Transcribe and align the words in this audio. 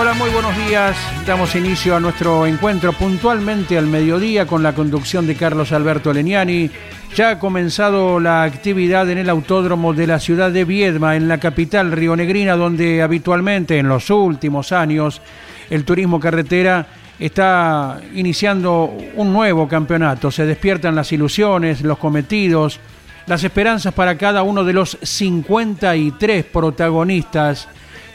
Hola, 0.00 0.14
muy 0.14 0.30
buenos 0.30 0.56
días. 0.56 0.96
Damos 1.26 1.54
inicio 1.54 1.94
a 1.94 2.00
nuestro 2.00 2.46
encuentro 2.46 2.94
puntualmente 2.94 3.76
al 3.76 3.86
mediodía 3.86 4.46
con 4.46 4.62
la 4.62 4.74
conducción 4.74 5.26
de 5.26 5.34
Carlos 5.34 5.72
Alberto 5.72 6.10
Leniani. 6.10 6.70
Ya 7.14 7.28
ha 7.28 7.38
comenzado 7.38 8.18
la 8.18 8.44
actividad 8.44 9.10
en 9.10 9.18
el 9.18 9.28
autódromo 9.28 9.92
de 9.92 10.06
la 10.06 10.18
ciudad 10.18 10.50
de 10.52 10.64
Viedma, 10.64 11.16
en 11.16 11.28
la 11.28 11.36
capital 11.36 11.92
rionegrina, 11.92 12.56
donde 12.56 13.02
habitualmente 13.02 13.76
en 13.76 13.88
los 13.88 14.08
últimos 14.08 14.72
años 14.72 15.20
el 15.68 15.84
turismo 15.84 16.18
carretera 16.18 16.86
está 17.18 18.00
iniciando 18.14 18.96
un 19.16 19.34
nuevo 19.34 19.68
campeonato. 19.68 20.30
Se 20.30 20.46
despiertan 20.46 20.94
las 20.94 21.12
ilusiones, 21.12 21.82
los 21.82 21.98
cometidos, 21.98 22.80
las 23.26 23.44
esperanzas 23.44 23.92
para 23.92 24.16
cada 24.16 24.44
uno 24.44 24.64
de 24.64 24.72
los 24.72 24.96
53 25.02 26.46
protagonistas 26.46 27.68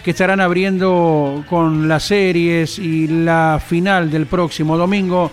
que 0.05 0.11
estarán 0.11 0.39
abriendo 0.39 1.43
con 1.49 1.87
las 1.87 2.03
series 2.03 2.77
y 2.77 3.07
la 3.07 3.59
final 3.59 4.11
del 4.11 4.27
próximo 4.27 4.77
domingo 4.77 5.31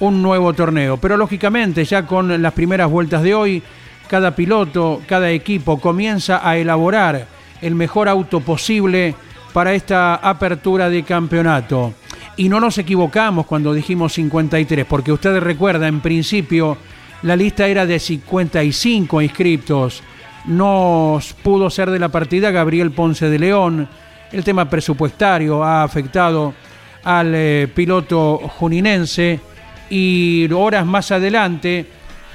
un 0.00 0.22
nuevo 0.22 0.54
torneo. 0.54 0.96
Pero 0.96 1.18
lógicamente 1.18 1.84
ya 1.84 2.06
con 2.06 2.40
las 2.40 2.54
primeras 2.54 2.90
vueltas 2.90 3.22
de 3.22 3.34
hoy, 3.34 3.62
cada 4.08 4.34
piloto, 4.34 5.02
cada 5.06 5.30
equipo 5.30 5.78
comienza 5.78 6.40
a 6.48 6.56
elaborar 6.56 7.26
el 7.60 7.74
mejor 7.74 8.08
auto 8.08 8.40
posible 8.40 9.14
para 9.52 9.74
esta 9.74 10.14
apertura 10.14 10.88
de 10.88 11.02
campeonato. 11.02 11.92
Y 12.38 12.48
no 12.48 12.58
nos 12.58 12.78
equivocamos 12.78 13.44
cuando 13.44 13.74
dijimos 13.74 14.14
53, 14.14 14.86
porque 14.86 15.12
usted 15.12 15.38
recuerda, 15.40 15.88
en 15.88 16.00
principio 16.00 16.78
la 17.20 17.36
lista 17.36 17.66
era 17.66 17.84
de 17.84 17.98
55 17.98 19.20
inscriptos. 19.20 20.02
No 20.46 21.20
pudo 21.42 21.68
ser 21.68 21.90
de 21.90 21.98
la 21.98 22.08
partida 22.08 22.50
Gabriel 22.50 22.92
Ponce 22.92 23.28
de 23.28 23.38
León, 23.38 23.90
el 24.32 24.44
tema 24.44 24.68
presupuestario 24.68 25.62
ha 25.62 25.82
afectado 25.82 26.54
al 27.04 27.32
eh, 27.34 27.68
piloto 27.74 28.38
juninense 28.38 29.40
y 29.88 30.48
horas 30.52 30.84
más 30.84 31.12
adelante 31.12 31.86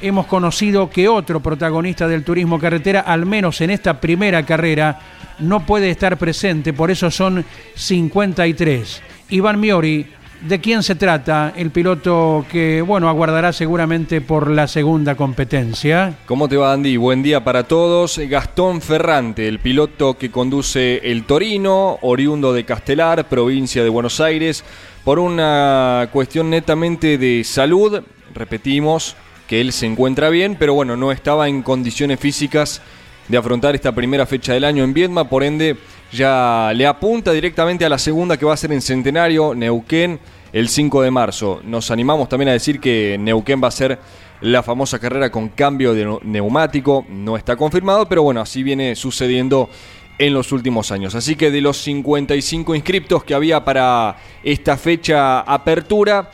hemos 0.01 0.25
conocido 0.25 0.89
que 0.89 1.07
otro 1.07 1.41
protagonista 1.41 2.07
del 2.07 2.23
turismo 2.23 2.59
carretera, 2.59 3.01
al 3.01 3.25
menos 3.25 3.61
en 3.61 3.69
esta 3.69 3.99
primera 3.99 4.45
carrera, 4.45 4.99
no 5.39 5.65
puede 5.65 5.89
estar 5.89 6.17
presente, 6.17 6.73
por 6.73 6.91
eso 6.91 7.11
son 7.11 7.45
53. 7.75 9.01
Iván 9.29 9.59
Miori 9.59 10.07
¿De 10.41 10.59
quién 10.59 10.81
se 10.81 10.95
trata 10.95 11.53
el 11.55 11.69
piloto 11.69 12.47
que, 12.51 12.81
bueno, 12.81 13.07
aguardará 13.07 13.53
seguramente 13.53 14.21
por 14.21 14.49
la 14.49 14.67
segunda 14.67 15.13
competencia? 15.13 16.15
¿Cómo 16.25 16.49
te 16.49 16.57
va, 16.57 16.73
Andy? 16.73 16.97
Buen 16.97 17.21
día 17.21 17.43
para 17.43 17.65
todos. 17.65 18.17
Gastón 18.17 18.81
Ferrante, 18.81 19.47
el 19.47 19.59
piloto 19.59 20.17
que 20.17 20.31
conduce 20.31 20.97
el 21.03 21.25
Torino, 21.25 21.99
oriundo 22.01 22.53
de 22.53 22.65
Castelar, 22.65 23.29
provincia 23.29 23.83
de 23.83 23.89
Buenos 23.89 24.19
Aires, 24.19 24.63
por 25.03 25.19
una 25.19 26.09
cuestión 26.11 26.49
netamente 26.49 27.19
de 27.19 27.43
salud. 27.43 28.01
Repetimos 28.33 29.15
que 29.47 29.61
él 29.61 29.71
se 29.71 29.85
encuentra 29.85 30.29
bien, 30.29 30.55
pero 30.57 30.73
bueno, 30.73 30.97
no 30.97 31.11
estaba 31.11 31.49
en 31.49 31.61
condiciones 31.61 32.19
físicas 32.19 32.81
de 33.27 33.37
afrontar 33.37 33.75
esta 33.75 33.91
primera 33.91 34.25
fecha 34.25 34.53
del 34.53 34.63
año 34.63 34.83
en 34.83 34.93
Viedma, 34.95 35.29
por 35.29 35.43
ende 35.43 35.77
ya 36.11 36.71
le 36.75 36.85
apunta 36.85 37.31
directamente 37.31 37.85
a 37.85 37.89
la 37.89 37.97
segunda 37.97 38.37
que 38.37 38.45
va 38.45 38.53
a 38.53 38.57
ser 38.57 38.71
en 38.73 38.81
Centenario, 38.81 39.55
Neuquén, 39.55 40.19
el 40.51 40.67
5 40.67 41.01
de 41.01 41.11
marzo. 41.11 41.61
Nos 41.63 41.91
animamos 41.91 42.27
también 42.27 42.49
a 42.49 42.53
decir 42.53 42.79
que 42.79 43.17
Neuquén 43.19 43.61
va 43.63 43.69
a 43.69 43.71
ser 43.71 43.99
la 44.41 44.63
famosa 44.63 44.99
carrera 44.99 45.31
con 45.31 45.49
cambio 45.49 45.93
de 45.93 46.19
neumático. 46.23 47.05
No 47.09 47.37
está 47.37 47.55
confirmado, 47.55 48.07
pero 48.07 48.23
bueno, 48.23 48.41
así 48.41 48.63
viene 48.63 48.95
sucediendo 48.95 49.69
en 50.17 50.33
los 50.33 50.51
últimos 50.51 50.91
años. 50.91 51.15
Así 51.15 51.35
que 51.35 51.49
de 51.49 51.61
los 51.61 51.77
55 51.77 52.75
inscriptos 52.75 53.23
que 53.23 53.33
había 53.33 53.63
para 53.63 54.17
esta 54.43 54.77
fecha 54.77 55.41
apertura, 55.41 56.29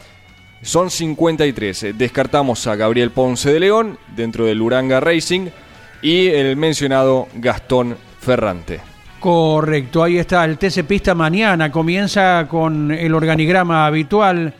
son 0.61 0.89
53. 0.89 1.97
Descartamos 1.97 2.65
a 2.65 2.75
Gabriel 2.75 3.11
Ponce 3.11 3.53
de 3.53 3.59
León 3.59 3.99
dentro 4.15 4.45
del 4.45 4.61
Uranga 4.61 4.99
Racing 4.99 5.49
y 6.01 6.27
el 6.27 6.57
mencionado 6.57 7.27
Gastón 7.35 7.95
Ferrante. 8.19 8.96
Correcto, 9.27 10.05
ahí 10.05 10.19
está 10.19 10.45
el 10.45 10.57
TC 10.57 10.85
Pista 10.85 11.13
mañana. 11.13 11.69
Comienza 11.69 12.47
con 12.49 12.91
el 12.91 13.13
organigrama 13.13 13.85
habitual 13.85 14.53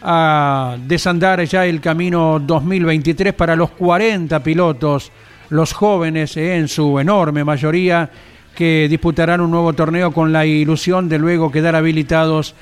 a 0.00 0.78
desandar 0.86 1.44
ya 1.44 1.66
el 1.66 1.82
camino 1.82 2.40
2023 2.40 3.34
para 3.34 3.54
los 3.54 3.72
40 3.72 4.42
pilotos, 4.42 5.12
los 5.50 5.74
jóvenes 5.74 6.34
eh, 6.38 6.56
en 6.56 6.66
su 6.66 6.98
enorme 6.98 7.44
mayoría, 7.44 8.08
que 8.54 8.86
disputarán 8.88 9.42
un 9.42 9.50
nuevo 9.50 9.74
torneo 9.74 10.10
con 10.10 10.32
la 10.32 10.46
ilusión 10.46 11.10
de 11.10 11.18
luego 11.18 11.52
quedar 11.52 11.76
habilitados 11.76 12.54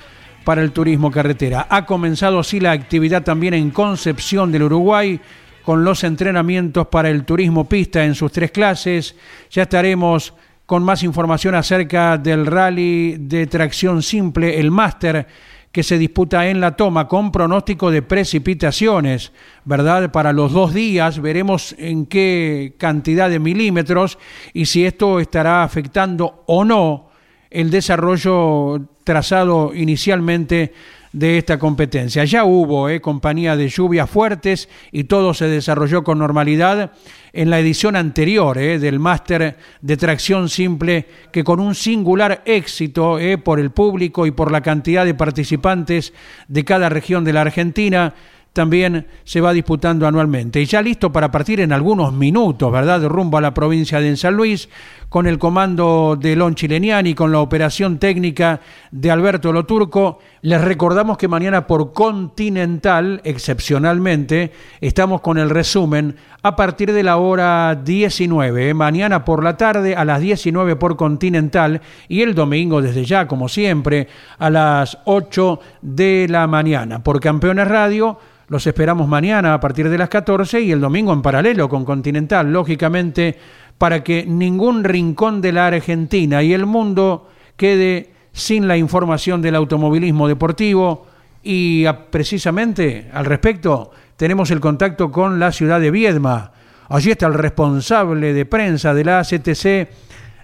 para 0.42 0.60
el 0.60 0.72
turismo 0.72 1.12
carretera. 1.12 1.68
Ha 1.70 1.86
comenzado 1.86 2.40
así 2.40 2.58
la 2.58 2.72
actividad 2.72 3.22
también 3.22 3.54
en 3.54 3.70
Concepción 3.70 4.50
del 4.50 4.64
Uruguay 4.64 5.20
con 5.64 5.84
los 5.84 6.02
entrenamientos 6.02 6.88
para 6.88 7.10
el 7.10 7.24
turismo 7.24 7.68
pista 7.68 8.04
en 8.04 8.16
sus 8.16 8.32
tres 8.32 8.50
clases. 8.50 9.14
Ya 9.52 9.62
estaremos 9.62 10.34
con 10.66 10.82
más 10.82 11.02
información 11.02 11.54
acerca 11.54 12.16
del 12.18 12.46
rally 12.46 13.16
de 13.18 13.46
tracción 13.46 14.02
simple, 14.02 14.58
el 14.58 14.70
máster 14.70 15.26
que 15.70 15.82
se 15.82 15.98
disputa 15.98 16.46
en 16.46 16.60
la 16.60 16.76
toma 16.76 17.08
con 17.08 17.32
pronóstico 17.32 17.90
de 17.90 18.00
precipitaciones, 18.00 19.32
¿verdad? 19.64 20.12
Para 20.12 20.32
los 20.32 20.52
dos 20.52 20.72
días 20.72 21.20
veremos 21.20 21.74
en 21.78 22.06
qué 22.06 22.74
cantidad 22.78 23.28
de 23.28 23.40
milímetros 23.40 24.18
y 24.52 24.66
si 24.66 24.86
esto 24.86 25.18
estará 25.18 25.64
afectando 25.64 26.44
o 26.46 26.64
no 26.64 27.10
el 27.50 27.70
desarrollo 27.70 28.88
trazado 29.02 29.74
inicialmente 29.74 30.72
de 31.14 31.38
esta 31.38 31.60
competencia. 31.60 32.24
Ya 32.24 32.44
hubo 32.44 32.88
eh, 32.88 33.00
compañía 33.00 33.56
de 33.56 33.68
lluvias 33.68 34.10
fuertes 34.10 34.68
y 34.90 35.04
todo 35.04 35.32
se 35.32 35.46
desarrolló 35.46 36.02
con 36.02 36.18
normalidad 36.18 36.90
en 37.32 37.50
la 37.50 37.60
edición 37.60 37.94
anterior 37.94 38.58
eh, 38.58 38.80
del 38.80 38.98
máster 38.98 39.56
de 39.80 39.96
tracción 39.96 40.48
simple 40.48 41.06
que 41.30 41.44
con 41.44 41.60
un 41.60 41.76
singular 41.76 42.42
éxito 42.44 43.20
eh, 43.20 43.38
por 43.38 43.60
el 43.60 43.70
público 43.70 44.26
y 44.26 44.32
por 44.32 44.50
la 44.50 44.60
cantidad 44.60 45.04
de 45.04 45.14
participantes 45.14 46.12
de 46.48 46.64
cada 46.64 46.88
región 46.88 47.22
de 47.24 47.32
la 47.32 47.42
Argentina 47.42 48.12
también 48.52 49.08
se 49.24 49.40
va 49.40 49.52
disputando 49.52 50.06
anualmente. 50.06 50.60
Y 50.62 50.66
ya 50.66 50.80
listo 50.80 51.12
para 51.12 51.30
partir 51.30 51.60
en 51.60 51.72
algunos 51.72 52.12
minutos, 52.12 52.72
¿verdad? 52.72 53.04
Rumbo 53.04 53.38
a 53.38 53.40
la 53.40 53.52
provincia 53.52 54.00
de 54.00 54.16
San 54.16 54.34
Luis, 54.34 54.68
con 55.14 55.28
el 55.28 55.38
comando 55.38 56.18
de 56.20 56.34
Lon 56.34 56.56
Chileniani, 56.56 57.14
con 57.14 57.30
la 57.30 57.38
operación 57.38 58.00
técnica 58.00 58.60
de 58.90 59.12
Alberto 59.12 59.52
Loturco. 59.52 60.18
Les 60.42 60.60
recordamos 60.60 61.16
que 61.16 61.28
mañana 61.28 61.68
por 61.68 61.92
Continental, 61.92 63.20
excepcionalmente, 63.22 64.50
estamos 64.80 65.20
con 65.20 65.38
el 65.38 65.50
resumen 65.50 66.16
a 66.42 66.56
partir 66.56 66.92
de 66.92 67.04
la 67.04 67.18
hora 67.18 67.76
19. 67.76 68.70
¿eh? 68.70 68.74
Mañana 68.74 69.24
por 69.24 69.44
la 69.44 69.56
tarde 69.56 69.94
a 69.94 70.04
las 70.04 70.20
19 70.20 70.74
por 70.74 70.96
Continental 70.96 71.80
y 72.08 72.22
el 72.22 72.34
domingo 72.34 72.82
desde 72.82 73.04
ya, 73.04 73.28
como 73.28 73.48
siempre, 73.48 74.08
a 74.36 74.50
las 74.50 74.98
8 75.04 75.60
de 75.80 76.26
la 76.28 76.48
mañana. 76.48 77.04
Por 77.04 77.20
Campeones 77.20 77.68
Radio 77.68 78.18
Los 78.48 78.66
esperamos 78.66 79.08
mañana 79.08 79.54
a 79.54 79.60
partir 79.60 79.88
de 79.88 79.96
las 79.96 80.08
14 80.08 80.60
y 80.60 80.72
el 80.72 80.80
domingo 80.80 81.12
en 81.12 81.22
paralelo 81.22 81.68
con 81.68 81.84
Continental, 81.84 82.52
lógicamente, 82.52 83.38
para 83.78 84.04
que 84.04 84.24
ningún 84.26 84.84
rincón 84.84 85.40
de 85.40 85.52
la 85.52 85.66
Argentina 85.66 86.42
y 86.42 86.52
el 86.52 86.66
mundo 86.66 87.28
quede 87.56 88.10
sin 88.32 88.66
la 88.66 88.76
información 88.76 89.42
del 89.42 89.54
automovilismo 89.54 90.28
deportivo 90.28 91.06
y 91.42 91.84
precisamente 92.10 93.08
al 93.12 93.26
respecto 93.26 93.90
tenemos 94.16 94.50
el 94.50 94.60
contacto 94.60 95.10
con 95.10 95.38
la 95.38 95.52
ciudad 95.52 95.80
de 95.80 95.90
Viedma. 95.90 96.52
Allí 96.88 97.10
está 97.10 97.26
el 97.26 97.34
responsable 97.34 98.32
de 98.32 98.46
prensa 98.46 98.94
de 98.94 99.04
la 99.04 99.20
ACTC, 99.20 99.88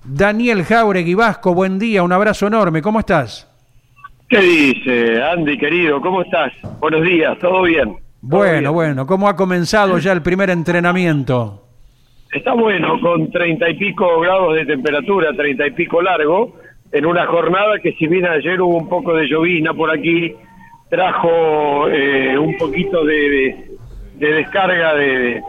Daniel 0.05 0.65
Jauregui 0.65 1.15
Vasco. 1.15 1.55
Buen 1.55 1.79
día, 1.79 2.03
un 2.03 2.13
abrazo 2.13 2.47
enorme. 2.47 2.83
¿Cómo 2.83 3.01
estás? 3.01 3.47
¿Qué 4.29 4.41
dice, 4.41 5.23
Andy, 5.23 5.59
querido? 5.59 6.01
¿Cómo 6.01 6.23
estás? 6.23 6.53
Buenos 6.79 7.03
días, 7.03 7.37
¿todo 7.39 7.63
bien? 7.63 7.97
bueno, 8.21 8.73
bueno. 8.73 9.07
¿Cómo 9.07 9.29
ha 9.29 9.35
comenzado 9.35 9.99
ya 9.99 10.13
el 10.13 10.23
primer 10.23 10.51
entrenamiento? 10.51 11.60
Está 12.33 12.53
bueno, 12.53 13.01
con 13.01 13.29
treinta 13.33 13.69
y 13.69 13.75
pico 13.75 14.21
grados 14.21 14.55
de 14.55 14.65
temperatura, 14.65 15.33
treinta 15.33 15.67
y 15.67 15.73
pico 15.73 16.01
largo, 16.01 16.55
en 16.93 17.05
una 17.05 17.27
jornada 17.27 17.81
que 17.81 17.93
si 17.95 18.07
bien 18.07 18.25
ayer 18.25 18.61
hubo 18.61 18.77
un 18.77 18.89
poco 18.89 19.15
de 19.15 19.27
llovina 19.27 19.75
por 19.75 19.91
aquí, 19.91 20.33
trajo 20.89 21.89
eh, 21.89 22.39
un 22.39 22.57
poquito 22.57 23.05
de, 23.05 23.77
descarga 24.17 24.95
de, 24.95 25.43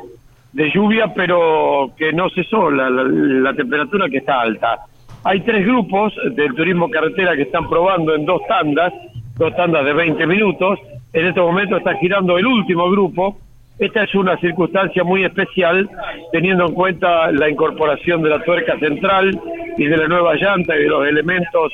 lluvia, 0.73 1.13
pero 1.13 1.91
que 1.95 2.13
no 2.13 2.31
cesó 2.31 2.71
la, 2.71 2.89
la, 2.89 3.53
temperatura 3.53 4.09
que 4.09 4.17
está 4.17 4.41
alta. 4.41 4.79
Hay 5.23 5.41
tres 5.41 5.63
grupos 5.63 6.15
del 6.31 6.55
turismo 6.55 6.89
carretera 6.89 7.35
que 7.35 7.43
están 7.43 7.69
probando 7.69 8.15
en 8.15 8.25
dos 8.25 8.41
tandas, 8.47 8.91
dos 9.37 9.55
tandas 9.55 9.85
de 9.85 9.93
20 9.93 10.25
minutos. 10.25 10.79
En 11.13 11.27
este 11.27 11.41
momento 11.41 11.77
está 11.77 11.93
girando 11.97 12.39
el 12.39 12.45
último 12.47 12.89
grupo. 12.89 13.37
Esta 13.81 14.03
es 14.03 14.13
una 14.13 14.37
circunstancia 14.37 15.03
muy 15.03 15.25
especial, 15.25 15.89
teniendo 16.31 16.67
en 16.67 16.73
cuenta 16.75 17.31
la 17.31 17.49
incorporación 17.49 18.21
de 18.21 18.29
la 18.29 18.43
tuerca 18.43 18.77
central 18.77 19.41
y 19.75 19.85
de 19.85 19.97
la 19.97 20.07
nueva 20.07 20.35
llanta 20.35 20.75
y 20.75 20.83
de 20.83 20.87
los 20.87 21.07
elementos 21.07 21.73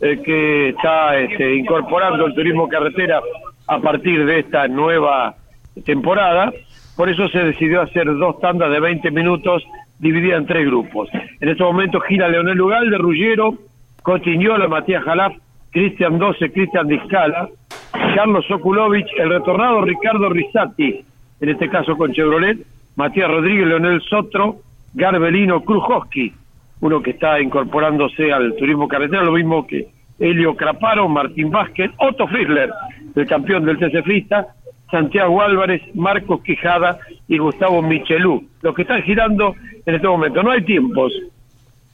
eh, 0.00 0.20
que 0.24 0.68
está 0.68 1.18
este, 1.18 1.56
incorporando 1.56 2.24
el 2.24 2.34
turismo 2.34 2.68
carretera 2.68 3.20
a 3.66 3.80
partir 3.80 4.24
de 4.26 4.38
esta 4.38 4.68
nueva 4.68 5.34
temporada. 5.84 6.52
Por 6.96 7.10
eso 7.10 7.28
se 7.30 7.40
decidió 7.40 7.82
hacer 7.82 8.06
dos 8.06 8.38
tandas 8.38 8.70
de 8.70 8.78
20 8.78 9.10
minutos 9.10 9.64
divididas 9.98 10.38
en 10.38 10.46
tres 10.46 10.66
grupos. 10.66 11.08
En 11.40 11.48
este 11.48 11.64
momento 11.64 11.98
gira 11.98 12.28
Leonel 12.28 12.58
Lugal 12.58 12.88
de 12.88 12.98
Ruggiero, 12.98 13.54
Cotiñola, 14.04 14.68
Matías 14.68 15.02
Jalaf, 15.02 15.32
Cristian 15.72 16.16
Doce, 16.16 16.52
Cristian 16.52 16.86
Discala, 16.86 17.48
Carlos 18.14 18.46
Sokulovich, 18.46 19.10
el 19.18 19.30
retornado 19.30 19.82
Ricardo 19.82 20.28
Risati, 20.28 21.09
en 21.40 21.48
este 21.48 21.68
caso 21.68 21.96
con 21.96 22.12
Chevrolet, 22.12 22.58
Matías 22.96 23.30
Rodríguez, 23.30 23.66
Leonel 23.66 24.02
Sotro, 24.02 24.60
Garbelino 24.94 25.62
Krujowski, 25.64 26.32
uno 26.80 27.02
que 27.02 27.10
está 27.10 27.40
incorporándose 27.40 28.32
al 28.32 28.54
turismo 28.56 28.88
carretera, 28.88 29.22
lo 29.22 29.32
mismo 29.32 29.66
que 29.66 29.88
Helio 30.18 30.54
Craparo, 30.54 31.08
Martín 31.08 31.50
Vázquez, 31.50 31.90
Otto 31.98 32.26
Friedler, 32.26 32.70
el 33.14 33.26
campeón 33.26 33.64
del 33.64 33.78
TC 33.78 34.04
Santiago 34.90 35.40
Álvarez, 35.40 35.82
Marcos 35.94 36.42
Quijada 36.42 36.98
y 37.28 37.38
Gustavo 37.38 37.80
Michelú, 37.80 38.44
los 38.62 38.74
que 38.74 38.82
están 38.82 39.02
girando 39.02 39.54
en 39.86 39.94
este 39.94 40.08
momento. 40.08 40.42
No 40.42 40.50
hay 40.50 40.62
tiempos, 40.62 41.12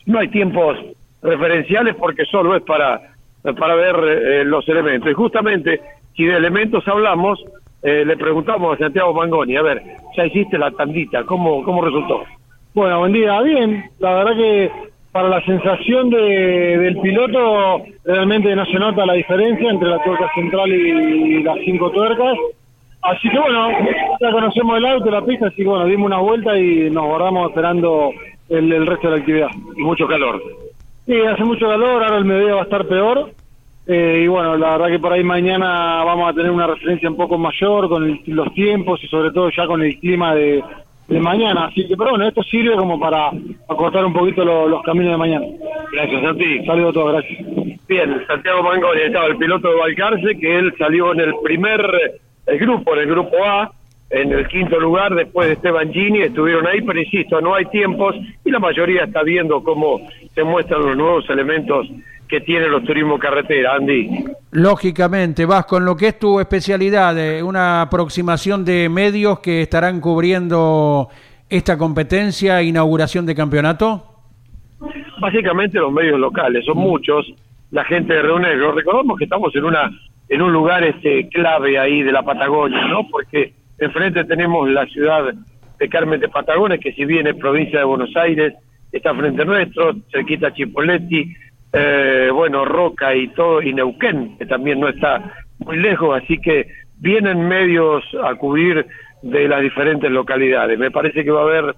no 0.06 0.18
hay 0.18 0.28
tiempos 0.28 0.78
referenciales 1.22 1.94
porque 1.94 2.24
solo 2.24 2.56
es 2.56 2.62
para, 2.62 3.00
para 3.42 3.74
ver 3.74 3.96
eh, 3.96 4.44
los 4.44 4.66
elementos. 4.68 5.10
Y 5.10 5.14
justamente, 5.14 5.80
si 6.16 6.24
de 6.24 6.36
elementos 6.36 6.86
hablamos, 6.88 7.44
eh, 7.86 8.04
le 8.04 8.16
preguntamos 8.16 8.74
a 8.74 8.78
Santiago 8.78 9.14
Mangoni, 9.14 9.56
a 9.56 9.62
ver, 9.62 9.80
ya 10.16 10.26
hiciste 10.26 10.58
la 10.58 10.72
tandita, 10.72 11.22
¿cómo, 11.22 11.62
cómo 11.62 11.84
resultó? 11.84 12.24
Bueno, 12.74 12.98
buen 12.98 13.12
día, 13.12 13.40
bien. 13.42 13.88
La 14.00 14.12
verdad 14.12 14.36
que 14.36 14.70
para 15.12 15.28
la 15.28 15.40
sensación 15.44 16.10
de, 16.10 16.18
del 16.78 17.00
piloto 17.00 17.84
realmente 18.04 18.56
no 18.56 18.66
se 18.66 18.74
nota 18.80 19.06
la 19.06 19.12
diferencia 19.12 19.70
entre 19.70 19.88
la 19.88 20.02
tuerca 20.02 20.28
central 20.34 20.68
y 20.72 21.44
las 21.44 21.58
cinco 21.64 21.92
tuercas. 21.92 22.36
Así 23.02 23.28
que 23.28 23.38
bueno, 23.38 23.68
ya 24.20 24.32
conocemos 24.32 24.78
el 24.78 24.86
auto, 24.86 25.08
la 25.08 25.24
pista, 25.24 25.46
así 25.46 25.58
que 25.58 25.68
bueno, 25.68 25.86
dimos 25.86 26.06
una 26.06 26.18
vuelta 26.18 26.58
y 26.58 26.90
nos 26.90 27.06
guardamos 27.06 27.50
esperando 27.50 28.10
el, 28.48 28.84
resto 28.84 29.06
de 29.06 29.14
la 29.14 29.20
actividad. 29.20 29.48
Y 29.76 29.82
mucho 29.82 30.08
calor. 30.08 30.42
Sí, 31.06 31.14
hace 31.20 31.44
mucho 31.44 31.68
calor, 31.68 32.02
ahora 32.02 32.18
el 32.18 32.24
mediodía 32.24 32.54
va 32.54 32.60
a 32.62 32.64
estar 32.64 32.84
peor. 32.88 33.30
Eh, 33.86 34.22
y 34.24 34.26
bueno, 34.26 34.56
la 34.56 34.72
verdad 34.72 34.88
que 34.88 34.98
por 34.98 35.12
ahí 35.12 35.22
mañana 35.22 36.02
vamos 36.04 36.28
a 36.28 36.32
tener 36.32 36.50
una 36.50 36.66
referencia 36.66 37.08
un 37.08 37.16
poco 37.16 37.38
mayor 37.38 37.88
con 37.88 38.20
los 38.26 38.54
tiempos 38.54 39.02
y 39.04 39.06
sobre 39.06 39.30
todo 39.30 39.48
ya 39.50 39.66
con 39.66 39.82
el 39.82 39.98
clima 40.00 40.34
de, 40.34 40.62
de 41.08 41.20
mañana. 41.20 41.66
Así 41.66 41.86
que, 41.86 41.96
pero 41.96 42.10
bueno, 42.10 42.26
esto 42.26 42.42
sirve 42.42 42.74
como 42.76 42.98
para 42.98 43.30
acortar 43.68 44.04
un 44.04 44.12
poquito 44.12 44.44
los 44.44 44.82
caminos 44.82 45.12
de 45.12 45.18
mañana. 45.18 45.46
Gracias, 45.92 46.22
Santi. 46.22 46.64
Saludos 46.64 46.90
a 46.90 46.94
todos, 46.94 47.12
gracias. 47.12 47.78
Bien, 47.88 48.24
Santiago 48.26 48.64
Mangoni 48.64 49.02
estaba 49.02 49.26
el 49.26 49.36
piloto 49.36 49.68
de 49.68 49.76
Valcarce, 49.76 50.38
que 50.38 50.58
él 50.58 50.74
salió 50.76 51.12
en 51.12 51.20
el 51.20 51.34
primer 51.44 51.80
el 52.46 52.58
grupo, 52.58 52.94
en 52.94 53.00
el 53.00 53.06
grupo 53.06 53.36
A, 53.44 53.70
en 54.10 54.32
el 54.32 54.46
quinto 54.48 54.78
lugar 54.80 55.14
después 55.14 55.48
de 55.48 55.54
Esteban 55.54 55.92
Gini, 55.92 56.22
estuvieron 56.22 56.66
ahí, 56.66 56.80
pero 56.82 57.00
insisto, 57.00 57.40
no 57.40 57.54
hay 57.54 57.66
tiempos 57.66 58.16
y 58.44 58.50
la 58.50 58.58
mayoría 58.58 59.04
está 59.04 59.22
viendo 59.22 59.62
cómo 59.62 60.00
se 60.34 60.44
muestran 60.44 60.86
los 60.86 60.96
nuevos 60.96 61.28
elementos 61.28 61.88
que 62.28 62.40
tienen 62.40 62.70
los 62.70 62.84
turismos 62.84 63.18
carretera, 63.20 63.74
Andy. 63.74 64.24
Lógicamente, 64.52 65.46
vas 65.46 65.66
con 65.66 65.84
lo 65.84 65.96
que 65.96 66.08
es 66.08 66.18
tu 66.18 66.40
especialidad, 66.40 67.18
eh, 67.18 67.42
una 67.42 67.82
aproximación 67.82 68.64
de 68.64 68.88
medios 68.88 69.40
que 69.40 69.62
estarán 69.62 70.00
cubriendo 70.00 71.08
esta 71.48 71.78
competencia, 71.78 72.62
inauguración 72.62 73.26
de 73.26 73.34
campeonato. 73.34 74.04
Básicamente 75.20 75.78
los 75.78 75.92
medios 75.92 76.18
locales, 76.18 76.64
son 76.64 76.78
muchos, 76.78 77.26
la 77.70 77.84
gente 77.84 78.14
de 78.14 78.22
Río 78.22 78.38
Negro. 78.38 78.72
Recordamos 78.72 79.18
que 79.18 79.24
estamos 79.24 79.54
en 79.54 79.64
una 79.64 79.90
en 80.28 80.42
un 80.42 80.52
lugar 80.52 80.82
este 80.82 81.28
clave 81.28 81.78
ahí 81.78 82.02
de 82.02 82.12
la 82.12 82.22
Patagonia, 82.22 82.86
¿no? 82.88 83.06
Porque 83.08 83.52
enfrente 83.78 84.24
tenemos 84.24 84.68
la 84.68 84.84
ciudad 84.86 85.32
de 85.78 85.88
Carmen 85.88 86.20
de 86.20 86.28
Patagones, 86.28 86.80
que 86.80 86.92
si 86.92 87.04
bien 87.04 87.26
es 87.26 87.36
provincia 87.36 87.78
de 87.78 87.84
Buenos 87.84 88.14
Aires, 88.16 88.54
está 88.90 89.14
frente 89.14 89.44
nuestro, 89.44 89.94
cerquita 90.10 90.52
Chipoletti, 90.52 91.32
eh, 91.78 92.30
bueno, 92.32 92.64
Roca 92.64 93.14
y 93.14 93.28
todo, 93.28 93.60
y 93.60 93.74
Neuquén, 93.74 94.38
que 94.38 94.46
también 94.46 94.80
no 94.80 94.88
está 94.88 95.34
muy 95.58 95.76
lejos, 95.76 96.22
así 96.22 96.38
que 96.38 96.68
vienen 96.98 97.46
medios 97.46 98.02
a 98.24 98.34
cubrir 98.36 98.86
de 99.22 99.46
las 99.46 99.60
diferentes 99.60 100.10
localidades. 100.10 100.78
Me 100.78 100.90
parece 100.90 101.22
que 101.22 101.30
va 101.30 101.40
a 101.40 101.44
haber 101.44 101.74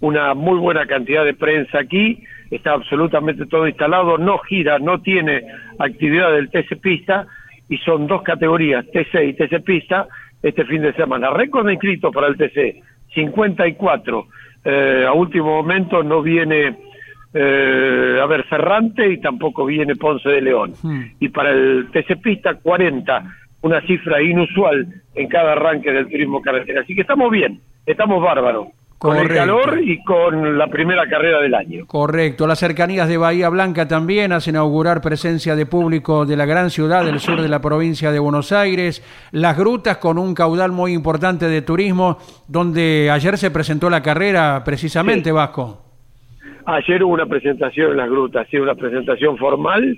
una 0.00 0.32
muy 0.32 0.58
buena 0.58 0.86
cantidad 0.86 1.24
de 1.24 1.34
prensa 1.34 1.78
aquí, 1.78 2.24
está 2.50 2.72
absolutamente 2.72 3.46
todo 3.46 3.68
instalado, 3.68 4.16
no 4.16 4.38
gira, 4.38 4.78
no 4.78 5.00
tiene 5.00 5.42
actividad 5.78 6.32
del 6.32 6.50
TC 6.50 6.80
Pista, 6.80 7.26
y 7.68 7.76
son 7.78 8.06
dos 8.06 8.22
categorías, 8.22 8.86
TC 8.86 9.24
y 9.24 9.32
TC 9.34 9.62
Pista, 9.62 10.06
este 10.42 10.64
fin 10.64 10.82
de 10.82 10.92
semana. 10.94 11.30
Récord 11.30 11.66
de 11.66 11.74
inscritos 11.74 12.14
para 12.14 12.28
el 12.28 12.36
TC, 12.36 12.82
54. 13.14 14.26
Eh, 14.64 15.04
a 15.06 15.12
último 15.12 15.46
momento 15.46 16.02
no 16.02 16.22
viene 16.22 16.76
eh, 17.36 18.20
a 18.22 18.26
ver 18.26 18.44
Ferrante 18.44 19.12
y 19.12 19.20
tampoco 19.20 19.66
viene 19.66 19.96
Ponce 19.96 20.28
de 20.28 20.40
León. 20.40 20.74
Hmm. 20.80 21.02
Y 21.18 21.28
para 21.30 21.50
el 21.50 21.88
TC 21.90 22.20
Pista 22.22 22.54
40, 22.54 23.24
una 23.62 23.80
cifra 23.82 24.22
inusual 24.22 24.86
en 25.14 25.28
cada 25.28 25.52
arranque 25.52 25.90
del 25.90 26.08
turismo 26.08 26.40
carretera. 26.40 26.82
Así 26.82 26.94
que 26.94 27.00
estamos 27.00 27.30
bien, 27.30 27.60
estamos 27.86 28.22
bárbaros. 28.22 28.68
Con 28.98 29.18
el 29.18 29.28
calor 29.28 29.80
y 29.82 30.02
con 30.02 30.56
la 30.56 30.68
primera 30.68 31.06
carrera 31.06 31.40
del 31.40 31.54
año. 31.54 31.84
Correcto. 31.86 32.46
Las 32.46 32.60
cercanías 32.60 33.06
de 33.06 33.18
Bahía 33.18 33.50
Blanca 33.50 33.86
también 33.86 34.32
hacen 34.32 34.54
inaugurar 34.54 35.02
presencia 35.02 35.56
de 35.56 35.66
público 35.66 36.24
de 36.24 36.36
la 36.36 36.46
gran 36.46 36.70
ciudad 36.70 37.04
del 37.04 37.20
sur 37.20 37.42
de 37.42 37.48
la 37.48 37.60
provincia 37.60 38.12
de 38.12 38.18
Buenos 38.18 38.50
Aires. 38.52 39.02
Las 39.30 39.58
grutas 39.58 39.98
con 39.98 40.16
un 40.16 40.32
caudal 40.32 40.72
muy 40.72 40.94
importante 40.94 41.48
de 41.48 41.60
turismo, 41.60 42.16
donde 42.48 43.10
ayer 43.10 43.36
se 43.36 43.50
presentó 43.50 43.90
la 43.90 44.02
carrera 44.02 44.62
precisamente, 44.64 45.32
Vasco. 45.32 45.83
Ayer 46.66 47.02
hubo 47.04 47.12
una 47.12 47.26
presentación 47.26 47.90
en 47.92 47.96
las 47.98 48.08
grutas, 48.08 48.46
sí, 48.50 48.56
una 48.56 48.74
presentación 48.74 49.36
formal 49.36 49.96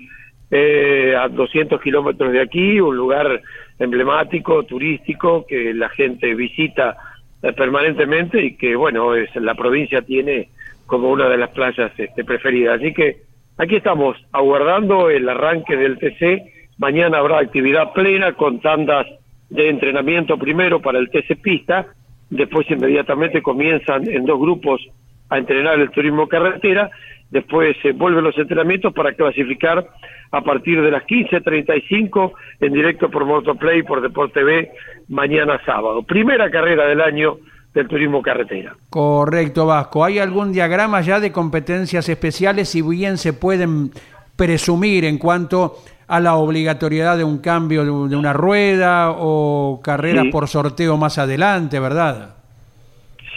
eh, 0.51 1.15
a 1.17 1.27
200 1.29 1.81
kilómetros 1.81 2.31
de 2.31 2.41
aquí, 2.41 2.79
un 2.79 2.95
lugar 2.95 3.41
emblemático, 3.79 4.63
turístico, 4.63 5.45
que 5.45 5.73
la 5.73 5.89
gente 5.89 6.35
visita 6.35 6.97
eh, 7.41 7.53
permanentemente 7.53 8.43
y 8.43 8.57
que, 8.57 8.75
bueno, 8.75 9.15
es, 9.15 9.33
la 9.35 9.55
provincia 9.55 10.01
tiene 10.01 10.49
como 10.85 11.09
una 11.09 11.29
de 11.29 11.37
las 11.37 11.51
playas 11.51 11.91
este, 11.97 12.23
preferidas. 12.23 12.79
Así 12.79 12.93
que 12.93 13.17
aquí 13.57 13.75
estamos 13.75 14.17
aguardando 14.31 15.09
el 15.09 15.27
arranque 15.29 15.77
del 15.77 15.97
TC. 15.97 16.43
Mañana 16.77 17.19
habrá 17.19 17.39
actividad 17.39 17.93
plena 17.93 18.33
con 18.33 18.59
tandas 18.59 19.05
de 19.49 19.69
entrenamiento 19.69 20.37
primero 20.37 20.81
para 20.81 20.99
el 20.99 21.09
TC 21.09 21.41
Pista, 21.41 21.87
después 22.29 22.69
inmediatamente 22.69 23.41
comienzan 23.41 24.09
en 24.09 24.25
dos 24.25 24.39
grupos 24.39 24.81
a 25.29 25.37
entrenar 25.37 25.79
el 25.79 25.89
turismo 25.91 26.27
carretera, 26.27 26.89
después 27.29 27.75
se 27.81 27.91
vuelven 27.91 28.23
los 28.23 28.37
entrenamientos 28.37 28.93
para 28.93 29.13
clasificar 29.13 29.85
a 30.31 30.41
partir 30.41 30.81
de 30.81 30.91
las 30.91 31.03
15.35 31.03 32.31
en 32.59 32.73
directo 32.73 33.09
por 33.09 33.25
Motoplay 33.25 33.83
por 33.83 34.01
Deporte 34.01 34.43
B 34.43 34.71
mañana 35.09 35.59
sábado. 35.65 36.03
Primera 36.03 36.49
carrera 36.49 36.85
del 36.85 37.01
año 37.01 37.37
del 37.73 37.87
turismo 37.87 38.21
carretera. 38.21 38.75
Correcto, 38.89 39.65
Vasco. 39.65 40.03
¿Hay 40.03 40.19
algún 40.19 40.51
diagrama 40.51 41.01
ya 41.01 41.19
de 41.19 41.31
competencias 41.31 42.09
especiales, 42.09 42.69
si 42.69 42.81
bien 42.81 43.17
se 43.17 43.33
pueden 43.33 43.91
presumir 44.35 45.05
en 45.05 45.17
cuanto 45.17 45.77
a 46.07 46.19
la 46.19 46.35
obligatoriedad 46.35 47.17
de 47.17 47.23
un 47.23 47.39
cambio 47.39 48.07
de 48.07 48.15
una 48.15 48.33
rueda 48.33 49.11
o 49.11 49.81
carreras 49.83 50.27
por 50.31 50.47
sorteo 50.47 50.95
más 50.97 51.17
adelante, 51.17 51.79
¿verdad? 51.79 52.36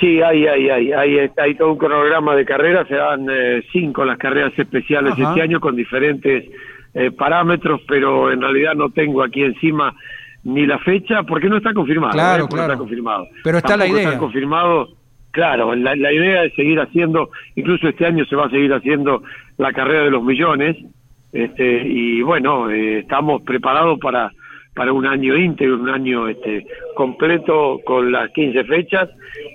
Sí, 0.00 0.22
hay, 0.22 0.46
hay, 0.46 0.70
hay, 0.70 0.92
hay, 0.92 1.30
hay 1.36 1.54
todo 1.56 1.72
un 1.72 1.78
cronograma 1.78 2.34
de 2.34 2.46
carreras, 2.46 2.88
se 2.88 2.94
dan 2.94 3.26
eh, 3.30 3.62
cinco 3.70 4.02
las 4.02 4.16
carreras 4.16 4.58
especiales 4.58 5.12
este 5.12 5.42
año 5.42 5.60
con 5.60 5.76
diferentes 5.76 6.46
eh, 6.94 7.10
parámetros, 7.10 7.82
pero 7.86 8.32
en 8.32 8.40
realidad 8.40 8.74
no 8.74 8.88
tengo 8.88 9.22
aquí 9.22 9.42
encima 9.42 9.94
ni 10.42 10.66
la 10.66 10.78
fecha 10.78 11.22
porque 11.24 11.50
no 11.50 11.58
está 11.58 11.74
confirmado. 11.74 12.14
Claro, 12.14 12.44
¿eh? 12.44 12.48
claro. 12.48 12.72
está 12.72 12.78
confirmado. 12.78 13.28
Pero 13.44 13.58
está 13.58 13.76
la 13.76 13.86
idea. 13.86 14.08
Está 14.08 14.18
confirmado. 14.18 14.88
Claro, 15.32 15.74
la, 15.74 15.94
la, 15.94 16.12
idea 16.12 16.44
es 16.44 16.54
seguir 16.54 16.80
haciendo, 16.80 17.30
incluso 17.54 17.86
este 17.86 18.04
año 18.06 18.24
se 18.24 18.34
va 18.34 18.46
a 18.46 18.50
seguir 18.50 18.72
haciendo 18.72 19.22
la 19.58 19.72
carrera 19.72 20.04
de 20.04 20.10
los 20.10 20.24
millones, 20.24 20.76
este, 21.32 21.86
y 21.86 22.22
bueno, 22.22 22.68
eh, 22.68 23.00
estamos 23.00 23.42
preparados 23.42 24.00
para 24.00 24.32
para 24.74 24.92
un 24.92 25.06
año 25.06 25.36
íntegro, 25.36 25.76
un 25.76 25.88
año 25.88 26.28
este 26.28 26.66
completo 27.00 27.80
con 27.82 28.12
las 28.12 28.30
15 28.32 28.64
fechas 28.64 29.08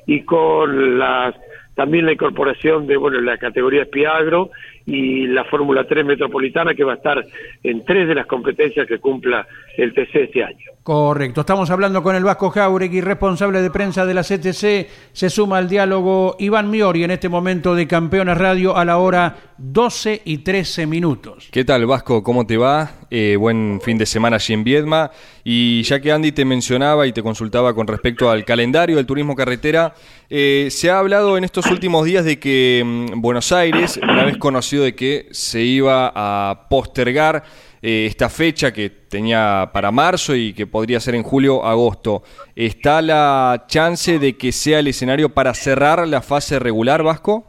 y 0.08 0.22
con 0.24 0.98
las 0.98 1.36
también 1.76 2.08
la 2.08 2.14
incorporación 2.14 2.88
de 2.88 2.98
bueno 2.98 3.22
la 3.22 3.38
categoría 3.38 3.84
Espiagro 3.84 4.50
y 4.86 5.28
la 5.28 5.44
Fórmula 5.46 5.86
3 5.88 6.06
Metropolitana 6.06 6.74
que 6.76 6.84
va 6.84 6.94
a 6.94 6.96
estar 6.96 7.26
en 7.64 7.84
tres 7.86 8.08
de 8.08 8.16
las 8.16 8.28
competencias 8.28 8.88
que 8.88 9.00
cumpla 9.00 9.48
el 9.78 9.94
TC 9.94 10.16
este 10.16 10.44
año. 10.44 10.72
Correcto, 10.84 11.42
estamos 11.42 11.70
hablando 11.72 12.04
con 12.04 12.16
el 12.16 12.24
Vasco 12.24 12.52
Jauregui, 12.52 13.02
responsable 13.02 13.62
de 13.62 13.72
prensa 13.72 14.06
de 14.06 14.14
la 14.14 14.22
CTC, 14.22 14.88
se 15.12 15.30
suma 15.30 15.58
al 15.58 15.68
diálogo 15.68 16.36
Iván 16.38 16.70
Miori 16.70 17.04
en 17.04 17.12
este 17.12 17.28
momento 17.28 17.74
de 17.74 17.88
Campeones 17.88 18.38
Radio 18.38 18.78
a 18.78 18.86
la 18.86 18.98
hora 18.98 19.36
12 19.58 20.22
y 20.26 20.40
13 20.40 20.86
minutos. 20.86 21.50
¿Qué 21.52 21.66
tal 21.66 21.86
Vasco? 21.88 22.22
¿Cómo 22.22 22.46
te 22.46 22.58
va? 22.58 22.92
Eh, 23.10 23.36
buen 23.38 23.80
fin 23.82 23.98
de 23.98 24.06
semana 24.06 24.36
allí 24.36 24.54
en 24.54 24.64
Viedma 24.64 25.12
y 25.44 25.84
ya 25.84 26.00
que 26.00 26.12
Andy 26.12 26.32
te 26.32 26.44
mencionaba 26.44 27.08
y 27.08 27.14
te 27.14 27.24
consultaba 27.24 27.74
con 27.74 27.88
respecto 27.88 28.30
al 28.30 28.44
calendario 28.46 28.98
del 28.98 29.06
turismo 29.06 29.36
carretera, 29.36 29.94
eh, 30.30 30.68
se 30.72 30.90
ha 30.90 31.00
hablado 31.00 31.38
en 31.38 31.44
estos 31.44 31.68
últimos 31.68 32.06
días 32.06 32.26
de 32.26 32.40
que 32.40 32.84
mm, 32.84 33.22
Buenos 33.22 33.52
Aires, 33.52 34.00
una 34.02 34.26
vez 34.26 34.38
conocido 34.38 34.75
de 34.84 34.96
que 34.96 35.28
se 35.32 35.62
iba 35.62 36.12
a 36.14 36.68
postergar 36.70 37.44
eh, 37.82 38.08
esta 38.08 38.30
fecha 38.30 38.74
que 38.74 38.90
tenía 38.90 39.70
para 39.72 39.92
marzo 39.92 40.36
y 40.36 40.54
que 40.54 40.66
podría 40.66 41.00
ser 41.00 41.16
en 41.16 41.24
julio, 41.24 41.64
agosto. 41.64 42.24
¿Está 42.56 43.02
la 43.02 43.66
chance 43.68 44.18
de 44.18 44.38
que 44.38 44.52
sea 44.52 44.80
el 44.80 44.88
escenario 44.88 45.30
para 45.30 45.54
cerrar 45.54 46.08
la 46.08 46.22
fase 46.22 46.58
regular, 46.58 47.04
Vasco? 47.04 47.48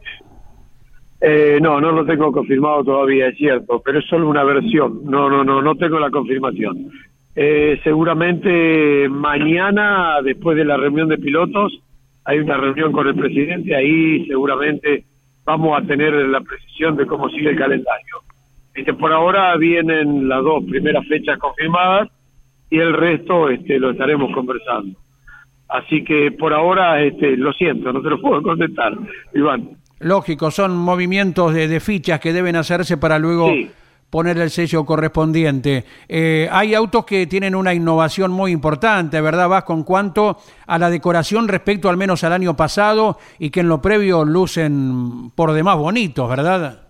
Eh, 1.21 1.59
no, 1.62 1.80
no 1.80 1.92
lo 1.92 2.04
tengo 2.04 2.30
confirmado 2.30 2.85
todavía, 2.85 3.28
es 3.28 3.38
cierto, 3.38 3.80
pero 3.85 3.99
es 3.99 4.04
solo 4.06 4.28
una 4.28 4.45
versión. 4.45 5.00
No, 5.04 5.30
no, 5.30 5.42
no, 5.42 5.62
no 5.62 5.75
tengo 5.76 5.99
la 5.99 6.11
confirmación. 6.11 6.90
Eh, 7.35 7.80
seguramente 7.83 9.09
mañana, 9.09 10.21
después 10.23 10.56
de 10.56 10.64
la 10.64 10.76
reunión 10.76 11.09
de 11.09 11.18
pilotos, 11.18 11.80
hay 12.25 12.40
una 12.40 12.56
reunión 12.56 12.92
con 12.92 13.06
el 13.06 13.14
presidente, 13.14 13.75
ahí 13.75 14.26
seguramente 14.26 15.04
vamos 15.46 15.80
a 15.80 15.86
tener 15.86 16.12
la 16.12 16.40
precisión 16.40 16.96
de 16.96 17.06
cómo 17.06 17.30
sigue 17.30 17.50
el 17.50 17.56
calendario. 17.56 18.16
Este, 18.74 18.92
por 18.92 19.12
ahora 19.12 19.56
vienen 19.56 20.28
las 20.28 20.42
dos 20.42 20.64
primeras 20.64 21.06
fechas 21.06 21.38
confirmadas 21.38 22.10
y 22.68 22.78
el 22.78 22.92
resto 22.92 23.48
este, 23.48 23.78
lo 23.78 23.92
estaremos 23.92 24.30
conversando. 24.34 24.98
Así 25.68 26.04
que 26.04 26.32
por 26.32 26.52
ahora, 26.52 27.00
este, 27.02 27.36
lo 27.36 27.52
siento, 27.52 27.92
no 27.92 28.02
te 28.02 28.10
lo 28.10 28.20
puedo 28.20 28.42
contestar, 28.42 28.92
Iván. 29.34 29.70
Lógico, 29.98 30.50
son 30.50 30.76
movimientos 30.76 31.54
de, 31.54 31.80
fichas 31.80 32.20
que 32.20 32.32
deben 32.32 32.56
hacerse 32.56 32.98
para 32.98 33.18
luego 33.18 33.50
poner 34.16 34.38
el 34.38 34.49
sello 34.49 34.87
correspondiente. 34.87 35.85
Eh, 36.08 36.49
hay 36.50 36.73
autos 36.73 37.04
que 37.04 37.26
tienen 37.26 37.54
una 37.54 37.75
innovación 37.75 38.30
muy 38.30 38.50
importante, 38.50 39.20
¿verdad, 39.20 39.46
Vas? 39.46 39.64
Con 39.64 39.85
cuanto 39.85 40.38
a 40.66 40.78
la 40.78 40.88
decoración 40.88 41.49
respecto 41.49 41.90
al 41.90 41.99
menos 41.99 42.25
al 42.25 42.32
año 42.32 42.56
pasado 42.56 43.18
y 43.38 43.50
que 43.50 43.61
en 43.61 43.68
lo 43.68 43.82
previo 43.82 44.25
lucen 44.25 45.32
por 45.37 45.52
demás 45.52 45.76
bonitos, 45.76 46.30
¿verdad? 46.30 46.88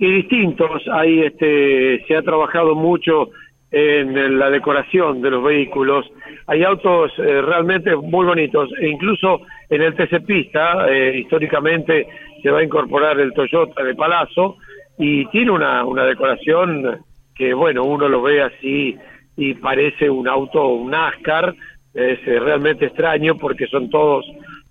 Y 0.00 0.10
distintos. 0.10 0.82
Hay, 0.92 1.20
este, 1.20 2.04
se 2.08 2.16
ha 2.16 2.22
trabajado 2.22 2.74
mucho 2.74 3.28
en 3.70 4.36
la 4.36 4.50
decoración 4.50 5.22
de 5.22 5.30
los 5.30 5.44
vehículos. 5.44 6.10
Hay 6.48 6.64
autos 6.64 7.12
eh, 7.18 7.40
realmente 7.40 7.94
muy 7.94 8.26
bonitos 8.26 8.68
e 8.80 8.88
incluso 8.88 9.42
en 9.70 9.80
el 9.80 9.94
TC 9.94 10.26
Pista, 10.26 10.90
eh, 10.90 11.20
históricamente 11.20 12.08
se 12.42 12.50
va 12.50 12.58
a 12.58 12.64
incorporar 12.64 13.20
el 13.20 13.32
Toyota 13.32 13.84
de 13.84 13.94
Palazzo, 13.94 14.56
y 14.98 15.26
tiene 15.26 15.50
una, 15.50 15.84
una 15.84 16.04
decoración 16.04 17.04
que, 17.34 17.54
bueno, 17.54 17.84
uno 17.84 18.08
lo 18.08 18.22
ve 18.22 18.42
así 18.42 18.96
y 19.36 19.54
parece 19.54 20.10
un 20.10 20.28
auto, 20.28 20.66
un 20.68 20.90
NASCAR, 20.90 21.54
es 21.94 22.18
eh, 22.26 22.38
realmente 22.38 22.86
extraño 22.86 23.36
porque 23.36 23.66
son 23.66 23.90
todos 23.90 24.24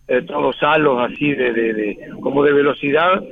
eh, 0.08 0.24
todos 0.24 0.62
halos 0.62 1.00
así 1.00 1.34
de, 1.34 1.54
de, 1.54 1.98
como 2.20 2.44
de 2.44 2.52
velocidad 2.52 3.24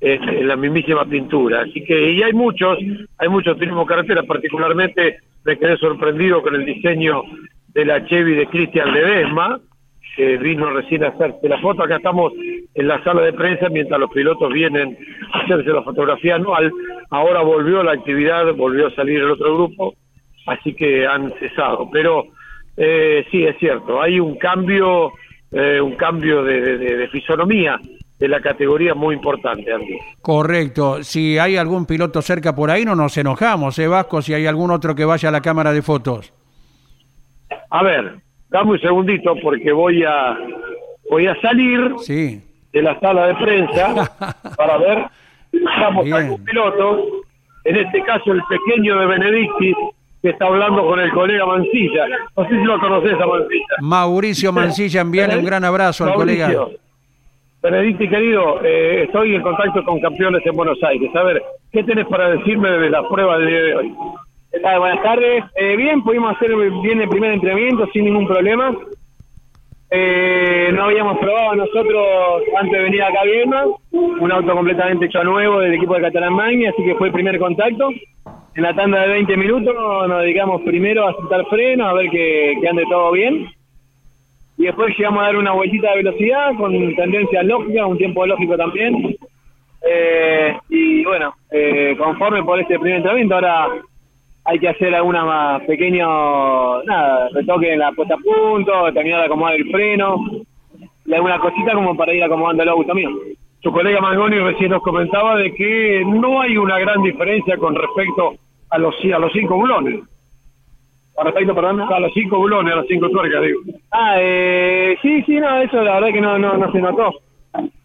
en 0.00 0.46
la 0.46 0.56
mismísima 0.56 1.06
pintura. 1.06 1.62
Así 1.62 1.82
que 1.84 2.12
y 2.12 2.22
hay 2.22 2.32
muchos 2.32 2.78
hay 3.18 3.28
muchos 3.28 3.56
turismo 3.56 3.86
carretera. 3.86 4.22
Particularmente 4.24 5.20
me 5.44 5.58
quedé 5.58 5.76
sorprendido 5.78 6.42
con 6.42 6.54
el 6.54 6.66
diseño 6.66 7.22
de 7.68 7.84
la 7.84 8.04
Chevy 8.04 8.34
de 8.34 8.46
Cristian 8.48 8.92
Ledesma 8.92 9.58
que 10.16 10.38
vino 10.38 10.70
recién 10.70 11.04
a 11.04 11.08
hacerse 11.08 11.48
la 11.48 11.60
foto. 11.60 11.82
Acá 11.82 11.96
estamos 11.96 12.32
en 12.74 12.88
la 12.88 13.02
sala 13.04 13.22
de 13.22 13.34
prensa 13.34 13.68
mientras 13.68 14.00
los 14.00 14.10
pilotos 14.10 14.52
vienen 14.52 14.96
a 15.32 15.40
hacerse 15.40 15.70
la 15.70 15.82
fotografía 15.82 16.36
anual. 16.36 16.72
Ahora 17.10 17.42
volvió 17.42 17.82
la 17.82 17.92
actividad, 17.92 18.52
volvió 18.54 18.86
a 18.88 18.94
salir 18.94 19.20
el 19.20 19.30
otro 19.30 19.54
grupo, 19.54 19.94
así 20.46 20.74
que 20.74 21.06
han 21.06 21.32
cesado. 21.38 21.88
Pero 21.92 22.24
eh, 22.76 23.26
sí, 23.30 23.44
es 23.44 23.58
cierto, 23.58 24.00
hay 24.00 24.18
un 24.18 24.36
cambio, 24.36 25.12
eh, 25.52 25.80
un 25.80 25.96
cambio 25.96 26.42
de, 26.42 27.08
fisonomía 27.12 27.78
de 28.18 28.28
la 28.28 28.40
categoría 28.40 28.94
muy 28.94 29.14
importante, 29.14 29.70
Andy. 29.70 29.98
Correcto. 30.22 31.02
Si 31.02 31.38
hay 31.38 31.58
algún 31.58 31.84
piloto 31.84 32.22
cerca 32.22 32.54
por 32.54 32.70
ahí, 32.70 32.86
no 32.86 32.94
nos 32.94 33.16
enojamos, 33.18 33.78
¿eh, 33.78 33.86
Vasco? 33.86 34.22
Si 34.22 34.32
hay 34.32 34.46
algún 34.46 34.70
otro 34.70 34.94
que 34.94 35.04
vaya 35.04 35.28
a 35.28 35.32
la 35.32 35.42
cámara 35.42 35.74
de 35.74 35.82
fotos. 35.82 36.32
A 37.68 37.82
ver, 37.82 38.25
Dame 38.50 38.72
un 38.72 38.80
segundito 38.80 39.34
porque 39.42 39.72
voy 39.72 40.04
a 40.04 40.38
voy 41.10 41.26
a 41.26 41.40
salir 41.40 41.94
de 42.72 42.82
la 42.82 42.98
sala 43.00 43.28
de 43.28 43.34
prensa 43.34 44.10
para 44.56 44.78
ver 44.78 45.04
si 45.50 45.58
estamos 45.58 46.12
algún 46.12 46.44
piloto, 46.44 47.06
en 47.64 47.76
este 47.76 48.02
caso 48.02 48.32
el 48.32 48.42
pequeño 48.48 48.98
de 48.98 49.06
Benedicti, 49.06 49.74
que 50.22 50.30
está 50.30 50.46
hablando 50.46 50.86
con 50.86 51.00
el 51.00 51.10
colega 51.12 51.46
Mancilla. 51.46 52.06
No 52.36 52.44
sé 52.48 52.50
si 52.50 52.64
lo 52.64 52.78
conoces 52.78 53.14
a 53.14 53.26
Mancilla. 53.26 53.76
Mauricio 53.80 54.52
Mancilla, 54.52 55.00
envíale 55.00 55.38
un 55.38 55.44
gran 55.44 55.64
abrazo 55.64 56.04
al 56.04 56.14
colega. 56.14 56.50
Benedicti, 57.62 58.08
querido, 58.08 58.62
eh, 58.62 59.04
estoy 59.04 59.34
en 59.34 59.42
contacto 59.42 59.82
con 59.84 60.00
campeones 60.00 60.44
en 60.44 60.52
Buenos 60.54 60.80
Aires. 60.84 61.10
A 61.16 61.22
ver, 61.22 61.42
¿qué 61.72 61.82
tenés 61.82 62.06
para 62.06 62.30
decirme 62.30 62.70
de 62.70 62.90
la 62.90 63.08
prueba 63.08 63.38
del 63.38 63.48
día 63.48 63.62
de 63.62 63.74
hoy? 63.74 63.94
Buenas 64.52 65.02
tardes. 65.02 65.44
Eh, 65.56 65.76
bien, 65.76 66.02
pudimos 66.02 66.34
hacer 66.34 66.54
bien 66.82 67.00
el 67.00 67.08
primer 67.08 67.32
entrenamiento 67.32 67.86
sin 67.92 68.04
ningún 68.04 68.26
problema. 68.26 68.76
Eh, 69.90 70.70
no 70.74 70.84
habíamos 70.84 71.18
probado 71.18 71.54
nosotros 71.54 72.06
antes 72.58 72.72
de 72.72 72.84
venir 72.84 73.02
acá 73.02 73.20
a 73.20 73.66
un 73.92 74.32
auto 74.32 74.52
completamente 74.54 75.06
hecho 75.06 75.22
nuevo 75.22 75.60
del 75.60 75.74
equipo 75.74 75.94
de 75.94 76.02
Catalán 76.02 76.34
Magni, 76.34 76.66
así 76.66 76.82
que 76.84 76.94
fue 76.96 77.08
el 77.08 77.12
primer 77.12 77.38
contacto. 77.38 77.90
En 78.54 78.62
la 78.62 78.74
tanda 78.74 79.02
de 79.02 79.08
20 79.08 79.36
minutos 79.36 79.74
nos 80.08 80.22
dedicamos 80.22 80.62
primero 80.62 81.06
a 81.06 81.14
sentar 81.14 81.46
freno, 81.46 81.86
a 81.86 81.92
ver 81.92 82.10
que, 82.10 82.56
ande 82.68 82.84
todo 82.90 83.12
bien. 83.12 83.46
Y 84.58 84.64
después 84.64 84.96
llegamos 84.96 85.22
a 85.22 85.26
dar 85.26 85.36
una 85.36 85.52
vueltita 85.52 85.90
de 85.90 86.02
velocidad 86.02 86.56
con 86.56 86.72
tendencia 86.96 87.42
lógica, 87.42 87.86
un 87.86 87.98
tiempo 87.98 88.26
lógico 88.26 88.56
también. 88.56 89.16
Eh, 89.88 90.56
y 90.70 91.04
bueno, 91.04 91.34
conforme 91.98 92.42
por 92.42 92.58
este 92.58 92.78
primer 92.78 92.96
entrenamiento, 92.96 93.34
ahora 93.34 93.68
hay 94.46 94.58
que 94.60 94.68
hacer 94.68 94.94
alguna 94.94 95.60
pequeño, 95.66 96.82
nada, 96.84 97.28
retoque 97.32 97.72
en 97.72 97.80
la 97.80 97.92
puesta 97.92 98.14
a 98.14 98.18
punto, 98.18 98.92
terminar 98.92 99.20
de 99.20 99.26
acomodar 99.26 99.54
el 99.56 99.70
freno, 99.70 100.16
y 101.04 101.14
alguna 101.14 101.38
cosita 101.38 101.72
como 101.72 101.96
para 101.96 102.14
ir 102.14 102.22
acomodando 102.22 102.62
el 102.62 102.68
auto 102.68 102.94
mío. 102.94 103.10
Su 103.60 103.72
colega 103.72 104.00
Mangoni 104.00 104.38
recién 104.38 104.70
nos 104.70 104.82
comentaba 104.82 105.36
de 105.36 105.52
que 105.52 106.04
no 106.06 106.40
hay 106.40 106.56
una 106.56 106.78
gran 106.78 107.02
diferencia 107.02 107.56
con 107.56 107.74
respecto 107.74 108.34
a 108.70 108.78
los, 108.78 108.94
a 109.12 109.18
los 109.18 109.32
cinco 109.32 109.56
bulones. 109.56 110.00
Con 111.14 111.24
respecto, 111.24 111.54
perdón, 111.54 111.80
a 111.80 111.98
los 111.98 112.12
cinco 112.12 112.38
bulones, 112.38 112.72
a 112.72 112.76
las 112.76 112.86
cinco 112.86 113.08
tuercas, 113.08 113.42
digo. 113.42 113.60
Ah, 113.90 114.16
eh, 114.18 114.96
sí, 115.02 115.22
sí, 115.22 115.40
no, 115.40 115.58
eso 115.58 115.82
la 115.82 115.94
verdad 115.94 116.12
que 116.12 116.20
no, 116.20 116.38
no, 116.38 116.56
no 116.56 116.70
se 116.70 116.78
notó. 116.78 117.10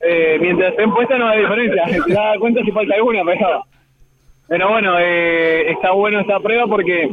eh, 0.02 0.38
mientras 0.40 0.72
estén 0.72 0.94
puestas 0.94 1.18
no 1.18 1.28
hay 1.28 1.42
diferencia. 1.42 1.84
Te 2.06 2.14
das 2.14 2.38
cuenta 2.38 2.62
si 2.62 2.72
falta 2.72 2.94
alguna, 2.94 3.22
pero, 3.26 3.64
pero 4.52 4.68
bueno, 4.68 5.00
eh, 5.00 5.72
está 5.72 5.92
bueno 5.92 6.20
esta 6.20 6.38
prueba 6.42 6.68
porque 6.68 7.10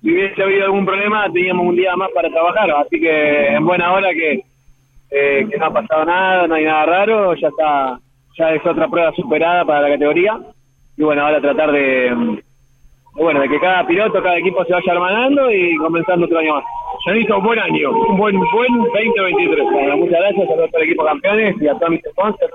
si 0.00 0.10
hubiese 0.10 0.42
habido 0.42 0.64
algún 0.64 0.86
problema 0.86 1.30
teníamos 1.30 1.66
un 1.66 1.76
día 1.76 1.94
más 1.94 2.08
para 2.14 2.30
trabajar, 2.30 2.70
así 2.70 2.98
que 2.98 3.48
en 3.48 3.66
buena 3.66 3.92
hora 3.92 4.14
que, 4.14 4.44
eh, 5.10 5.46
que 5.50 5.58
no 5.58 5.66
ha 5.66 5.72
pasado 5.74 6.06
nada, 6.06 6.46
no 6.46 6.54
hay 6.54 6.64
nada 6.64 6.86
raro, 6.86 7.34
ya 7.34 7.48
está, 7.48 8.00
ya 8.38 8.54
es 8.54 8.64
otra 8.64 8.88
prueba 8.88 9.12
superada 9.12 9.62
para 9.66 9.82
la 9.82 9.88
categoría 9.90 10.40
y 10.96 11.02
bueno, 11.02 11.20
ahora 11.20 11.42
tratar 11.42 11.70
de 11.70 12.40
bueno, 13.12 13.42
de 13.42 13.48
que 13.50 13.60
cada 13.60 13.86
piloto, 13.86 14.22
cada 14.22 14.38
equipo 14.38 14.64
se 14.64 14.72
vaya 14.72 14.92
hermanando 14.94 15.52
y 15.52 15.76
comenzando 15.76 16.24
otro 16.24 16.38
año 16.38 16.54
más. 16.54 16.64
Janito, 17.04 17.36
un 17.36 17.44
buen 17.44 17.58
año, 17.58 17.90
un 17.90 18.16
buen 18.16 18.38
buen 18.38 18.78
2023. 18.78 19.64
Bueno, 19.70 19.96
muchas 19.98 20.18
gracias 20.18 20.48
a 20.48 20.54
todo 20.54 20.78
el 20.78 20.82
equipo 20.84 21.04
campeones 21.04 21.60
y 21.60 21.68
a 21.68 21.74
todos 21.74 21.90
mis 21.90 22.00
sponsors. 22.10 22.54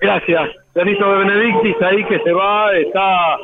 Gracias. 0.00 0.50
Janito 0.74 1.12
de 1.12 1.24
Benedictis 1.24 1.76
ahí 1.82 2.04
que 2.04 2.20
se 2.20 2.32
va, 2.32 2.72
está, 2.76 3.36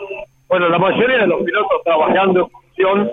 bueno, 0.49 0.69
la 0.69 0.79
mayoría 0.79 1.19
de 1.19 1.27
los 1.27 1.43
pilotos 1.43 1.83
trabajando 1.85 2.41
en 2.41 2.51
función 2.51 3.11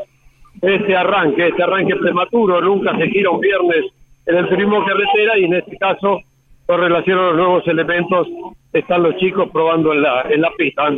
de 0.56 0.76
ese 0.76 0.96
arranque, 0.96 1.48
ese 1.48 1.64
arranque 1.64 1.96
prematuro, 1.96 2.62
nunca 2.62 2.96
se 2.98 3.08
gira 3.08 3.32
un 3.32 3.40
viernes 3.40 3.86
en 4.28 4.38
el 4.38 4.48
turismo 4.48 4.86
carretera 4.86 5.38
y 5.38 5.46
en 5.46 5.56
este 5.56 5.78
caso, 5.78 6.20
con 6.68 6.80
relación 6.80 7.18
a 7.18 7.28
los 7.28 7.36
nuevos 7.36 7.68
elementos, 7.68 8.28
están 8.74 9.04
los 9.04 9.16
chicos 9.18 9.50
probando 9.52 9.94
en 9.94 10.04
la, 10.04 10.22
en 10.30 10.42
la 10.42 10.52
pista. 10.52 10.90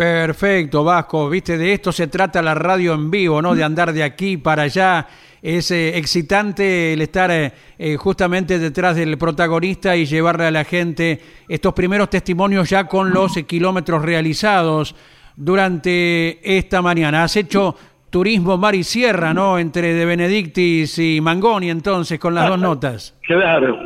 Perfecto, 0.00 0.82
Vasco. 0.82 1.28
Viste, 1.28 1.58
de 1.58 1.74
esto 1.74 1.92
se 1.92 2.06
trata 2.06 2.40
la 2.40 2.54
radio 2.54 2.94
en 2.94 3.10
vivo, 3.10 3.42
¿no? 3.42 3.54
De 3.54 3.62
andar 3.62 3.92
de 3.92 4.02
aquí 4.02 4.38
para 4.38 4.62
allá. 4.62 5.06
Es 5.42 5.70
eh, 5.72 5.98
excitante 5.98 6.94
el 6.94 7.02
estar 7.02 7.30
eh, 7.30 7.52
eh, 7.78 7.96
justamente 7.98 8.58
detrás 8.58 8.96
del 8.96 9.18
protagonista 9.18 9.94
y 9.94 10.06
llevarle 10.06 10.46
a 10.46 10.50
la 10.50 10.64
gente 10.64 11.20
estos 11.46 11.74
primeros 11.74 12.08
testimonios 12.08 12.70
ya 12.70 12.84
con 12.84 13.12
los 13.12 13.34
kilómetros 13.46 14.00
realizados 14.00 14.96
durante 15.36 16.38
esta 16.56 16.80
mañana. 16.80 17.24
Has 17.24 17.36
hecho 17.36 17.76
turismo 18.08 18.56
mar 18.56 18.74
y 18.74 18.84
sierra, 18.84 19.34
¿no? 19.34 19.58
Entre 19.58 19.92
De 19.92 20.06
Benedictis 20.06 20.98
y 20.98 21.20
Mangoni, 21.20 21.68
entonces, 21.68 22.18
con 22.18 22.34
las 22.34 22.48
dos 22.48 22.58
notas. 22.58 23.18
Claro, 23.26 23.78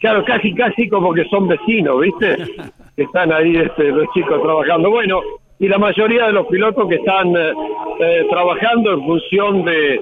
claro, 0.00 0.24
casi, 0.24 0.52
casi 0.52 0.88
como 0.88 1.14
que 1.14 1.24
son 1.26 1.46
vecinos, 1.46 2.00
¿viste? 2.00 2.38
Están 2.96 3.32
ahí 3.32 3.54
este, 3.54 3.84
los 3.84 4.08
chicos 4.12 4.42
trabajando. 4.42 4.90
Bueno, 4.90 5.20
y 5.58 5.68
la 5.68 5.78
mayoría 5.78 6.26
de 6.26 6.32
los 6.32 6.46
pilotos 6.46 6.88
que 6.88 6.96
están 6.96 7.28
eh, 7.36 7.52
eh, 8.00 8.26
trabajando 8.30 8.92
en 8.92 9.04
función 9.04 9.64
de 9.64 10.00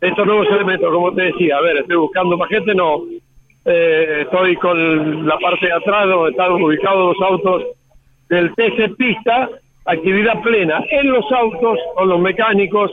estos 0.00 0.26
nuevos 0.26 0.46
elementos, 0.48 0.92
como 0.92 1.12
te 1.14 1.22
decía, 1.22 1.56
a 1.56 1.60
ver, 1.60 1.78
estoy 1.78 1.96
buscando 1.96 2.36
más 2.36 2.48
gente, 2.48 2.74
no, 2.74 3.02
eh, 3.64 4.22
estoy 4.22 4.56
con 4.56 5.26
la 5.26 5.38
parte 5.38 5.66
de 5.66 5.72
atrás 5.72 6.08
donde 6.08 6.30
están 6.30 6.52
ubicados 6.52 7.16
los 7.16 7.28
autos 7.28 7.62
del 8.28 8.52
TC 8.54 8.96
Pista, 8.96 9.48
actividad 9.84 10.42
plena 10.42 10.84
en 10.90 11.10
los 11.10 11.24
autos, 11.32 11.78
con 11.94 12.08
los 12.08 12.20
mecánicos, 12.20 12.90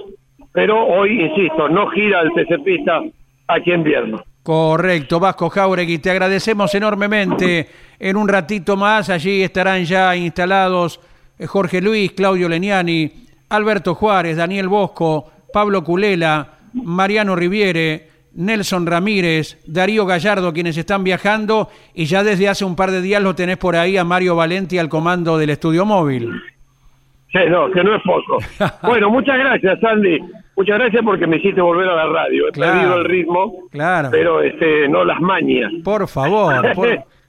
pero 0.53 0.85
hoy, 0.85 1.21
insisto, 1.21 1.67
no 1.69 1.87
gira 1.87 2.21
el 2.21 2.31
TC 2.33 2.63
Pista 2.63 3.01
aquí 3.47 3.71
en 3.71 3.79
invierno. 3.79 4.23
Correcto, 4.43 5.19
Vasco 5.19 5.49
Jauregui, 5.49 5.99
te 5.99 6.11
agradecemos 6.11 6.73
enormemente. 6.73 7.67
En 7.99 8.15
un 8.15 8.27
ratito 8.27 8.77
más 8.77 9.09
allí 9.09 9.43
estarán 9.43 9.83
ya 9.83 10.15
instalados 10.15 10.99
Jorge 11.47 11.81
Luis, 11.81 12.11
Claudio 12.11 12.49
Leniani, 12.49 13.11
Alberto 13.49 13.95
Juárez, 13.95 14.37
Daniel 14.37 14.67
Bosco, 14.67 15.31
Pablo 15.51 15.83
Culela, 15.83 16.53
Mariano 16.73 17.35
Riviere, 17.35 18.09
Nelson 18.35 18.85
Ramírez, 18.85 19.57
Darío 19.65 20.05
Gallardo, 20.05 20.53
quienes 20.53 20.77
están 20.77 21.03
viajando, 21.03 21.69
y 21.93 22.05
ya 22.05 22.23
desde 22.23 22.47
hace 22.47 22.65
un 22.65 22.75
par 22.75 22.91
de 22.91 23.01
días 23.01 23.21
lo 23.21 23.35
tenés 23.35 23.57
por 23.57 23.75
ahí 23.75 23.97
a 23.97 24.03
Mario 24.03 24.35
Valenti 24.35 24.77
al 24.77 24.89
comando 24.89 25.37
del 25.37 25.49
estudio 25.49 25.85
móvil. 25.85 26.31
Sí, 27.31 27.39
no, 27.49 27.69
que 27.71 27.83
no 27.83 27.95
es 27.95 28.01
poco. 28.03 28.37
bueno, 28.87 29.09
muchas 29.09 29.37
gracias, 29.37 29.79
Sandy. 29.79 30.19
Muchas 30.55 30.79
gracias 30.79 31.03
porque 31.03 31.27
me 31.27 31.37
hiciste 31.37 31.61
volver 31.61 31.87
a 31.87 31.95
la 31.95 32.07
radio. 32.07 32.49
He 32.49 32.51
perdido 32.51 32.95
el 32.97 33.05
ritmo, 33.05 33.67
claro. 33.71 34.09
pero 34.11 34.41
este, 34.41 34.89
no 34.89 35.05
las 35.05 35.21
mañas. 35.21 35.71
Por 35.83 36.07
favor, 36.07 36.65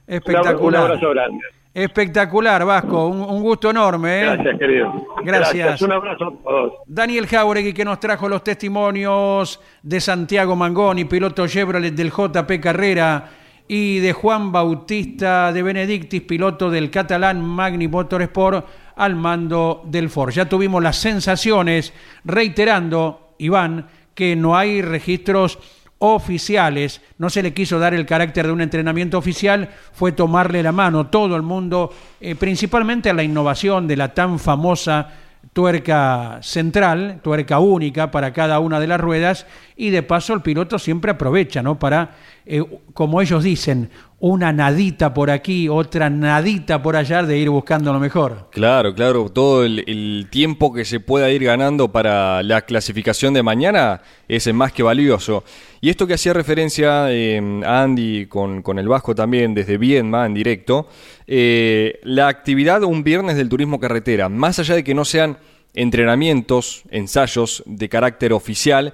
espectacular. 0.07 0.57
un 0.61 0.75
abrazo 0.75 1.09
grande. 1.11 1.39
Espectacular, 1.73 2.65
Vasco. 2.65 3.07
Un, 3.07 3.41
gusto 3.41 3.69
enorme. 3.69 4.19
¿eh? 4.19 4.23
Gracias, 4.23 4.59
querido. 4.59 5.07
Gracias. 5.23 5.81
Un 5.81 5.91
abrazo 5.93 6.27
a 6.27 6.43
todos. 6.43 6.73
Daniel 6.85 7.27
Jauregui, 7.27 7.73
que 7.73 7.85
nos 7.85 7.99
trajo 7.99 8.27
los 8.27 8.43
testimonios 8.43 9.59
de 9.81 10.01
Santiago 10.01 10.55
Mangoni, 10.55 11.05
piloto 11.05 11.47
Chevrolet 11.47 11.93
del 11.93 12.11
JP 12.11 12.59
Carrera, 12.61 13.29
y 13.69 13.99
de 13.99 14.11
Juan 14.11 14.51
Bautista 14.51 15.53
de 15.53 15.63
Benedictis, 15.63 16.21
piloto 16.23 16.69
del 16.69 16.91
catalán 16.91 17.41
Magni 17.41 17.87
Motorsport, 17.87 18.65
al 18.97 19.15
mando 19.15 19.83
del 19.85 20.09
Ford. 20.09 20.31
Ya 20.31 20.49
tuvimos 20.49 20.83
las 20.83 20.97
sensaciones, 20.97 21.93
reiterando, 22.25 23.35
Iván, 23.37 23.87
que 24.13 24.35
no 24.35 24.57
hay 24.57 24.81
registros 24.81 25.57
oficiales, 26.03 26.99
no 27.19 27.29
se 27.29 27.43
le 27.43 27.53
quiso 27.53 27.77
dar 27.77 27.93
el 27.93 28.07
carácter 28.07 28.47
de 28.47 28.51
un 28.51 28.61
entrenamiento 28.61 29.19
oficial, 29.19 29.69
fue 29.93 30.11
tomarle 30.11 30.63
la 30.63 30.71
mano 30.71 31.07
todo 31.07 31.35
el 31.35 31.43
mundo, 31.43 31.93
eh, 32.19 32.33
principalmente 32.33 33.11
a 33.11 33.13
la 33.13 33.21
innovación 33.21 33.87
de 33.87 33.97
la 33.97 34.11
tan 34.11 34.39
famosa 34.39 35.09
tuerca 35.53 36.39
central, 36.41 37.19
tuerca 37.21 37.59
única 37.59 38.09
para 38.09 38.33
cada 38.33 38.59
una 38.59 38.79
de 38.79 38.87
las 38.87 38.99
ruedas 38.99 39.45
y 39.75 39.91
de 39.91 40.01
paso 40.01 40.33
el 40.33 40.41
piloto 40.41 40.79
siempre 40.79 41.11
aprovecha, 41.11 41.61
¿no? 41.61 41.77
Para, 41.77 42.15
eh, 42.47 42.63
como 42.93 43.21
ellos 43.21 43.43
dicen, 43.43 43.91
una 44.21 44.53
nadita 44.53 45.15
por 45.15 45.31
aquí, 45.31 45.67
otra 45.67 46.07
nadita 46.11 46.83
por 46.83 46.95
allá 46.95 47.23
de 47.23 47.39
ir 47.39 47.49
buscando 47.49 47.91
lo 47.91 47.99
mejor. 47.99 48.49
Claro, 48.51 48.93
claro, 48.93 49.29
todo 49.29 49.65
el, 49.65 50.27
tiempo 50.29 50.71
que 50.71 50.85
se 50.85 50.99
pueda 50.99 51.31
ir 51.31 51.43
ganando 51.43 51.91
para 51.91 52.43
la 52.43 52.61
clasificación 52.61 53.33
de 53.33 53.41
mañana 53.41 54.01
es 54.27 54.51
más 54.53 54.73
que 54.73 54.83
valioso. 54.83 55.43
Y 55.81 55.89
esto 55.89 56.05
que 56.05 56.13
hacía 56.13 56.33
referencia 56.33 57.11
eh, 57.11 57.41
Andy 57.65 58.27
con, 58.27 58.77
el 58.77 58.87
Vasco 58.87 59.15
también, 59.15 59.55
desde 59.55 59.79
Viedma 59.79 60.27
en 60.27 60.35
directo, 60.35 60.87
eh, 61.25 61.99
la 62.03 62.27
actividad 62.27 62.83
un 62.83 63.03
viernes 63.03 63.37
del 63.37 63.49
turismo 63.49 63.79
carretera, 63.79 64.29
más 64.29 64.59
allá 64.59 64.75
de 64.75 64.83
que 64.83 64.93
no 64.93 65.03
sean 65.03 65.39
entrenamientos, 65.73 66.83
ensayos 66.91 67.63
de 67.65 67.89
carácter 67.89 68.33
oficial, 68.33 68.93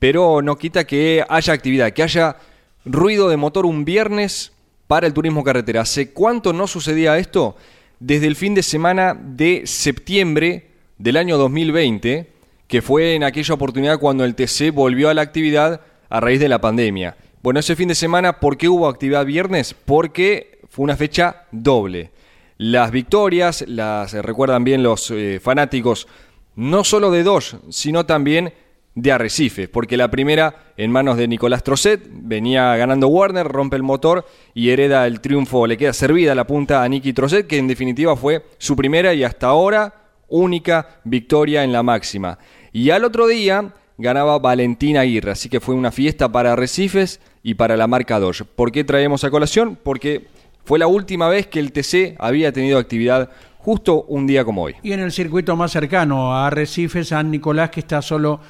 pero 0.00 0.42
no 0.42 0.56
quita 0.58 0.84
que 0.84 1.24
haya 1.28 1.52
actividad, 1.52 1.92
que 1.92 2.02
haya 2.02 2.38
ruido 2.84 3.28
de 3.28 3.36
motor 3.36 3.66
un 3.66 3.84
viernes 3.84 4.53
para 4.86 5.06
el 5.06 5.12
turismo 5.12 5.44
carretera. 5.44 5.82
¿Hace 5.82 6.10
cuánto 6.10 6.52
no 6.52 6.66
sucedía 6.66 7.18
esto? 7.18 7.56
Desde 8.00 8.26
el 8.26 8.36
fin 8.36 8.54
de 8.54 8.62
semana 8.62 9.14
de 9.14 9.62
septiembre 9.66 10.70
del 10.98 11.16
año 11.16 11.38
2020, 11.38 12.30
que 12.66 12.82
fue 12.82 13.14
en 13.14 13.24
aquella 13.24 13.54
oportunidad 13.54 13.98
cuando 13.98 14.24
el 14.24 14.34
TC 14.34 14.70
volvió 14.72 15.08
a 15.08 15.14
la 15.14 15.22
actividad 15.22 15.80
a 16.08 16.20
raíz 16.20 16.40
de 16.40 16.48
la 16.48 16.60
pandemia. 16.60 17.16
Bueno, 17.42 17.60
ese 17.60 17.76
fin 17.76 17.88
de 17.88 17.94
semana, 17.94 18.40
¿por 18.40 18.56
qué 18.56 18.68
hubo 18.68 18.88
actividad 18.88 19.26
viernes? 19.26 19.74
Porque 19.74 20.60
fue 20.70 20.84
una 20.84 20.96
fecha 20.96 21.44
doble. 21.52 22.10
Las 22.56 22.90
victorias, 22.90 23.64
las 23.66 24.12
recuerdan 24.12 24.64
bien 24.64 24.82
los 24.82 25.10
eh, 25.10 25.40
fanáticos, 25.42 26.08
no 26.56 26.84
solo 26.84 27.10
de 27.10 27.24
Dodge, 27.24 27.56
sino 27.68 28.06
también 28.06 28.52
de 28.94 29.12
Arrecife, 29.12 29.68
porque 29.68 29.96
la 29.96 30.10
primera 30.10 30.72
en 30.76 30.90
manos 30.90 31.16
de 31.16 31.28
Nicolás 31.28 31.62
Trocet, 31.62 32.02
venía 32.10 32.76
ganando 32.76 33.08
Warner, 33.08 33.46
rompe 33.46 33.76
el 33.76 33.82
motor 33.82 34.24
y 34.54 34.70
hereda 34.70 35.06
el 35.06 35.20
triunfo, 35.20 35.66
le 35.66 35.76
queda 35.76 35.92
servida 35.92 36.34
la 36.34 36.46
punta 36.46 36.82
a 36.82 36.88
Nicky 36.88 37.12
Trocet, 37.12 37.46
que 37.46 37.58
en 37.58 37.68
definitiva 37.68 38.16
fue 38.16 38.44
su 38.58 38.76
primera 38.76 39.14
y 39.14 39.24
hasta 39.24 39.48
ahora 39.48 39.94
única 40.28 41.00
victoria 41.04 41.64
en 41.64 41.72
la 41.72 41.82
máxima. 41.82 42.38
Y 42.72 42.90
al 42.90 43.04
otro 43.04 43.26
día 43.26 43.72
ganaba 43.98 44.38
Valentina 44.38 45.00
Aguirre, 45.00 45.32
así 45.32 45.48
que 45.48 45.60
fue 45.60 45.74
una 45.74 45.92
fiesta 45.92 46.30
para 46.30 46.52
Arrecifes 46.52 47.20
y 47.42 47.54
para 47.54 47.76
la 47.76 47.86
marca 47.86 48.18
Dodge. 48.18 48.44
¿Por 48.44 48.72
qué 48.72 48.84
traemos 48.84 49.24
a 49.24 49.30
colación? 49.30 49.78
Porque 49.80 50.26
fue 50.64 50.78
la 50.78 50.86
última 50.86 51.28
vez 51.28 51.46
que 51.46 51.60
el 51.60 51.72
TC 51.72 52.16
había 52.18 52.52
tenido 52.52 52.78
actividad 52.78 53.30
justo 53.58 54.02
un 54.08 54.26
día 54.26 54.44
como 54.44 54.62
hoy. 54.62 54.74
Y 54.82 54.92
en 54.92 55.00
el 55.00 55.12
circuito 55.12 55.56
más 55.56 55.72
cercano 55.72 56.34
a 56.34 56.48
Arrecifes, 56.48 57.08
San 57.08 57.30
Nicolás, 57.30 57.70
que 57.70 57.80
está 57.80 58.02
solo 58.02 58.40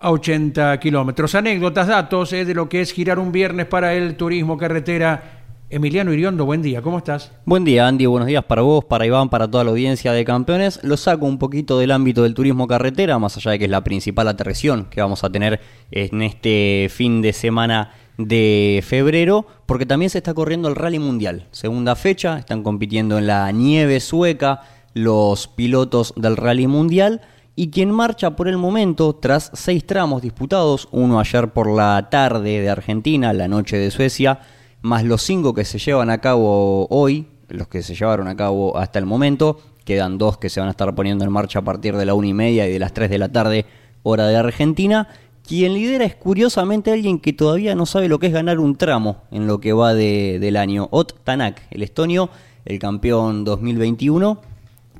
a 0.00 0.10
80 0.10 0.78
kilómetros. 0.80 1.34
Anécdotas, 1.34 1.88
datos 1.88 2.32
eh, 2.32 2.44
de 2.44 2.54
lo 2.54 2.68
que 2.68 2.80
es 2.80 2.92
girar 2.92 3.18
un 3.18 3.32
viernes 3.32 3.66
para 3.66 3.94
el 3.94 4.16
turismo 4.16 4.56
carretera. 4.56 5.34
Emiliano 5.70 6.14
Iriondo, 6.14 6.46
buen 6.46 6.62
día, 6.62 6.80
¿cómo 6.80 6.96
estás? 6.96 7.30
Buen 7.44 7.62
día, 7.62 7.86
Andy, 7.86 8.06
buenos 8.06 8.26
días 8.26 8.42
para 8.42 8.62
vos, 8.62 8.86
para 8.86 9.04
Iván, 9.04 9.28
para 9.28 9.50
toda 9.50 9.64
la 9.64 9.70
audiencia 9.70 10.12
de 10.12 10.24
campeones. 10.24 10.80
Lo 10.82 10.96
saco 10.96 11.26
un 11.26 11.38
poquito 11.38 11.78
del 11.78 11.90
ámbito 11.90 12.22
del 12.22 12.32
turismo 12.32 12.66
carretera, 12.66 13.18
más 13.18 13.36
allá 13.36 13.50
de 13.50 13.58
que 13.58 13.64
es 13.66 13.70
la 13.70 13.84
principal 13.84 14.28
atracción 14.28 14.86
que 14.86 15.02
vamos 15.02 15.24
a 15.24 15.30
tener 15.30 15.60
en 15.90 16.22
este 16.22 16.88
fin 16.90 17.20
de 17.20 17.34
semana 17.34 17.92
de 18.16 18.82
febrero, 18.82 19.46
porque 19.66 19.84
también 19.84 20.08
se 20.08 20.18
está 20.18 20.32
corriendo 20.32 20.68
el 20.68 20.74
Rally 20.74 21.00
Mundial. 21.00 21.48
Segunda 21.50 21.96
fecha, 21.96 22.38
están 22.38 22.62
compitiendo 22.62 23.18
en 23.18 23.26
la 23.26 23.52
nieve 23.52 24.00
sueca 24.00 24.62
los 24.94 25.48
pilotos 25.48 26.14
del 26.16 26.38
Rally 26.38 26.66
Mundial 26.66 27.20
y 27.58 27.70
quien 27.70 27.90
marcha 27.90 28.36
por 28.36 28.46
el 28.46 28.56
momento 28.56 29.16
tras 29.16 29.50
seis 29.52 29.84
tramos 29.84 30.22
disputados, 30.22 30.88
uno 30.92 31.18
ayer 31.18 31.52
por 31.52 31.68
la 31.68 32.08
tarde 32.08 32.60
de 32.60 32.70
Argentina, 32.70 33.32
la 33.32 33.48
noche 33.48 33.76
de 33.78 33.90
Suecia, 33.90 34.38
más 34.80 35.02
los 35.02 35.22
cinco 35.22 35.54
que 35.54 35.64
se 35.64 35.80
llevan 35.80 36.08
a 36.08 36.18
cabo 36.18 36.86
hoy, 36.88 37.26
los 37.48 37.66
que 37.66 37.82
se 37.82 37.96
llevaron 37.96 38.28
a 38.28 38.36
cabo 38.36 38.78
hasta 38.78 39.00
el 39.00 39.06
momento. 39.06 39.58
Quedan 39.84 40.18
dos 40.18 40.38
que 40.38 40.50
se 40.50 40.60
van 40.60 40.68
a 40.68 40.70
estar 40.70 40.94
poniendo 40.94 41.24
en 41.24 41.32
marcha 41.32 41.58
a 41.58 41.62
partir 41.62 41.96
de 41.96 42.06
la 42.06 42.14
una 42.14 42.28
y 42.28 42.32
media 42.32 42.68
y 42.68 42.72
de 42.72 42.78
las 42.78 42.92
tres 42.92 43.10
de 43.10 43.18
la 43.18 43.28
tarde, 43.28 43.66
hora 44.04 44.28
de 44.28 44.36
Argentina. 44.36 45.08
Quien 45.44 45.74
lidera 45.74 46.04
es 46.04 46.14
curiosamente 46.14 46.92
alguien 46.92 47.18
que 47.18 47.32
todavía 47.32 47.74
no 47.74 47.86
sabe 47.86 48.08
lo 48.08 48.20
que 48.20 48.28
es 48.28 48.32
ganar 48.32 48.60
un 48.60 48.76
tramo 48.76 49.24
en 49.32 49.48
lo 49.48 49.58
que 49.58 49.72
va 49.72 49.94
del 49.94 50.56
año. 50.56 50.86
Ot 50.92 51.24
Tanak, 51.24 51.66
el 51.72 51.82
estonio, 51.82 52.30
el 52.64 52.78
campeón 52.78 53.42
2021, 53.42 54.42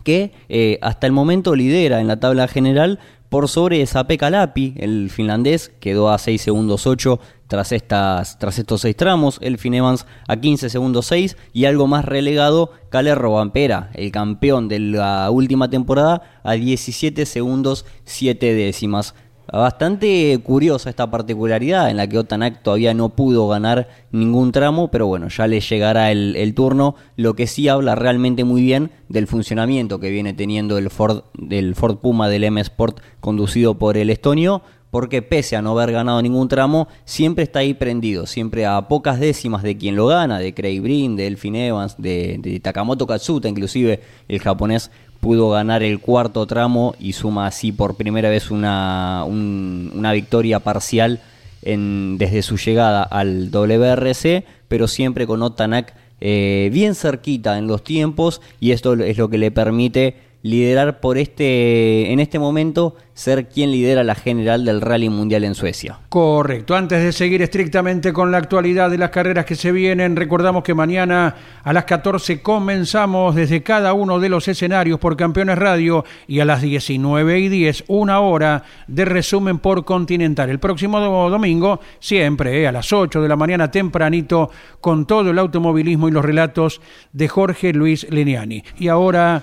que 0.08 0.32
eh, 0.48 0.78
hasta 0.80 1.06
el 1.06 1.12
momento 1.12 1.54
lidera 1.54 2.00
en 2.00 2.06
la 2.08 2.18
tabla 2.18 2.48
general 2.48 2.98
por 3.28 3.46
sobre 3.46 3.84
Sape 3.84 4.16
Kalapi, 4.16 4.72
el 4.78 5.10
finlandés, 5.10 5.70
quedó 5.80 6.08
a 6.08 6.16
6 6.16 6.40
segundos 6.40 6.86
8 6.86 7.20
tras, 7.46 7.72
estas, 7.72 8.38
tras 8.38 8.58
estos 8.58 8.80
6 8.80 8.96
tramos, 8.96 9.38
el 9.42 9.58
Evans 9.62 10.06
a 10.26 10.38
15 10.38 10.70
segundos 10.70 11.04
6 11.08 11.36
y 11.52 11.66
algo 11.66 11.86
más 11.86 12.06
relegado, 12.06 12.72
Cale 12.88 13.14
Robampera, 13.14 13.90
el 13.92 14.10
campeón 14.10 14.68
de 14.68 14.78
la 14.78 15.30
última 15.30 15.68
temporada, 15.68 16.22
a 16.42 16.54
17 16.54 17.26
segundos 17.26 17.84
7 18.04 18.54
décimas. 18.54 19.14
Bastante 19.50 20.38
curiosa 20.44 20.90
esta 20.90 21.10
particularidad 21.10 21.90
en 21.90 21.96
la 21.96 22.06
que 22.06 22.18
Otanak 22.18 22.62
todavía 22.62 22.92
no 22.92 23.08
pudo 23.08 23.48
ganar 23.48 23.88
ningún 24.12 24.52
tramo, 24.52 24.90
pero 24.90 25.06
bueno, 25.06 25.28
ya 25.28 25.46
le 25.46 25.60
llegará 25.60 26.12
el, 26.12 26.52
turno, 26.54 26.96
lo 27.16 27.34
que 27.34 27.46
sí 27.46 27.66
habla 27.66 27.94
realmente 27.94 28.44
muy 28.44 28.60
bien 28.60 28.90
del 29.08 29.26
funcionamiento 29.26 30.00
que 30.00 30.10
viene 30.10 30.34
teniendo 30.34 30.76
el 30.76 30.90
Ford, 30.90 31.22
del 31.32 31.74
Ford 31.74 31.96
Puma 31.96 32.28
del 32.28 32.44
M 32.44 32.60
Sport 32.60 33.00
conducido 33.20 33.78
por 33.78 33.96
el 33.96 34.10
estonio, 34.10 34.60
porque 34.90 35.22
pese 35.22 35.56
a 35.56 35.62
no 35.62 35.70
haber 35.72 35.92
ganado 35.92 36.20
ningún 36.20 36.48
tramo, 36.48 36.86
siempre 37.06 37.44
está 37.44 37.60
ahí 37.60 37.72
prendido, 37.72 38.26
siempre 38.26 38.66
a 38.66 38.86
pocas 38.86 39.18
décimas 39.18 39.62
de 39.62 39.78
quien 39.78 39.96
lo 39.96 40.08
gana, 40.08 40.38
de 40.38 40.52
Craig 40.52 40.80
Brin, 40.80 41.16
de 41.16 41.26
Elfin 41.26 41.56
Evans, 41.56 41.96
de 41.96 42.60
Takamoto 42.62 43.06
Katsuta, 43.06 43.48
inclusive 43.48 44.02
el 44.28 44.40
japonés 44.40 44.90
pudo 45.20 45.50
ganar 45.50 45.82
el 45.82 46.00
cuarto 46.00 46.46
tramo 46.46 46.94
y 46.98 47.12
suma 47.12 47.46
así 47.46 47.72
por 47.72 47.96
primera 47.96 48.30
vez 48.30 48.50
una, 48.50 49.24
una 49.24 50.12
victoria 50.12 50.60
parcial 50.60 51.20
en, 51.62 52.18
desde 52.18 52.42
su 52.42 52.56
llegada 52.56 53.02
al 53.02 53.50
WRC, 53.50 54.44
pero 54.68 54.86
siempre 54.88 55.26
con 55.26 55.42
Otanak 55.42 55.94
eh, 56.20 56.70
bien 56.72 56.94
cerquita 56.94 57.58
en 57.58 57.66
los 57.66 57.84
tiempos 57.84 58.40
y 58.60 58.72
esto 58.72 58.94
es 58.94 59.18
lo 59.18 59.28
que 59.28 59.38
le 59.38 59.50
permite 59.50 60.16
liderar 60.42 61.00
por 61.00 61.18
este, 61.18 62.12
en 62.12 62.20
este 62.20 62.38
momento, 62.38 62.94
ser 63.14 63.48
quien 63.48 63.72
lidera 63.72 64.04
la 64.04 64.14
general 64.14 64.64
del 64.64 64.80
Rally 64.80 65.08
Mundial 65.08 65.42
en 65.42 65.56
Suecia. 65.56 65.98
Correcto. 66.08 66.76
Antes 66.76 67.02
de 67.02 67.10
seguir 67.12 67.42
estrictamente 67.42 68.12
con 68.12 68.30
la 68.30 68.38
actualidad 68.38 68.90
de 68.90 68.98
las 68.98 69.10
carreras 69.10 69.44
que 69.44 69.56
se 69.56 69.72
vienen, 69.72 70.14
recordamos 70.14 70.62
que 70.62 70.74
mañana 70.74 71.34
a 71.64 71.72
las 71.72 71.84
14 71.84 72.40
comenzamos 72.40 73.34
desde 73.34 73.64
cada 73.64 73.92
uno 73.92 74.20
de 74.20 74.28
los 74.28 74.46
escenarios 74.46 75.00
por 75.00 75.16
Campeones 75.16 75.58
Radio 75.58 76.04
y 76.28 76.38
a 76.38 76.44
las 76.44 76.62
19 76.62 77.40
y 77.40 77.48
10 77.48 77.84
una 77.88 78.20
hora 78.20 78.62
de 78.86 79.04
resumen 79.04 79.58
por 79.58 79.84
Continental. 79.84 80.48
El 80.48 80.60
próximo 80.60 81.00
domingo, 81.28 81.80
siempre 81.98 82.62
eh, 82.62 82.68
a 82.68 82.72
las 82.72 82.92
8 82.92 83.20
de 83.20 83.28
la 83.28 83.36
mañana 83.36 83.72
tempranito, 83.72 84.50
con 84.80 85.06
todo 85.06 85.30
el 85.30 85.38
automovilismo 85.40 86.08
y 86.08 86.12
los 86.12 86.24
relatos 86.24 86.80
de 87.12 87.26
Jorge 87.26 87.72
Luis 87.72 88.06
Leniani. 88.10 88.62
Y 88.78 88.86
ahora 88.86 89.42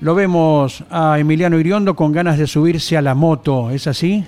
lo 0.00 0.14
vemos 0.14 0.84
a 0.90 1.18
Emiliano 1.18 1.58
Iriondo 1.58 1.94
con 1.94 2.12
ganas 2.12 2.38
de 2.38 2.46
subirse 2.46 2.96
a 2.96 3.02
la 3.02 3.14
moto, 3.14 3.70
¿es 3.70 3.86
así? 3.86 4.24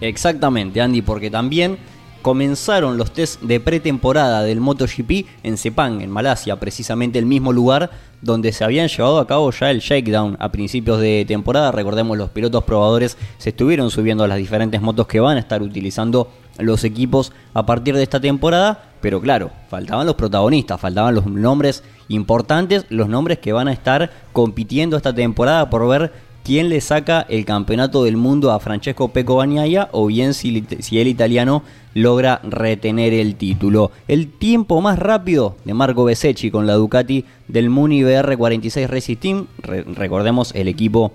Exactamente, 0.00 0.80
Andy, 0.80 1.02
porque 1.02 1.30
también 1.30 1.78
comenzaron 2.22 2.96
los 2.96 3.12
test 3.12 3.40
de 3.42 3.60
pretemporada 3.60 4.42
del 4.42 4.60
MotoGP 4.60 5.26
en 5.42 5.56
Sepang, 5.56 6.00
en 6.00 6.10
Malasia, 6.10 6.60
precisamente 6.60 7.18
el 7.18 7.26
mismo 7.26 7.52
lugar 7.52 7.90
donde 8.22 8.52
se 8.52 8.64
habían 8.64 8.88
llevado 8.88 9.18
a 9.18 9.26
cabo 9.26 9.50
ya 9.50 9.70
el 9.70 9.80
shakedown 9.80 10.36
a 10.38 10.52
principios 10.52 11.00
de 11.00 11.24
temporada. 11.26 11.72
Recordemos, 11.72 12.18
los 12.18 12.30
pilotos 12.30 12.64
probadores 12.64 13.16
se 13.38 13.50
estuvieron 13.50 13.90
subiendo 13.90 14.24
a 14.24 14.28
las 14.28 14.38
diferentes 14.38 14.80
motos 14.80 15.06
que 15.06 15.20
van 15.20 15.38
a 15.38 15.40
estar 15.40 15.62
utilizando 15.62 16.30
los 16.58 16.84
equipos 16.84 17.32
a 17.54 17.64
partir 17.64 17.96
de 17.96 18.02
esta 18.02 18.20
temporada, 18.20 18.89
pero 19.00 19.20
claro, 19.20 19.50
faltaban 19.68 20.06
los 20.06 20.14
protagonistas, 20.14 20.80
faltaban 20.80 21.14
los 21.14 21.26
nombres 21.26 21.82
importantes, 22.08 22.84
los 22.88 23.08
nombres 23.08 23.38
que 23.38 23.52
van 23.52 23.68
a 23.68 23.72
estar 23.72 24.10
compitiendo 24.32 24.96
esta 24.96 25.14
temporada 25.14 25.70
por 25.70 25.88
ver 25.88 26.12
quién 26.44 26.68
le 26.68 26.80
saca 26.80 27.26
el 27.28 27.44
campeonato 27.44 28.04
del 28.04 28.16
mundo 28.16 28.50
a 28.50 28.60
Francesco 28.60 29.08
Peco 29.08 29.36
Bagnaia 29.36 29.88
o 29.92 30.06
bien 30.06 30.34
si, 30.34 30.64
el 30.92 31.08
italiano 31.08 31.62
logra 31.94 32.40
retener 32.42 33.12
el 33.12 33.36
título. 33.36 33.90
El 34.08 34.28
tiempo 34.28 34.80
más 34.80 34.98
rápido 34.98 35.56
de 35.64 35.74
Marco 35.74 36.04
Besecchi 36.04 36.50
con 36.50 36.66
la 36.66 36.74
Ducati 36.74 37.24
del 37.48 37.70
Muni 37.70 38.02
BR46 38.02 38.86
Racing 38.86 39.16
Team, 39.16 39.46
recordemos 39.62 40.54
el 40.54 40.68
equipo 40.68 41.12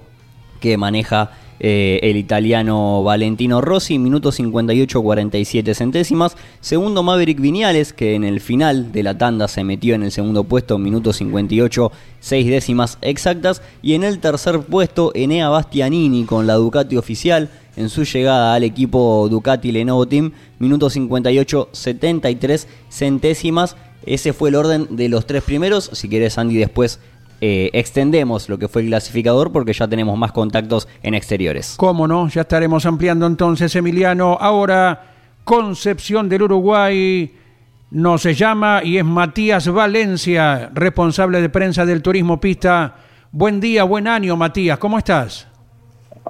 que 0.59 0.77
maneja 0.77 1.31
eh, 1.59 1.99
el 2.03 2.17
italiano 2.17 3.03
Valentino 3.03 3.61
Rossi, 3.61 3.97
minuto 3.97 4.31
58-47 4.31 5.73
centésimas. 5.73 6.35
Segundo 6.59 7.03
Maverick 7.03 7.39
Viñales, 7.39 7.93
que 7.93 8.15
en 8.15 8.23
el 8.23 8.41
final 8.41 8.91
de 8.91 9.03
la 9.03 9.17
tanda 9.17 9.47
se 9.47 9.63
metió 9.63 9.95
en 9.95 10.03
el 10.03 10.11
segundo 10.11 10.43
puesto, 10.43 10.77
minuto 10.77 11.13
58, 11.13 11.91
6 12.19 12.47
décimas 12.47 12.97
exactas. 13.01 13.61
Y 13.81 13.93
en 13.93 14.03
el 14.03 14.19
tercer 14.19 14.61
puesto, 14.61 15.11
Enea 15.15 15.49
Bastianini 15.49 16.25
con 16.25 16.47
la 16.47 16.55
Ducati 16.55 16.97
oficial 16.97 17.49
en 17.77 17.89
su 17.89 18.03
llegada 18.03 18.53
al 18.53 18.63
equipo 18.63 19.27
Ducati 19.29 19.71
Lenovo 19.71 20.07
Team, 20.07 20.31
minuto 20.59 20.89
58, 20.89 21.69
73 21.71 22.67
centésimas. 22.89 23.75
Ese 24.05 24.33
fue 24.33 24.49
el 24.49 24.55
orden 24.55 24.95
de 24.95 25.09
los 25.09 25.25
tres 25.25 25.43
primeros. 25.43 25.89
Si 25.93 26.07
quieres, 26.07 26.37
Andy, 26.37 26.57
después 26.57 26.99
eh, 27.41 27.69
extendemos 27.73 28.47
lo 28.49 28.57
que 28.57 28.67
fue 28.67 28.81
el 28.81 28.87
clasificador 28.87 29.51
porque 29.51 29.73
ya 29.73 29.87
tenemos 29.87 30.17
más 30.17 30.31
contactos 30.31 30.87
en 31.03 31.13
exteriores. 31.13 31.75
¿Cómo 31.77 32.07
no? 32.07 32.27
Ya 32.29 32.41
estaremos 32.41 32.85
ampliando 32.85 33.27
entonces, 33.27 33.75
Emiliano. 33.75 34.37
Ahora, 34.39 35.11
Concepción 35.43 36.27
del 36.27 36.43
Uruguay 36.43 37.31
no 37.91 38.17
se 38.17 38.33
llama 38.33 38.81
y 38.83 38.97
es 38.97 39.05
Matías 39.05 39.67
Valencia, 39.67 40.71
responsable 40.73 41.41
de 41.41 41.49
prensa 41.49 41.85
del 41.85 42.01
Turismo 42.01 42.39
Pista. 42.39 42.95
Buen 43.31 43.59
día, 43.59 43.83
buen 43.83 44.07
año, 44.07 44.35
Matías. 44.35 44.79
¿Cómo 44.79 44.97
estás? 44.97 45.47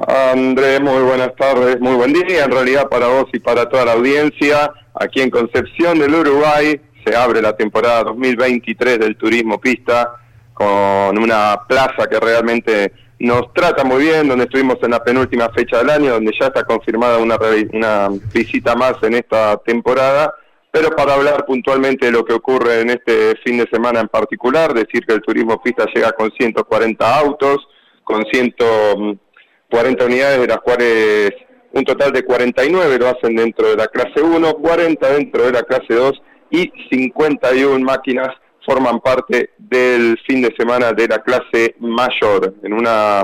Andrés, 0.08 0.82
muy 0.82 1.02
buenas 1.04 1.34
tardes, 1.36 1.80
muy 1.80 1.96
buen 1.96 2.12
día 2.12 2.44
en 2.44 2.52
realidad 2.52 2.90
para 2.90 3.08
vos 3.08 3.28
y 3.32 3.40
para 3.40 3.70
toda 3.70 3.86
la 3.86 3.94
audiencia. 3.94 4.72
Aquí 4.94 5.22
en 5.22 5.30
Concepción 5.30 5.98
del 6.00 6.14
Uruguay 6.14 6.82
se 7.06 7.16
abre 7.16 7.42
la 7.42 7.56
temporada 7.56 8.04
2023 8.04 9.00
del 9.00 9.16
Turismo 9.16 9.62
Pista 9.62 10.10
con 10.56 11.18
una 11.18 11.62
plaza 11.68 12.08
que 12.10 12.18
realmente 12.18 12.94
nos 13.20 13.54
trata 13.54 13.84
muy 13.84 14.04
bien, 14.04 14.28
donde 14.28 14.46
estuvimos 14.46 14.78
en 14.82 14.92
la 14.92 15.04
penúltima 15.04 15.50
fecha 15.50 15.80
del 15.80 15.90
año, 15.90 16.14
donde 16.14 16.32
ya 16.40 16.48
está 16.48 16.64
confirmada 16.64 17.18
una, 17.18 17.38
una 17.74 18.10
visita 18.34 18.74
más 18.74 18.96
en 19.04 19.16
esta 19.16 19.58
temporada, 19.58 20.34
pero 20.72 20.90
para 20.92 21.14
hablar 21.14 21.46
puntualmente 21.46 22.06
de 22.06 22.14
lo 22.14 22.24
que 22.24 22.34
ocurre 22.34 22.82
en 22.82 22.90
este 22.90 23.36
fin 23.44 23.58
de 23.58 23.68
semana 23.70 24.00
en 24.00 24.08
particular, 24.08 24.74
decir 24.74 25.06
que 25.06 25.14
el 25.14 25.22
turismo 25.22 25.62
pista 25.62 25.86
llega 25.94 26.14
con 26.14 26.32
140 26.32 27.20
autos, 27.20 27.58
con 28.04 28.24
140 28.26 30.06
unidades, 30.06 30.40
de 30.40 30.48
las 30.48 30.60
cuales 30.60 31.32
un 31.74 31.84
total 31.84 32.14
de 32.14 32.24
49 32.24 32.98
lo 32.98 33.10
hacen 33.10 33.36
dentro 33.36 33.68
de 33.68 33.76
la 33.76 33.88
clase 33.88 34.22
1, 34.22 34.54
40 34.54 35.10
dentro 35.10 35.44
de 35.44 35.52
la 35.52 35.64
clase 35.64 35.94
2 35.94 36.22
y 36.52 36.72
51 36.90 37.84
máquinas 37.84 38.30
forman 38.66 39.00
parte 39.00 39.52
del 39.58 40.18
fin 40.28 40.42
de 40.42 40.54
semana 40.58 40.92
de 40.92 41.08
la 41.08 41.20
clase 41.20 41.76
mayor, 41.80 42.56
en 42.64 42.74
una, 42.74 43.22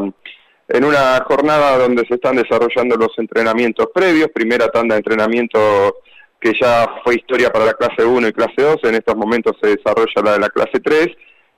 en 0.67 0.85
una 0.85 1.23
jornada 1.25 1.77
donde 1.77 2.05
se 2.07 2.15
están 2.15 2.35
desarrollando 2.35 2.95
los 2.95 3.17
entrenamientos 3.17 3.87
previos, 3.93 4.29
primera 4.33 4.69
tanda 4.69 4.95
de 4.95 4.99
entrenamiento 4.99 5.97
que 6.39 6.53
ya 6.59 6.87
fue 7.03 7.15
historia 7.15 7.51
para 7.51 7.65
la 7.65 7.73
clase 7.73 8.03
1 8.03 8.27
y 8.27 8.33
clase 8.33 8.61
2, 8.61 8.77
en 8.83 8.95
estos 8.95 9.15
momentos 9.15 9.55
se 9.61 9.75
desarrolla 9.75 10.21
la 10.23 10.31
de 10.33 10.39
la 10.39 10.49
clase 10.49 10.79
3, 10.79 11.07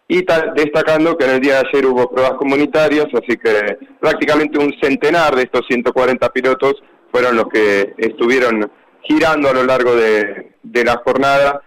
y 0.10 0.26
destacando 0.56 1.18
que 1.18 1.26
en 1.26 1.32
el 1.32 1.40
día 1.40 1.54
de 1.54 1.68
ayer 1.70 1.86
hubo 1.86 2.10
pruebas 2.12 2.34
comunitarias, 2.34 3.08
así 3.14 3.38
que 3.38 3.78
prácticamente 4.02 4.60
un 4.60 4.74
centenar 4.82 5.36
de 5.36 5.44
estos 5.44 5.66
140 5.68 6.30
pilotos 6.30 6.84
fueron 7.12 7.38
los 7.38 7.48
que 7.48 7.94
estuvieron 7.98 8.70
girando 9.02 9.50
a 9.50 9.54
lo 9.54 9.64
largo 9.64 9.96
de, 9.96 10.56
de 10.62 10.84
la 10.84 11.02
jornada, 11.06 11.62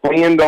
poniendo 0.00 0.44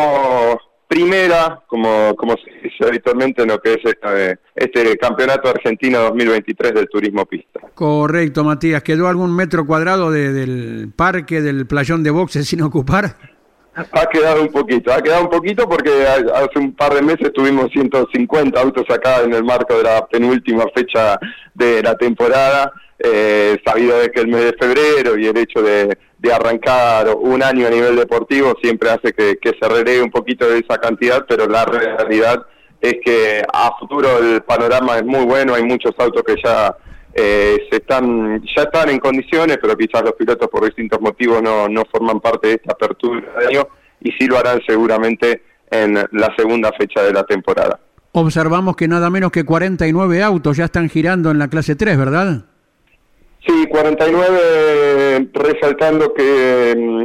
primera, 0.95 1.61
como, 1.67 2.15
como 2.15 2.35
se 2.37 2.49
dice 2.63 2.85
habitualmente 2.87 3.41
en 3.41 3.49
lo 3.49 3.59
que 3.59 3.73
es 3.73 3.79
este, 3.83 4.39
este 4.55 4.97
campeonato 4.97 5.49
argentino 5.49 5.99
2023 5.99 6.73
del 6.73 6.87
turismo 6.87 7.25
pista. 7.25 7.59
Correcto, 7.73 8.45
Matías. 8.45 8.81
¿Quedó 8.81 9.09
algún 9.09 9.35
metro 9.35 9.67
cuadrado 9.67 10.09
del 10.09 10.89
parque, 10.95 11.41
del 11.41 11.67
playón 11.67 12.01
de 12.01 12.11
boxes 12.11 12.47
sin 12.47 12.61
ocupar? 12.61 13.17
Ha 13.75 14.05
quedado 14.05 14.41
un 14.41 14.47
poquito, 14.47 14.93
ha 14.93 15.01
quedado 15.01 15.23
un 15.23 15.29
poquito 15.29 15.67
porque 15.67 15.89
hace 16.07 16.59
un 16.59 16.73
par 16.73 16.93
de 16.93 17.01
meses 17.01 17.33
tuvimos 17.33 17.69
150 17.73 18.57
autos 18.57 18.85
acá 18.89 19.21
en 19.21 19.33
el 19.33 19.43
marco 19.43 19.75
de 19.75 19.83
la 19.83 20.07
penúltima 20.07 20.63
fecha 20.73 21.19
de 21.53 21.83
la 21.83 21.97
temporada 21.97 22.71
eh, 22.99 23.57
sabido 23.65 23.99
de 23.99 24.09
que 24.09 24.21
el 24.21 24.27
mes 24.27 24.45
de 24.45 24.53
febrero 24.53 25.17
y 25.17 25.27
el 25.27 25.37
hecho 25.37 25.61
de, 25.61 25.97
arrancar 26.33 27.15
un 27.19 27.43
año 27.43 27.67
a 27.67 27.69
nivel 27.69 27.95
deportivo 27.95 28.55
siempre 28.59 28.89
hace 28.89 29.13
que, 29.13 29.37
se 29.43 29.69
relegue 29.69 30.01
un 30.01 30.09
poquito 30.09 30.49
de 30.49 30.57
esa 30.57 30.79
cantidad, 30.79 31.23
pero 31.29 31.45
la 31.47 31.65
realidad 31.65 32.47
es 32.81 32.95
que 33.05 33.43
a 33.53 33.77
futuro 33.77 34.17
el 34.17 34.41
panorama 34.41 34.97
es 34.97 35.05
muy 35.05 35.23
bueno, 35.23 35.53
hay 35.53 35.61
muchos 35.63 35.93
autos 35.99 36.23
que 36.23 36.35
ya 36.43 36.75
eh, 37.13 37.67
se 37.69 37.77
están 37.77 38.41
ya 38.43 38.63
están 38.63 38.89
en 38.89 38.97
condiciones, 38.97 39.59
pero 39.61 39.77
quizás 39.77 40.01
los 40.01 40.13
pilotos 40.13 40.47
por 40.47 40.65
distintos 40.65 40.99
motivos 40.99 41.43
no, 41.43 41.67
no 41.69 41.83
forman 41.91 42.19
parte 42.19 42.47
de 42.47 42.53
esta 42.55 42.73
apertura 42.73 43.21
de 43.39 43.45
año 43.45 43.67
y 44.01 44.11
sí 44.13 44.25
lo 44.25 44.39
harán 44.39 44.61
seguramente 44.65 45.43
en 45.69 45.93
la 45.93 46.33
segunda 46.35 46.71
fecha 46.75 47.03
de 47.03 47.13
la 47.13 47.23
temporada. 47.23 47.79
Observamos 48.13 48.75
que 48.75 48.87
nada 48.87 49.11
menos 49.11 49.31
que 49.31 49.43
49 49.43 50.23
autos 50.23 50.57
ya 50.57 50.65
están 50.65 50.89
girando 50.89 51.29
en 51.29 51.37
la 51.37 51.49
clase 51.49 51.75
3, 51.75 51.97
¿verdad? 51.97 52.45
Sí, 53.47 53.67
49, 53.67 55.29
resaltando 55.33 56.13
que 56.13 56.73
mm, 56.75 57.03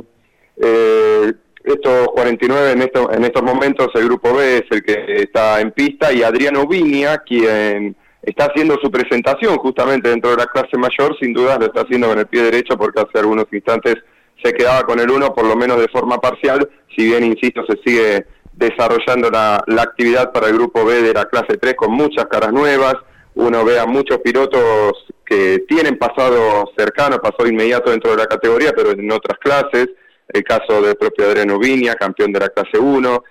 eh, 0.56 1.32
estos 1.64 2.08
49 2.08 2.72
en, 2.72 2.82
esto, 2.82 3.12
en 3.12 3.24
estos 3.24 3.42
momentos 3.42 3.88
el 3.94 4.06
grupo 4.06 4.34
B 4.34 4.58
es 4.58 4.64
el 4.70 4.82
que 4.82 5.22
está 5.22 5.60
en 5.60 5.72
pista 5.72 6.12
y 6.12 6.22
Adriano 6.22 6.66
Viña, 6.66 7.18
quien 7.18 7.94
está 8.22 8.46
haciendo 8.46 8.78
su 8.82 8.90
presentación 8.90 9.56
justamente 9.58 10.08
dentro 10.08 10.30
de 10.30 10.38
la 10.38 10.46
clase 10.46 10.78
mayor, 10.78 11.16
sin 11.20 11.34
duda 11.34 11.58
lo 11.58 11.66
está 11.66 11.82
haciendo 11.82 12.08
con 12.08 12.18
el 12.18 12.26
pie 12.26 12.44
derecho 12.44 12.76
porque 12.78 13.00
hace 13.00 13.18
algunos 13.18 13.46
instantes 13.52 13.96
se 14.42 14.52
quedaba 14.54 14.82
con 14.84 14.98
el 14.98 15.10
1 15.10 15.34
por 15.34 15.44
lo 15.44 15.56
menos 15.56 15.78
de 15.78 15.88
forma 15.88 16.18
parcial, 16.18 16.70
si 16.96 17.04
bien, 17.04 17.24
insisto, 17.24 17.62
se 17.68 17.78
sigue 17.84 18.26
desarrollando 18.54 19.30
la, 19.30 19.62
la 19.66 19.82
actividad 19.82 20.32
para 20.32 20.48
el 20.48 20.54
grupo 20.54 20.84
B 20.84 21.02
de 21.02 21.12
la 21.12 21.26
clase 21.26 21.58
3 21.58 21.74
con 21.74 21.92
muchas 21.92 22.26
caras 22.26 22.52
nuevas, 22.52 22.94
uno 23.34 23.64
ve 23.64 23.78
a 23.78 23.86
muchos 23.86 24.18
pilotos 24.18 25.06
que 25.24 25.64
tienen 25.68 25.96
pasado 25.96 26.72
cercano, 26.76 27.18
pasado 27.18 27.48
inmediato 27.48 27.90
dentro 27.90 28.10
de 28.10 28.18
la 28.18 28.26
categoría, 28.26 28.72
pero 28.74 28.90
en 28.90 29.10
otras 29.12 29.38
clases, 29.38 29.88
el 30.28 30.44
caso 30.44 30.82
del 30.82 30.96
propio 30.96 31.26
Adriano 31.26 31.58
Viña, 31.58 31.94
campeón 31.94 32.32
de 32.32 32.40
la 32.40 32.48
clase 32.48 32.78
1, 32.78 33.24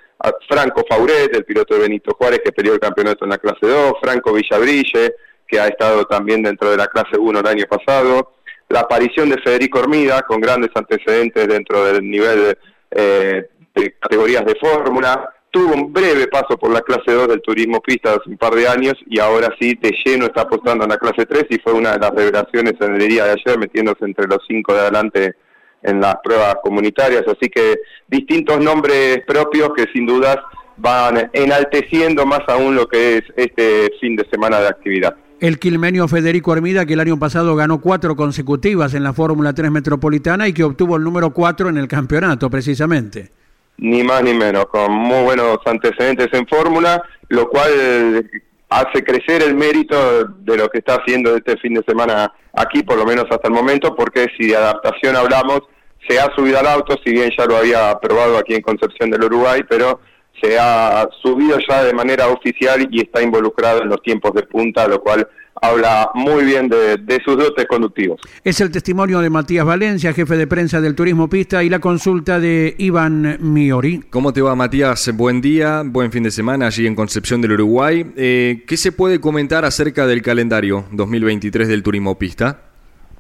Franco 0.47 0.83
Fauret, 0.89 1.33
el 1.33 1.45
piloto 1.45 1.75
de 1.75 1.81
Benito 1.81 2.13
Juárez, 2.15 2.41
que 2.43 2.51
peleó 2.51 2.73
el 2.73 2.79
campeonato 2.79 3.25
en 3.25 3.31
la 3.31 3.37
clase 3.37 3.67
2, 3.67 3.93
Franco 4.01 4.33
Villabrille, 4.33 5.15
que 5.47 5.59
ha 5.59 5.67
estado 5.67 6.05
también 6.05 6.43
dentro 6.43 6.69
de 6.71 6.77
la 6.77 6.87
clase 6.87 7.17
1 7.17 7.39
el 7.39 7.47
año 7.47 7.65
pasado, 7.65 8.33
la 8.69 8.81
aparición 8.81 9.29
de 9.29 9.41
Federico 9.41 9.79
Hormida, 9.79 10.21
con 10.21 10.39
grandes 10.39 10.69
antecedentes 10.75 11.47
dentro 11.47 11.85
del 11.85 12.01
nivel 12.09 12.57
eh, 12.91 13.49
de 13.75 13.95
categorías 13.99 14.45
de 14.45 14.55
fórmula, 14.55 15.33
tuvo 15.51 15.73
un 15.73 15.91
breve 15.91 16.27
paso 16.27 16.57
por 16.57 16.71
la 16.71 16.81
clase 16.81 17.11
2 17.11 17.27
del 17.27 17.41
turismo 17.41 17.81
pista 17.81 18.11
hace 18.11 18.29
un 18.29 18.37
par 18.37 18.53
de 18.53 18.67
años 18.67 18.93
y 19.07 19.19
ahora 19.19 19.49
sí 19.59 19.77
de 19.81 19.95
lleno 20.05 20.25
está 20.25 20.41
apostando 20.41 20.83
en 20.83 20.91
la 20.91 20.97
clase 20.97 21.25
3 21.25 21.45
y 21.49 21.59
fue 21.59 21.73
una 21.73 21.93
de 21.93 21.99
las 21.99 22.11
revelaciones 22.11 22.73
en 22.79 22.95
el 22.95 23.07
día 23.07 23.25
de 23.25 23.31
ayer 23.31 23.57
metiéndose 23.57 24.05
entre 24.05 24.27
los 24.27 24.39
cinco 24.47 24.73
de 24.73 24.79
adelante 24.79 25.35
en 25.81 26.01
las 26.01 26.15
pruebas 26.23 26.55
comunitarias, 26.61 27.23
así 27.25 27.49
que 27.49 27.77
distintos 28.07 28.59
nombres 28.59 29.19
propios 29.25 29.69
que 29.75 29.85
sin 29.93 30.05
dudas 30.05 30.37
van 30.77 31.29
enalteciendo 31.33 32.25
más 32.25 32.41
aún 32.47 32.75
lo 32.75 32.87
que 32.87 33.17
es 33.17 33.23
este 33.37 33.89
fin 33.99 34.15
de 34.15 34.27
semana 34.29 34.59
de 34.59 34.67
actividad. 34.67 35.15
El 35.39 35.57
quilmenio 35.57 36.07
Federico 36.09 36.53
Hermida, 36.53 36.85
que 36.85 36.93
el 36.93 36.99
año 36.99 37.17
pasado 37.17 37.55
ganó 37.55 37.79
cuatro 37.79 38.17
consecutivas 38.17 38.93
en 38.93 39.03
la 39.03 39.13
Fórmula 39.13 39.53
3 39.53 39.71
Metropolitana 39.71 40.49
y 40.49 40.53
que 40.53 40.65
obtuvo 40.65 40.97
el 40.97 41.03
número 41.03 41.31
4 41.31 41.69
en 41.69 41.77
el 41.77 41.87
campeonato, 41.87 42.49
precisamente. 42.49 43.38
Ni 43.81 44.03
más 44.03 44.21
ni 44.23 44.33
menos, 44.33 44.65
con 44.65 44.91
muy 44.91 45.23
buenos 45.23 45.59
antecedentes 45.65 46.27
en 46.33 46.45
Fórmula, 46.47 47.01
lo 47.29 47.49
cual 47.49 48.29
hace 48.69 49.03
crecer 49.03 49.41
el 49.41 49.55
mérito 49.55 50.25
de 50.25 50.57
lo 50.57 50.69
que 50.69 50.79
está 50.79 50.95
haciendo 50.95 51.35
este 51.35 51.57
fin 51.57 51.73
de 51.73 51.83
semana 51.87 52.31
aquí, 52.53 52.83
por 52.83 52.97
lo 52.97 53.05
menos 53.05 53.25
hasta 53.29 53.47
el 53.47 53.53
momento, 53.53 53.95
porque 53.95 54.27
si 54.37 54.47
de 54.47 54.57
adaptación 54.57 55.15
hablamos, 55.15 55.61
se 56.07 56.19
ha 56.19 56.33
subido 56.35 56.59
al 56.59 56.67
auto, 56.67 56.97
si 57.03 57.11
bien 57.11 57.31
ya 57.37 57.45
lo 57.45 57.57
había 57.57 57.97
probado 57.99 58.37
aquí 58.37 58.53
en 58.53 58.61
Concepción 58.61 59.09
del 59.09 59.23
Uruguay, 59.23 59.61
pero 59.67 60.01
se 60.41 60.57
ha 60.57 61.07
subido 61.21 61.57
ya 61.67 61.83
de 61.83 61.93
manera 61.93 62.27
oficial 62.27 62.87
y 62.91 63.01
está 63.01 63.21
involucrado 63.21 63.81
en 63.81 63.89
los 63.89 64.01
tiempos 64.01 64.33
de 64.33 64.43
punta, 64.43 64.87
lo 64.87 65.01
cual 65.01 65.27
habla 65.61 66.11
muy 66.13 66.43
bien 66.45 66.69
de, 66.69 67.21
sus 67.23 67.37
dotes 67.37 67.65
conductivos. 67.65 68.21
Es 68.43 68.61
el 68.61 68.71
testimonio 68.71 69.19
de 69.19 69.29
Matías 69.29 69.65
Valencia, 69.65 70.13
jefe 70.13 70.37
de 70.37 70.47
prensa 70.47 70.81
del 70.81 70.95
Turismo 70.95 71.29
Pista, 71.29 71.63
y 71.63 71.69
la 71.69 71.79
consulta 71.79 72.39
de 72.39 72.75
Iván 72.77 73.37
Miori. 73.39 74.01
¿Cómo 74.09 74.33
te 74.33 74.41
va, 74.41 74.55
Matías? 74.55 75.15
Buen 75.15 75.41
día, 75.41 75.83
buen 75.85 76.11
fin 76.11 76.23
de 76.23 76.31
semana 76.31 76.67
allí 76.67 76.87
en 76.87 76.95
Concepción 76.95 77.41
del 77.41 77.53
Uruguay. 77.53 78.05
Eh, 78.15 78.63
¿Qué 78.67 78.77
se 78.77 78.91
puede 78.91 79.19
comentar 79.19 79.65
acerca 79.65 80.07
del 80.07 80.21
calendario 80.21 80.85
2023 80.91 81.67
del 81.67 81.83
Turismo 81.83 82.17
Pista? 82.17 82.61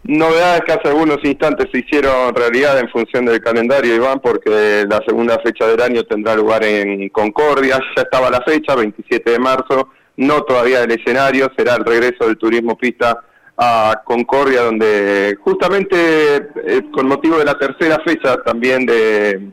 Novedades 0.03 0.61
que 0.65 0.71
hace 0.71 0.87
algunos 0.87 1.17
instantes 1.23 1.67
se 1.71 1.79
hicieron 1.79 2.33
realidad 2.33 2.79
en 2.79 2.87
función 2.89 3.25
del 3.25 3.41
calendario, 3.41 3.95
Iván, 3.95 4.21
porque 4.21 4.85
la 4.89 5.01
segunda 5.05 5.37
fecha 5.39 5.67
del 5.67 5.81
año 5.81 6.03
tendrá 6.03 6.35
lugar 6.35 6.63
en 6.63 7.09
Concordia. 7.09 7.79
Ya 7.95 8.03
estaba 8.03 8.29
la 8.29 8.41
fecha, 8.41 8.75
27 8.75 9.29
de 9.29 9.39
marzo 9.39 9.89
no 10.19 10.41
todavía 10.41 10.83
el 10.83 10.91
escenario, 10.91 11.49
será 11.57 11.75
el 11.75 11.85
regreso 11.85 12.27
del 12.27 12.37
turismo 12.37 12.77
pista 12.77 13.21
a 13.57 14.01
Concordia, 14.03 14.63
donde 14.63 15.37
justamente 15.41 16.35
eh, 16.65 16.81
con 16.91 17.07
motivo 17.07 17.37
de 17.37 17.45
la 17.45 17.57
tercera 17.57 18.01
fecha 18.05 18.37
también 18.43 18.85
de, 18.85 19.49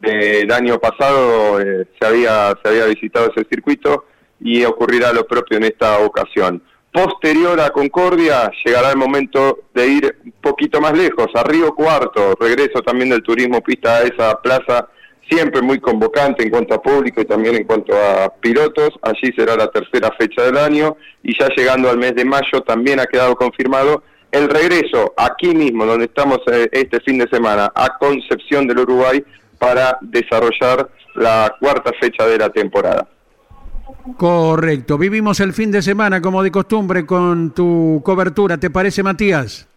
del 0.00 0.52
año 0.52 0.78
pasado 0.78 1.60
eh, 1.60 1.88
se, 1.98 2.06
había, 2.06 2.56
se 2.62 2.68
había 2.68 2.86
visitado 2.86 3.32
ese 3.34 3.44
circuito 3.50 4.04
y 4.40 4.64
ocurrirá 4.64 5.12
lo 5.12 5.26
propio 5.26 5.56
en 5.56 5.64
esta 5.64 5.98
ocasión. 5.98 6.62
Posterior 6.92 7.60
a 7.60 7.70
Concordia 7.70 8.52
llegará 8.64 8.90
el 8.90 8.96
momento 8.96 9.64
de 9.74 9.86
ir 9.88 10.16
un 10.24 10.34
poquito 10.40 10.80
más 10.80 10.96
lejos, 10.96 11.26
a 11.34 11.42
Río 11.42 11.74
Cuarto, 11.74 12.36
regreso 12.38 12.82
también 12.82 13.10
del 13.10 13.24
turismo 13.24 13.60
pista 13.62 13.96
a 13.96 14.02
esa 14.02 14.40
plaza 14.40 14.88
siempre 15.34 15.62
muy 15.62 15.80
convocante 15.80 16.44
en 16.44 16.50
cuanto 16.50 16.74
a 16.74 16.82
público 16.82 17.20
y 17.20 17.24
también 17.24 17.56
en 17.56 17.64
cuanto 17.64 17.92
a 17.94 18.32
pilotos. 18.40 18.90
Allí 19.02 19.32
será 19.36 19.56
la 19.56 19.68
tercera 19.68 20.10
fecha 20.18 20.42
del 20.42 20.56
año 20.56 20.96
y 21.22 21.36
ya 21.38 21.48
llegando 21.56 21.90
al 21.90 21.98
mes 21.98 22.14
de 22.14 22.24
mayo 22.24 22.60
también 22.66 23.00
ha 23.00 23.06
quedado 23.06 23.34
confirmado 23.34 24.02
el 24.30 24.48
regreso 24.48 25.12
aquí 25.16 25.54
mismo, 25.54 25.86
donde 25.86 26.06
estamos 26.06 26.38
eh, 26.50 26.68
este 26.72 27.00
fin 27.00 27.18
de 27.18 27.28
semana, 27.28 27.70
a 27.74 27.98
Concepción 27.98 28.66
del 28.66 28.80
Uruguay 28.80 29.24
para 29.58 29.98
desarrollar 30.00 30.88
la 31.14 31.54
cuarta 31.60 31.92
fecha 32.00 32.26
de 32.26 32.38
la 32.38 32.50
temporada. 32.50 33.08
Correcto, 34.16 34.98
vivimos 34.98 35.40
el 35.40 35.52
fin 35.52 35.70
de 35.70 35.82
semana 35.82 36.20
como 36.20 36.42
de 36.42 36.50
costumbre 36.50 37.06
con 37.06 37.52
tu 37.52 38.02
cobertura, 38.04 38.58
¿te 38.58 38.70
parece 38.70 39.02
Matías? 39.02 39.68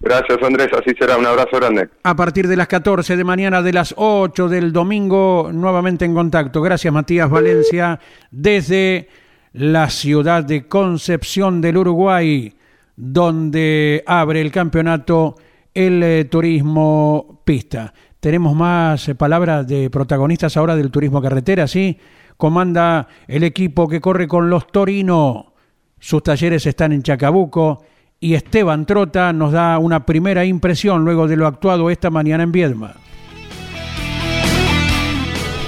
Gracias 0.00 0.38
Andrés, 0.42 0.68
así 0.72 0.94
será, 0.98 1.16
un 1.16 1.26
abrazo 1.26 1.56
grande. 1.56 1.88
A 2.02 2.14
partir 2.14 2.46
de 2.46 2.56
las 2.56 2.68
14 2.68 3.16
de 3.16 3.24
mañana, 3.24 3.62
de 3.62 3.72
las 3.72 3.94
8 3.96 4.48
del 4.48 4.72
domingo, 4.72 5.50
nuevamente 5.52 6.04
en 6.04 6.14
contacto. 6.14 6.60
Gracias 6.60 6.92
Matías 6.92 7.30
Valencia, 7.30 7.98
desde 8.30 9.08
la 9.52 9.88
ciudad 9.88 10.44
de 10.44 10.66
Concepción 10.68 11.60
del 11.60 11.78
Uruguay, 11.78 12.52
donde 12.96 14.02
abre 14.06 14.40
el 14.40 14.50
campeonato 14.50 15.36
el 15.72 16.02
eh, 16.02 16.24
turismo 16.26 17.42
pista. 17.44 17.92
Tenemos 18.20 18.54
más 18.54 19.08
eh, 19.08 19.14
palabras 19.14 19.66
de 19.66 19.90
protagonistas 19.90 20.56
ahora 20.56 20.76
del 20.76 20.90
turismo 20.90 21.20
carretera, 21.20 21.66
¿sí? 21.66 21.98
Comanda 22.36 23.08
el 23.28 23.44
equipo 23.44 23.88
que 23.88 24.00
corre 24.00 24.26
con 24.28 24.50
los 24.50 24.66
Torino. 24.68 25.54
Sus 25.98 26.22
talleres 26.22 26.66
están 26.66 26.92
en 26.92 27.02
Chacabuco 27.02 27.84
y 28.24 28.34
Esteban 28.34 28.86
Trota 28.86 29.34
nos 29.34 29.52
da 29.52 29.78
una 29.78 30.06
primera 30.06 30.46
impresión 30.46 31.04
luego 31.04 31.28
de 31.28 31.36
lo 31.36 31.46
actuado 31.46 31.90
esta 31.90 32.08
mañana 32.08 32.42
en 32.42 32.52
Viedma. 32.52 32.94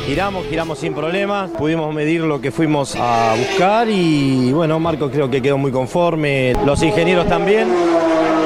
Giramos, 0.06 0.46
giramos 0.46 0.78
sin 0.78 0.94
problemas, 0.94 1.50
pudimos 1.50 1.94
medir 1.94 2.22
lo 2.22 2.40
que 2.40 2.50
fuimos 2.50 2.96
a 2.98 3.34
buscar 3.36 3.90
y 3.90 4.52
bueno, 4.52 4.80
Marco 4.80 5.10
creo 5.10 5.28
que 5.28 5.42
quedó 5.42 5.58
muy 5.58 5.70
conforme, 5.70 6.54
los 6.64 6.82
ingenieros 6.82 7.28
también. 7.28 7.68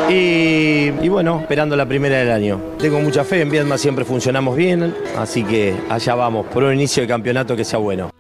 Y, 0.08 0.90
y, 1.04 1.08
bueno, 1.08 1.38
esperando 1.42 1.76
la 1.76 1.86
primera 1.86 2.18
del 2.18 2.32
año. 2.32 2.60
Tengo 2.80 2.98
mucha 2.98 3.22
fe, 3.22 3.42
en 3.42 3.50
Viedma 3.50 3.78
siempre 3.78 4.04
funcionamos 4.04 4.56
bien, 4.56 4.92
así 5.16 5.44
que 5.44 5.72
allá 5.88 6.16
vamos, 6.16 6.46
por 6.46 6.64
un 6.64 6.74
inicio 6.74 7.04
de 7.04 7.08
campeonato 7.08 7.54
que 7.54 7.62
sea 7.62 7.78
bueno. 7.78 8.10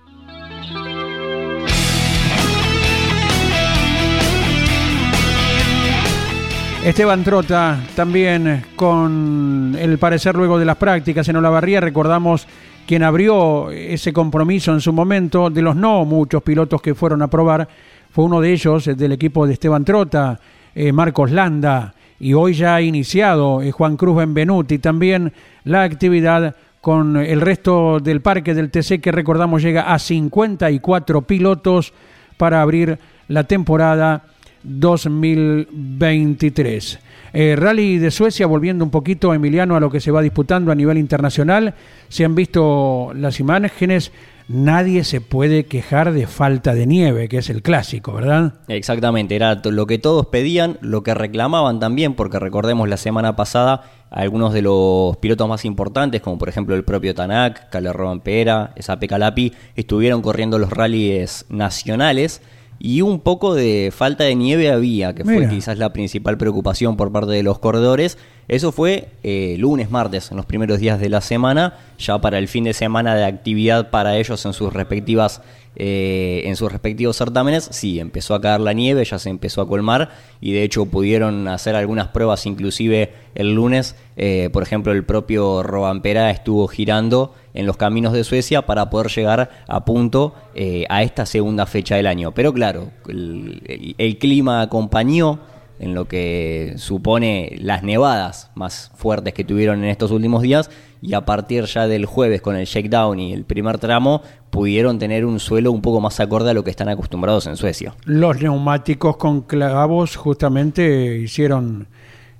Esteban 6.84 7.22
Trota 7.22 7.78
también 7.94 8.64
con 8.74 9.76
el 9.78 9.98
parecer 9.98 10.34
luego 10.34 10.58
de 10.58 10.64
las 10.64 10.78
prácticas 10.78 11.28
en 11.28 11.36
Olavarría, 11.36 11.78
recordamos 11.78 12.46
quien 12.86 13.02
abrió 13.02 13.70
ese 13.70 14.14
compromiso 14.14 14.72
en 14.72 14.80
su 14.80 14.90
momento, 14.90 15.50
de 15.50 15.60
los 15.60 15.76
no 15.76 16.06
muchos 16.06 16.42
pilotos 16.42 16.80
que 16.80 16.94
fueron 16.94 17.20
a 17.20 17.28
probar, 17.28 17.68
fue 18.10 18.24
uno 18.24 18.40
de 18.40 18.52
ellos 18.52 18.86
del 18.96 19.12
equipo 19.12 19.46
de 19.46 19.52
Esteban 19.52 19.84
Trota, 19.84 20.40
eh, 20.74 20.90
Marcos 20.90 21.30
Landa, 21.30 21.94
y 22.18 22.32
hoy 22.32 22.54
ya 22.54 22.76
ha 22.76 22.80
iniciado 22.80 23.60
eh, 23.60 23.72
Juan 23.72 23.98
Cruz 23.98 24.16
Benvenuti 24.16 24.78
también 24.78 25.34
la 25.64 25.82
actividad 25.82 26.56
con 26.80 27.18
el 27.18 27.42
resto 27.42 28.00
del 28.00 28.22
parque 28.22 28.54
del 28.54 28.70
TC 28.70 29.02
que 29.02 29.12
recordamos 29.12 29.62
llega 29.62 29.92
a 29.92 29.98
54 29.98 31.22
pilotos 31.22 31.92
para 32.38 32.62
abrir 32.62 32.98
la 33.28 33.44
temporada 33.44 34.24
2023. 34.62 37.00
Eh, 37.32 37.54
rally 37.56 37.98
de 37.98 38.10
Suecia, 38.10 38.46
volviendo 38.46 38.84
un 38.84 38.90
poquito, 38.90 39.32
Emiliano, 39.32 39.76
a 39.76 39.80
lo 39.80 39.90
que 39.90 40.00
se 40.00 40.10
va 40.10 40.22
disputando 40.22 40.72
a 40.72 40.74
nivel 40.74 40.98
internacional. 40.98 41.74
Se 42.08 42.24
han 42.24 42.34
visto 42.34 43.12
las 43.14 43.38
imágenes. 43.40 44.12
Nadie 44.48 45.04
se 45.04 45.20
puede 45.20 45.66
quejar 45.66 46.12
de 46.12 46.26
falta 46.26 46.74
de 46.74 46.84
nieve, 46.84 47.28
que 47.28 47.38
es 47.38 47.48
el 47.50 47.62
clásico, 47.62 48.14
¿verdad? 48.14 48.54
Exactamente, 48.66 49.36
era 49.36 49.62
lo 49.64 49.86
que 49.86 49.98
todos 49.98 50.26
pedían, 50.26 50.76
lo 50.80 51.04
que 51.04 51.14
reclamaban 51.14 51.78
también, 51.78 52.14
porque 52.14 52.40
recordemos 52.40 52.88
la 52.88 52.96
semana 52.96 53.36
pasada 53.36 53.84
algunos 54.10 54.52
de 54.52 54.62
los 54.62 55.16
pilotos 55.18 55.48
más 55.48 55.64
importantes, 55.64 56.20
como 56.20 56.36
por 56.36 56.48
ejemplo 56.48 56.74
el 56.74 56.82
propio 56.82 57.14
Tanak, 57.14 57.70
Calerro 57.70 58.18
Pera, 58.24 58.72
Esape 58.74 59.06
Calapi, 59.06 59.52
estuvieron 59.76 60.20
corriendo 60.20 60.58
los 60.58 60.70
rallies 60.70 61.46
nacionales 61.48 62.42
y 62.82 63.02
un 63.02 63.20
poco 63.20 63.54
de 63.54 63.92
falta 63.94 64.24
de 64.24 64.34
nieve 64.34 64.70
había, 64.70 65.14
que 65.14 65.22
fue 65.22 65.46
quizás 65.50 65.76
la 65.76 65.92
principal 65.92 66.38
preocupación 66.38 66.96
por 66.96 67.12
parte 67.12 67.32
de 67.32 67.42
los 67.42 67.58
corredores. 67.58 68.16
Eso 68.48 68.72
fue 68.72 69.08
eh, 69.22 69.56
lunes, 69.58 69.90
martes, 69.90 70.30
en 70.30 70.38
los 70.38 70.46
primeros 70.46 70.80
días 70.80 70.98
de 70.98 71.10
la 71.10 71.20
semana, 71.20 71.74
ya 71.98 72.22
para 72.22 72.38
el 72.38 72.48
fin 72.48 72.64
de 72.64 72.72
semana 72.72 73.14
de 73.14 73.26
actividad 73.26 73.90
para 73.90 74.16
ellos 74.16 74.46
en 74.46 74.54
sus 74.54 74.72
respectivas 74.72 75.42
eh, 75.76 76.42
en 76.46 76.56
sus 76.56 76.70
respectivos 76.70 77.16
certámenes, 77.16 77.68
sí, 77.70 78.00
empezó 78.00 78.34
a 78.34 78.40
caer 78.40 78.60
la 78.60 78.72
nieve, 78.72 79.04
ya 79.04 79.18
se 79.18 79.30
empezó 79.30 79.62
a 79.62 79.68
colmar 79.68 80.10
y 80.40 80.52
de 80.52 80.64
hecho 80.64 80.86
pudieron 80.86 81.46
hacer 81.48 81.76
algunas 81.76 82.08
pruebas 82.08 82.44
inclusive 82.46 83.12
el 83.34 83.54
lunes, 83.54 83.94
eh, 84.16 84.50
por 84.52 84.62
ejemplo 84.62 84.92
el 84.92 85.04
propio 85.04 85.62
Robampera 85.62 86.30
estuvo 86.30 86.66
girando 86.66 87.34
en 87.54 87.66
los 87.66 87.76
caminos 87.76 88.12
de 88.12 88.24
Suecia 88.24 88.62
para 88.62 88.90
poder 88.90 89.08
llegar 89.08 89.50
a 89.68 89.84
punto 89.84 90.34
eh, 90.54 90.86
a 90.88 91.02
esta 91.02 91.24
segunda 91.24 91.66
fecha 91.66 91.96
del 91.96 92.06
año. 92.06 92.32
Pero 92.32 92.52
claro, 92.52 92.90
el 93.08 94.18
clima 94.18 94.62
acompañó 94.62 95.38
en 95.80 95.94
lo 95.94 96.06
que 96.06 96.74
supone 96.76 97.56
las 97.58 97.82
nevadas 97.82 98.50
más 98.54 98.92
fuertes 98.94 99.34
que 99.34 99.44
tuvieron 99.44 99.82
en 99.82 99.90
estos 99.90 100.10
últimos 100.10 100.42
días 100.42 100.70
y 101.02 101.14
a 101.14 101.24
partir 101.24 101.64
ya 101.64 101.88
del 101.88 102.04
jueves 102.04 102.42
con 102.42 102.54
el 102.54 102.66
shakedown 102.66 103.18
y 103.18 103.32
el 103.32 103.44
primer 103.44 103.78
tramo 103.78 104.22
pudieron 104.50 104.98
tener 104.98 105.24
un 105.24 105.40
suelo 105.40 105.72
un 105.72 105.80
poco 105.80 106.00
más 106.00 106.20
acorde 106.20 106.50
a 106.50 106.54
lo 106.54 106.62
que 106.62 106.70
están 106.70 106.90
acostumbrados 106.90 107.46
en 107.46 107.56
Suecia. 107.56 107.94
Los 108.04 108.40
neumáticos 108.42 109.16
con 109.16 109.42
clavos 109.42 110.16
justamente 110.16 111.16
hicieron, 111.16 111.88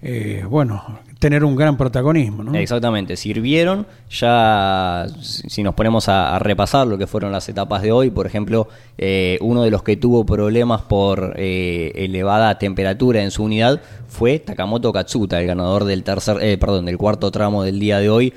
eh, 0.03 0.45
bueno, 0.49 1.01
tener 1.21 1.45
un 1.45 1.55
gran 1.55 1.77
protagonismo. 1.77 2.43
¿no? 2.43 2.55
Exactamente, 2.57 3.17
sirvieron. 3.17 3.87
Ya, 4.11 5.07
si 5.21 5.63
nos 5.63 5.75
ponemos 5.75 6.09
a, 6.09 6.39
repasar 6.41 6.87
lo 6.87 6.97
que 6.99 7.07
fueron 7.07 7.31
las 7.31 7.49
etapas 7.49 7.83
de 7.83 7.93
hoy, 7.93 8.11
por 8.11 8.27
ejemplo, 8.27 8.69
eh, 8.97 9.39
uno 9.43 9.63
de 9.63 9.71
los 9.71 9.83
que 9.83 9.97
tuvo 9.97 10.25
problemas 10.25 10.83
por 10.83 11.35
eh, 11.37 11.93
elevada 11.95 12.59
temperatura 12.59 13.23
en 13.23 13.31
su 13.31 13.45
unidad 13.45 13.81
fue 14.09 14.39
Takamoto 14.39 14.93
Katsuta, 14.93 15.39
el 15.39 15.47
ganador 15.47 15.85
del 15.85 16.03
tercer, 16.03 16.39
eh, 16.43 16.57
perdón, 16.57 16.87
del 16.87 16.97
cuarto 16.97 17.31
tramo 17.31 17.63
del 17.63 17.79
día 17.79 17.99
de 17.99 18.09
hoy. 18.09 18.33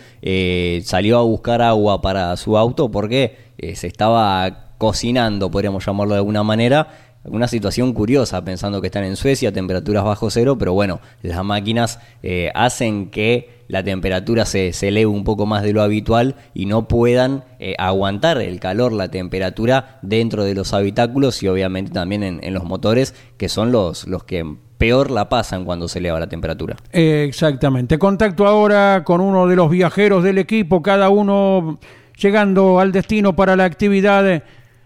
salió 0.83 1.17
a 1.17 1.23
buscar 1.23 1.61
agua 1.61 2.01
para 2.01 2.35
su 2.35 2.57
auto 2.57 2.91
porque 2.91 3.53
se 3.75 3.87
estaba 3.87 4.73
cocinando, 4.77 5.49
podríamos 5.49 5.85
llamarlo 5.85 6.15
de 6.15 6.19
alguna 6.19 6.43
manera, 6.43 6.87
una 7.25 7.47
situación 7.47 7.93
curiosa 7.93 8.43
pensando 8.43 8.81
que 8.81 8.87
están 8.87 9.03
en 9.03 9.15
Suecia, 9.15 9.51
temperaturas 9.51 10.03
bajo 10.03 10.29
cero, 10.29 10.57
pero 10.57 10.73
bueno, 10.73 10.99
las 11.21 11.43
máquinas 11.43 11.99
eh, 12.21 12.51
hacen 12.53 13.09
que 13.09 13.63
la 13.67 13.83
temperatura 13.83 14.45
se, 14.45 14.73
se, 14.73 14.89
eleve 14.89 15.07
un 15.07 15.23
poco 15.23 15.45
más 15.45 15.63
de 15.63 15.73
lo 15.73 15.81
habitual 15.81 16.35
y 16.53 16.65
no 16.65 16.87
puedan 16.87 17.45
eh, 17.59 17.75
aguantar 17.77 18.39
el 18.41 18.59
calor, 18.59 18.91
la 18.91 19.09
temperatura 19.09 19.99
dentro 20.01 20.43
de 20.43 20.53
los 20.53 20.73
habitáculos 20.73 21.41
y 21.43 21.47
obviamente 21.47 21.91
también 21.91 22.23
en, 22.23 22.53
los 22.53 22.65
motores, 22.65 23.15
que 23.37 23.49
son 23.49 23.71
los, 23.71 24.05
los 24.05 24.25
que 24.25 24.45
peor 24.77 25.09
la 25.09 25.29
pasan 25.29 25.63
cuando 25.63 25.87
se 25.87 25.99
eleva 25.99 26.19
la 26.19 26.27
temperatura. 26.27 26.75
exactamente. 26.91 27.97
Contacto 27.97 28.45
ahora 28.45 29.03
con 29.05 29.21
uno 29.21 29.47
de 29.47 29.55
los 29.55 29.69
viajeros 29.69 30.23
del 30.23 30.37
equipo, 30.39 30.81
cada 30.81 31.09
uno 31.09 31.79
llegando 32.17 32.79
al 32.79 32.91
destino 32.91 33.35
para 33.35 33.55
la 33.55 33.63
actividad 33.63 34.43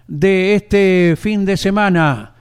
este 0.08 1.16
fin 1.18 1.46
de 1.46 1.58
semana. 1.58 2.36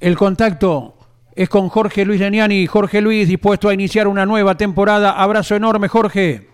El 0.00 0.16
contacto 0.16 0.94
es 1.34 1.48
con 1.48 1.68
Jorge 1.68 2.04
Luis 2.04 2.20
Leniani. 2.20 2.66
Jorge 2.66 3.00
Luis, 3.00 3.28
dispuesto 3.28 3.68
a 3.68 3.74
iniciar 3.74 4.06
una 4.06 4.26
nueva 4.26 4.56
temporada. 4.56 5.12
Abrazo 5.12 5.56
enorme, 5.56 5.88
Jorge. 5.88 6.48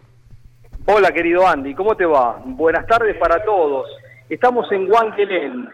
Hola, 0.87 1.13
querido 1.13 1.47
Andy, 1.47 1.75
¿cómo 1.75 1.97
te 1.97 2.05
va? 2.05 2.43
Buenas 2.45 2.87
tardes 2.87 3.17
para 3.17 3.43
todos. 3.43 3.87
Estamos 4.29 4.71
en 4.71 4.91
Wankelén, 4.91 5.69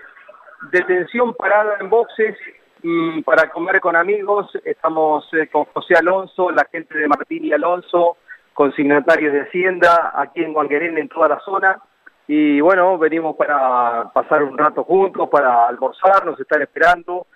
detención 0.70 1.34
parada 1.34 1.78
en 1.80 1.90
boxes 1.90 2.36
para 3.24 3.50
comer 3.50 3.80
con 3.80 3.96
amigos. 3.96 4.46
Estamos 4.64 5.28
eh, 5.34 5.48
con 5.48 5.64
José 5.66 5.94
Alonso, 5.94 6.50
la 6.50 6.64
gente 6.70 6.96
de 6.96 7.08
Martín 7.08 7.44
y 7.44 7.52
Alonso, 7.52 8.18
consignatarios 8.54 9.32
de 9.32 9.42
Hacienda, 9.42 10.12
aquí 10.14 10.42
en 10.42 10.54
Wankelén, 10.54 10.96
en 10.98 11.08
toda 11.08 11.28
la 11.28 11.40
zona. 11.40 11.80
Y 12.32 12.60
bueno, 12.60 12.96
venimos 12.96 13.34
para 13.34 14.08
pasar 14.12 14.44
un 14.44 14.56
rato 14.56 14.84
juntos, 14.84 15.28
para 15.28 15.66
almorzar, 15.66 16.24
nos 16.24 16.38
están 16.38 16.62
esperando. 16.62 17.26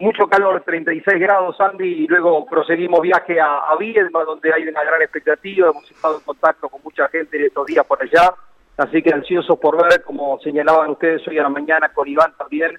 Mucho 0.00 0.26
calor, 0.26 0.64
36 0.66 1.20
grados, 1.20 1.54
Andy, 1.60 1.86
y 1.86 2.08
luego 2.08 2.44
proseguimos 2.46 3.00
viaje 3.00 3.40
a, 3.40 3.58
a 3.58 3.76
Viedma, 3.76 4.24
donde 4.24 4.52
hay 4.52 4.66
una 4.66 4.82
gran 4.82 5.00
expectativa. 5.02 5.70
Hemos 5.70 5.88
estado 5.88 6.18
en 6.18 6.24
contacto 6.24 6.68
con 6.68 6.80
mucha 6.82 7.06
gente 7.10 7.38
de 7.38 7.46
estos 7.46 7.64
días 7.64 7.86
por 7.86 8.02
allá, 8.02 8.34
así 8.76 9.00
que 9.00 9.14
ansiosos 9.14 9.56
por 9.56 9.80
ver, 9.88 10.02
como 10.02 10.40
señalaban 10.40 10.90
ustedes 10.90 11.24
hoy 11.28 11.38
a 11.38 11.44
la 11.44 11.48
mañana 11.48 11.90
con 11.90 12.08
Iván 12.08 12.34
también, 12.36 12.76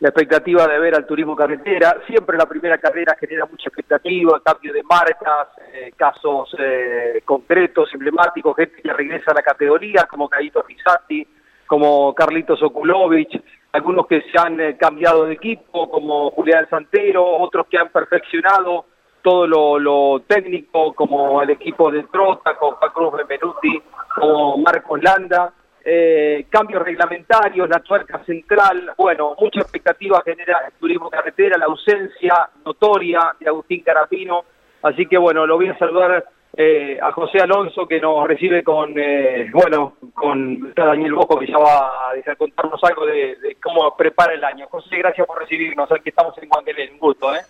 la 0.00 0.08
expectativa 0.08 0.66
de 0.66 0.78
ver 0.78 0.94
al 0.94 1.06
turismo 1.06 1.36
carretera. 1.36 1.96
Siempre 2.06 2.36
la 2.36 2.46
primera 2.46 2.78
carrera 2.78 3.16
genera 3.18 3.46
mucha 3.46 3.68
expectativa, 3.68 4.40
cambio 4.44 4.72
de 4.72 4.82
marcas, 4.82 5.48
eh, 5.72 5.92
casos 5.96 6.54
eh, 6.58 7.22
concretos, 7.24 7.88
emblemáticos, 7.94 8.56
gente 8.56 8.82
que 8.82 8.92
regresa 8.92 9.30
a 9.30 9.34
la 9.34 9.42
categoría, 9.42 10.06
como 10.08 10.28
Caito 10.28 10.62
Rizati, 10.62 11.26
como 11.66 12.14
Carlitos 12.14 12.62
Okulovich, 12.62 13.40
algunos 13.72 14.06
que 14.06 14.22
se 14.22 14.38
han 14.38 14.60
eh, 14.60 14.76
cambiado 14.76 15.26
de 15.26 15.34
equipo, 15.34 15.90
como 15.90 16.30
Julián 16.30 16.68
Santero, 16.68 17.24
otros 17.24 17.66
que 17.68 17.78
han 17.78 17.88
perfeccionado 17.88 18.86
todo 19.22 19.78
lo, 19.78 20.20
técnico, 20.26 20.92
como 20.92 21.40
el 21.40 21.50
equipo 21.50 21.90
de 21.90 22.02
Trota, 22.04 22.56
con 22.56 22.72
Juan 22.72 22.90
Cruz 22.92 23.12
Benvenuti, 23.16 23.82
como 24.14 24.58
Marcos 24.58 25.02
Landa 25.02 25.50
eh, 25.84 26.46
cambios 26.48 26.82
reglamentarios, 26.82 27.68
la 27.68 27.80
tuerca 27.80 28.24
central, 28.24 28.92
bueno, 28.96 29.36
mucha 29.38 29.60
expectativa 29.60 30.22
genera 30.24 30.62
el 30.66 30.72
turismo 30.74 31.10
carretera, 31.10 31.58
la 31.58 31.66
ausencia 31.66 32.48
notoria 32.64 33.34
de 33.38 33.48
Agustín 33.48 33.82
Carapino, 33.82 34.44
así 34.82 35.06
que 35.06 35.18
bueno, 35.18 35.46
lo 35.46 35.56
voy 35.56 35.68
a 35.68 35.78
saludar 35.78 36.24
eh, 36.56 36.98
a 37.02 37.12
José 37.12 37.40
Alonso 37.40 37.86
que 37.86 38.00
nos 38.00 38.26
recibe 38.26 38.62
con, 38.62 38.94
eh, 38.96 39.50
bueno, 39.52 39.94
con 40.14 40.72
Daniel 40.72 41.14
Bosco 41.14 41.38
que 41.38 41.48
ya 41.48 41.58
va 41.58 42.12
a 42.12 42.36
contarnos 42.36 42.82
algo 42.84 43.04
de, 43.04 43.56
cómo 43.62 43.94
prepara 43.96 44.32
el 44.34 44.44
año. 44.44 44.66
José, 44.70 44.96
gracias 44.98 45.26
por 45.26 45.38
recibirnos, 45.38 45.90
aquí 45.92 46.08
estamos 46.08 46.36
en 46.38 46.48
Guantelén, 46.48 46.92
un 46.94 46.98
gusto, 46.98 47.34
¿eh? 47.34 47.40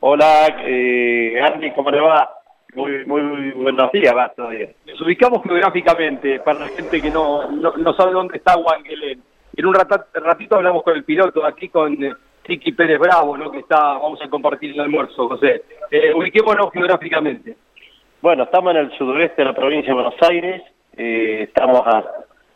Hola, 0.00 0.46
eh, 0.64 1.40
Andy, 1.42 1.72
¿cómo 1.72 1.90
le 1.90 2.00
va? 2.00 2.39
Muy, 2.74 3.04
muy, 3.06 3.50
buenos 3.52 3.90
días, 3.92 4.14
va 4.16 4.28
todavía. 4.28 4.68
Nos 4.86 5.00
ubicamos 5.00 5.42
geográficamente 5.42 6.40
para 6.40 6.60
la 6.60 6.68
gente 6.68 7.00
que 7.00 7.10
no, 7.10 7.50
no, 7.50 7.94
sabe 7.94 8.12
dónde 8.12 8.36
está 8.36 8.56
Wangelén. 8.56 9.22
En 9.56 9.66
un 9.66 9.74
ratito 9.74 10.56
hablamos 10.56 10.82
con 10.82 10.96
el 10.96 11.04
piloto, 11.04 11.44
aquí 11.44 11.68
con 11.68 11.96
Tiki 12.42 12.72
Pérez 12.72 12.98
Bravo, 12.98 13.36
¿no? 13.36 13.50
que 13.50 13.58
está, 13.58 13.94
vamos 13.94 14.20
a 14.22 14.28
compartir 14.28 14.72
el 14.72 14.80
almuerzo, 14.80 15.28
José. 15.28 15.62
Eh, 15.90 16.12
ubiquémonos 16.14 16.70
geográficamente. 16.72 17.56
Bueno, 18.22 18.44
estamos 18.44 18.74
en 18.74 18.80
el 18.80 18.98
sudoeste 18.98 19.42
de 19.42 19.46
la 19.46 19.54
provincia 19.54 19.88
de 19.88 19.94
Buenos 19.94 20.22
Aires, 20.22 20.62
eh, 20.96 21.44
estamos 21.48 21.82
a, 21.86 22.04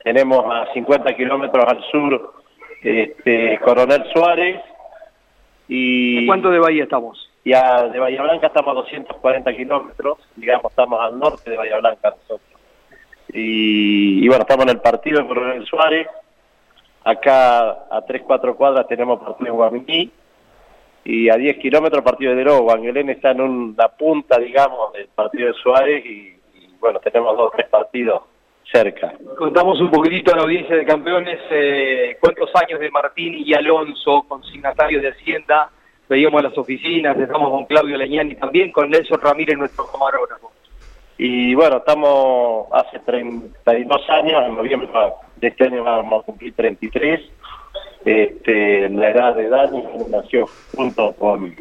tenemos 0.02 0.44
a 0.46 0.72
50 0.74 1.14
kilómetros 1.16 1.64
al 1.66 1.82
sur 1.90 2.34
este, 2.82 3.58
Coronel 3.64 4.04
Suárez. 4.12 4.60
Y, 5.66 6.26
¿Cuánto 6.26 6.50
de 6.50 6.58
Bahía 6.58 6.84
estamos? 6.84 7.30
Ya 7.44 7.88
de 7.88 7.98
Bahía 7.98 8.22
Blanca 8.22 8.46
estamos 8.46 8.70
a 8.72 8.74
240 8.74 9.54
kilómetros, 9.54 10.18
digamos, 10.34 10.72
estamos 10.72 10.98
al 11.00 11.18
norte 11.18 11.50
de 11.50 11.56
Bahía 11.56 11.78
Blanca 11.78 12.10
nosotros. 12.10 12.54
Y, 13.36 14.26
bueno, 14.28 14.42
estamos 14.42 14.64
en 14.66 14.70
el 14.70 14.80
partido 14.80 15.20
de 15.20 15.26
Coronel 15.26 15.66
Suárez. 15.66 16.06
Acá 17.02 17.86
a 17.90 18.02
3, 18.06 18.22
4 18.24 18.56
cuadras 18.56 18.86
tenemos 18.86 19.20
partido 19.20 19.50
en 19.50 19.56
Guaminí. 19.56 20.10
Y 21.04 21.28
a 21.28 21.36
10 21.36 21.58
kilómetros 21.58 22.02
partido 22.02 22.30
de 22.30 22.38
Derogo. 22.38 22.72
Angelén 22.72 23.10
está 23.10 23.32
en 23.32 23.40
una 23.40 23.88
punta, 23.88 24.38
digamos, 24.38 24.92
del 24.92 25.08
partido 25.08 25.48
de 25.48 25.54
Suárez. 25.54 26.06
Y, 26.06 26.36
bueno, 26.78 27.00
tenemos 27.00 27.36
dos 27.36 27.52
tres 27.56 27.68
partidos 27.68 28.22
cerca. 28.70 29.12
Contamos 29.36 29.80
un 29.80 29.90
poquitito 29.90 30.32
a 30.32 30.36
la 30.36 30.42
audiencia 30.44 30.76
de 30.76 30.86
campeones 30.86 31.40
eh, 31.50 32.16
cuántos 32.20 32.50
años 32.54 32.80
de 32.80 32.90
Martín 32.90 33.34
y 33.36 33.52
Alonso, 33.52 34.24
consignatarios 34.28 35.02
de 35.02 35.10
Hacienda, 35.10 35.70
veíamos 36.08 36.42
las 36.42 36.56
oficinas, 36.56 37.18
estamos 37.18 37.50
con 37.50 37.64
Claudio 37.66 37.96
Leñani 37.96 38.34
también, 38.36 38.72
con 38.72 38.90
Nelson 38.90 39.20
Ramírez, 39.20 39.56
nuestro 39.56 39.86
camarógrafo. 39.86 40.52
Y 41.16 41.54
bueno, 41.54 41.76
estamos 41.78 42.66
hace 42.72 42.98
32 43.00 44.10
años, 44.10 44.42
en 44.46 44.56
noviembre 44.56 44.88
de 45.36 45.48
este 45.48 45.64
año 45.64 45.84
vamos 45.84 46.22
a 46.22 46.26
cumplir 46.26 46.54
33. 46.54 47.20
Este, 48.04 48.88
la 48.90 49.10
edad 49.10 49.34
de 49.34 49.48
Dani 49.48 49.82
nació 50.10 50.46
junto 50.74 51.12
con, 51.14 51.54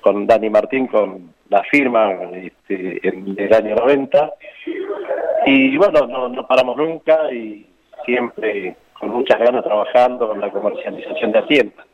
con 0.00 0.26
Dani 0.26 0.50
Martín 0.50 0.86
con 0.88 1.32
la 1.48 1.62
firma 1.64 2.12
este, 2.34 3.06
en 3.06 3.34
el 3.36 3.54
año 3.54 3.74
90 3.76 4.32
y 5.46 5.76
bueno, 5.76 6.06
no, 6.06 6.28
no 6.28 6.46
paramos 6.46 6.76
nunca 6.76 7.32
y 7.32 7.66
siempre 8.04 8.76
con 8.92 9.10
muchas 9.10 9.38
ganas 9.38 9.64
trabajando 9.64 10.34
en 10.34 10.40
la 10.40 10.50
comercialización 10.50 11.32
de 11.32 11.38
Hacienda. 11.38 11.86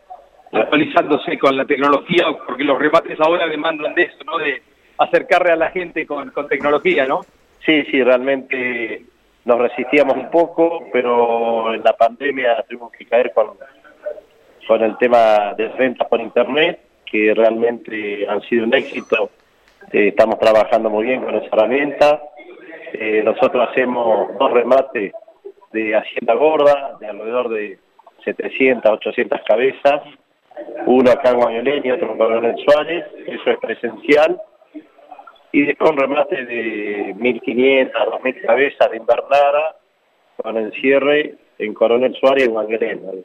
Actualizándose 0.60 1.38
con 1.38 1.56
la 1.56 1.64
tecnología, 1.64 2.26
porque 2.46 2.64
los 2.64 2.78
remates 2.78 3.18
ahora 3.20 3.46
demandan 3.46 3.94
de 3.94 4.02
eso, 4.02 4.18
¿no? 4.24 4.38
De 4.38 4.62
acercarle 4.98 5.52
a 5.52 5.56
la 5.56 5.70
gente 5.70 6.06
con, 6.06 6.32
tecnología, 6.48 7.06
¿no? 7.06 7.20
Sí, 7.64 7.84
sí, 7.90 8.02
realmente 8.02 9.02
nos 9.44 9.58
resistíamos 9.58 10.16
un 10.16 10.30
poco, 10.30 10.84
pero 10.92 11.74
en 11.74 11.82
la 11.82 11.92
pandemia 11.92 12.64
tuvimos 12.68 12.92
que 12.92 13.06
caer 13.06 13.32
con, 13.34 13.50
con 14.66 14.82
el 14.82 14.96
tema 14.98 15.54
de 15.56 15.68
ventas 15.68 16.08
por 16.08 16.20
internet, 16.20 16.80
que 17.04 17.34
realmente 17.34 18.26
han 18.28 18.40
sido 18.42 18.64
un 18.64 18.74
éxito. 18.74 19.30
Eh, 19.92 20.08
estamos 20.08 20.38
trabajando 20.38 20.90
muy 20.90 21.04
bien 21.04 21.22
con 21.22 21.34
esa 21.34 21.46
herramienta. 21.46 22.22
Eh, 22.92 23.22
nosotros 23.24 23.68
hacemos 23.68 24.36
dos 24.38 24.52
remates 24.52 25.12
de 25.72 25.94
Hacienda 25.94 26.34
Gorda, 26.34 26.96
de 27.00 27.06
alrededor 27.06 27.48
de 27.50 27.78
700, 28.24 28.90
800 28.92 29.40
cabezas, 29.46 30.02
uno 30.86 31.10
acá 31.10 31.30
en 31.30 31.40
Guañolén 31.40 31.84
y 31.84 31.90
otro 31.90 32.12
en 32.12 32.18
Coronel 32.18 32.56
Suárez, 32.64 33.04
eso 33.26 33.50
es 33.50 33.58
presencial, 33.58 34.40
y 35.52 35.62
después 35.62 35.90
un 35.90 35.96
remate 35.96 36.44
de 36.44 37.14
1.500, 37.16 37.92
2.000 37.92 38.46
cabezas 38.46 38.90
de 38.90 38.96
invernada, 38.96 39.76
con 40.36 40.56
encierre 40.56 41.34
en 41.58 41.74
Coronel 41.74 42.14
Suárez 42.20 42.44
y 42.44 42.46
en 42.46 42.52
Guañolén. 42.52 43.24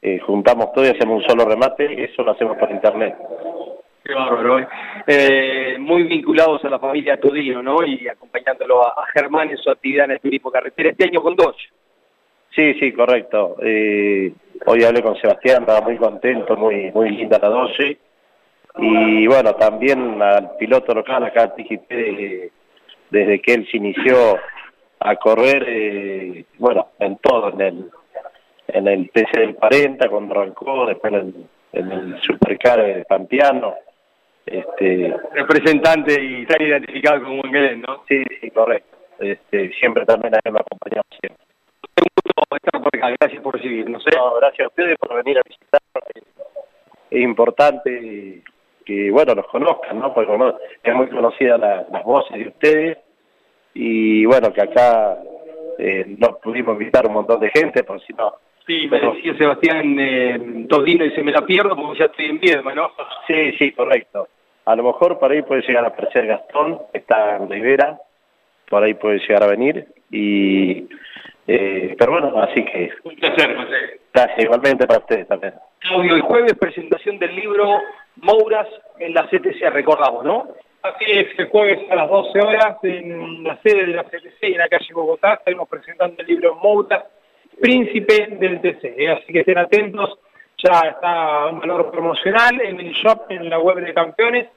Eh, 0.00 0.18
juntamos 0.20 0.72
todo 0.72 0.84
y 0.84 0.88
hacemos 0.88 1.22
un 1.22 1.28
solo 1.28 1.44
remate, 1.44 2.04
eso 2.04 2.22
lo 2.22 2.32
hacemos 2.32 2.56
por 2.56 2.70
internet. 2.70 3.16
Qué 4.04 4.14
bárbaro, 4.14 4.60
¿eh? 4.60 4.68
Eh, 5.06 5.76
muy 5.78 6.04
vinculados 6.04 6.64
a 6.64 6.70
la 6.70 6.78
familia 6.78 7.18
Tudino, 7.20 7.62
¿no? 7.62 7.84
Y 7.84 8.08
acompañándolo 8.08 8.86
a, 8.86 8.90
a 8.90 9.06
Germán 9.12 9.50
en 9.50 9.58
su 9.58 9.70
actividad 9.70 10.06
en 10.06 10.12
el 10.12 10.20
turismo 10.20 10.50
carretera, 10.50 10.90
este 10.90 11.04
año 11.04 11.20
con 11.20 11.36
Dodge. 11.36 11.68
Sí, 12.54 12.74
sí, 12.74 12.92
correcto. 12.92 13.56
Eh, 13.62 14.32
hoy 14.66 14.84
hablé 14.84 15.02
con 15.02 15.16
Sebastián, 15.16 15.62
estaba 15.62 15.80
muy 15.82 15.96
contento, 15.96 16.56
muy 16.56 16.90
muy 16.92 17.10
linda 17.10 17.38
la 17.40 17.48
12. 17.48 17.98
Y 18.78 19.26
bueno, 19.26 19.54
también 19.54 20.20
al 20.22 20.56
piloto 20.56 20.94
local 20.94 21.24
acá 21.24 21.54
TGP, 21.54 21.88
desde, 21.88 22.52
desde 23.10 23.40
que 23.40 23.54
él 23.54 23.68
se 23.70 23.76
inició 23.76 24.38
a 25.00 25.16
correr, 25.16 25.64
eh, 25.66 26.44
bueno, 26.58 26.88
en 26.98 27.16
todo, 27.18 27.52
en 27.52 27.60
el, 27.60 27.90
en 28.68 28.88
el 28.88 29.10
TC 29.10 29.38
del 29.38 29.54
40 29.56 30.08
cuando 30.08 30.34
arrancó, 30.34 30.86
después 30.86 31.12
en 31.12 31.18
el, 31.18 31.34
en 31.72 31.92
el 31.92 32.20
Supercar 32.22 32.82
de 32.82 33.04
Pampiano. 33.04 33.74
Este, 34.46 35.14
Representante 35.34 36.14
y 36.22 36.46
tan 36.46 36.62
identificado 36.62 37.22
con 37.22 37.38
Wangelén, 37.40 37.82
¿no? 37.82 38.04
Sí, 38.08 38.22
sí, 38.40 38.50
correcto. 38.50 38.96
Este, 39.18 39.72
siempre 39.74 40.06
también 40.06 40.34
a 40.34 40.40
él 40.42 40.54
acompañamos 40.56 41.06
siempre. 41.20 41.47
Un 42.00 42.08
gusto 42.24 42.56
estar 42.56 42.82
por 42.82 42.96
acá, 42.96 43.14
gracias 43.20 43.42
por 43.42 43.54
recibirnos. 43.54 44.06
¿eh? 44.06 44.10
No, 44.16 44.34
gracias 44.36 44.64
a 44.66 44.68
ustedes 44.68 44.96
por 44.98 45.14
venir 45.22 45.38
a 45.38 45.42
visitar. 45.46 45.80
Es 47.10 47.20
importante 47.22 48.42
que, 48.84 49.10
bueno, 49.10 49.34
los 49.34 49.46
conozcan, 49.48 49.98
¿no? 49.98 50.12
Porque 50.14 50.30
bueno, 50.34 50.58
es 50.82 50.94
muy 50.94 51.08
conocida 51.08 51.58
la- 51.58 51.86
las 51.90 52.04
voces 52.04 52.38
de 52.38 52.48
ustedes 52.48 52.98
y, 53.74 54.24
bueno, 54.26 54.52
que 54.52 54.62
acá 54.62 55.18
eh, 55.78 56.04
no 56.18 56.38
pudimos 56.42 56.72
invitar 56.74 57.06
un 57.06 57.12
montón 57.14 57.40
de 57.40 57.50
gente, 57.50 57.84
por 57.84 58.00
si 58.02 58.12
no... 58.14 58.34
Sí, 58.66 58.86
me 58.90 59.00
decía 59.00 59.34
Sebastián 59.38 59.96
eh, 59.98 60.66
Todino 60.68 61.04
y 61.04 61.10
se 61.12 61.22
me 61.22 61.32
la 61.32 61.40
pierdo 61.46 61.74
porque 61.74 62.00
ya 62.00 62.04
estoy 62.06 62.26
en 62.26 62.38
Viedma, 62.40 62.74
¿no? 62.74 62.90
Sí, 63.26 63.52
sí, 63.58 63.72
correcto. 63.72 64.28
A 64.66 64.76
lo 64.76 64.82
mejor 64.82 65.18
por 65.18 65.30
ahí 65.32 65.40
puede 65.42 65.62
llegar 65.62 65.84
a 65.84 65.88
aparecer 65.88 66.26
Gastón, 66.26 66.78
que 66.92 66.98
está 66.98 67.36
en 67.36 67.48
Rivera, 67.48 67.98
por 68.68 68.82
ahí 68.82 68.92
puede 68.94 69.20
llegar 69.20 69.42
a 69.44 69.46
venir 69.46 69.86
y... 70.10 70.86
eh, 71.50 71.96
pero 71.98 72.12
bueno, 72.12 72.42
así 72.42 72.62
que... 72.62 72.90
Un 73.04 73.16
placer, 73.16 73.56
José. 73.56 74.00
Gracias, 74.12 74.38
igualmente 74.38 74.86
para 74.86 75.00
ustedes 75.00 75.26
también. 75.26 75.54
Claudio, 75.78 76.16
el 76.16 76.20
jueves 76.20 76.54
presentación 76.60 77.18
del 77.18 77.34
libro 77.34 77.80
Mouras 78.16 78.68
en 78.98 79.14
la 79.14 79.26
CTC, 79.26 79.70
recordamos, 79.72 80.26
¿no? 80.26 80.48
Así 80.82 81.06
es, 81.06 81.26
el 81.38 81.48
jueves 81.48 81.90
a 81.90 81.96
las 81.96 82.10
12 82.10 82.40
horas 82.40 82.76
en 82.82 83.44
la 83.44 83.56
sede 83.62 83.86
de 83.86 83.94
la 83.94 84.04
CTC 84.04 84.42
en 84.42 84.58
la 84.58 84.68
calle 84.68 84.92
Bogotá 84.92 85.34
estaremos 85.34 85.68
presentando 85.70 86.20
el 86.20 86.26
libro 86.26 86.54
Mouras, 86.56 87.04
Príncipe 87.60 88.28
del 88.38 88.60
TC. 88.60 88.94
¿eh? 88.98 89.10
Así 89.10 89.32
que 89.32 89.40
estén 89.40 89.58
atentos, 89.58 90.18
ya 90.62 90.80
está 90.80 91.46
un 91.46 91.60
valor 91.60 91.90
promocional 91.90 92.60
en 92.60 92.78
el 92.78 92.92
shop, 92.92 93.22
en 93.30 93.48
la 93.48 93.58
web 93.58 93.78
de 93.78 93.94
campeones. 93.94 94.48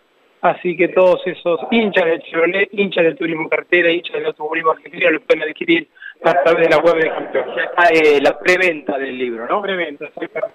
Así 0.41 0.75
que 0.75 0.89
todos 0.89 1.25
esos 1.25 1.59
hinchas 1.71 2.05
del 2.05 2.21
Chevrolet, 2.21 2.69
hinchas 2.73 3.03
del 3.05 3.15
turismo 3.15 3.47
cartera, 3.47 3.91
hinchas 3.91 4.15
del 4.15 4.25
automovilismo 4.25 4.71
argentino 4.71 5.09
lo 5.09 5.21
pueden 5.21 5.43
adquirir 5.43 5.87
a 6.23 6.43
través 6.43 6.67
de 6.67 6.75
la 6.75 6.81
web 6.81 6.95
de 6.95 7.09
campeones. 7.09 7.55
Ya 7.55 7.63
está 7.63 7.87
eh, 7.89 8.21
la 8.21 8.37
preventa 8.37 8.97
del 8.97 9.17
libro, 9.17 9.47
¿no? 9.47 9.61
Preventa, 9.61 10.05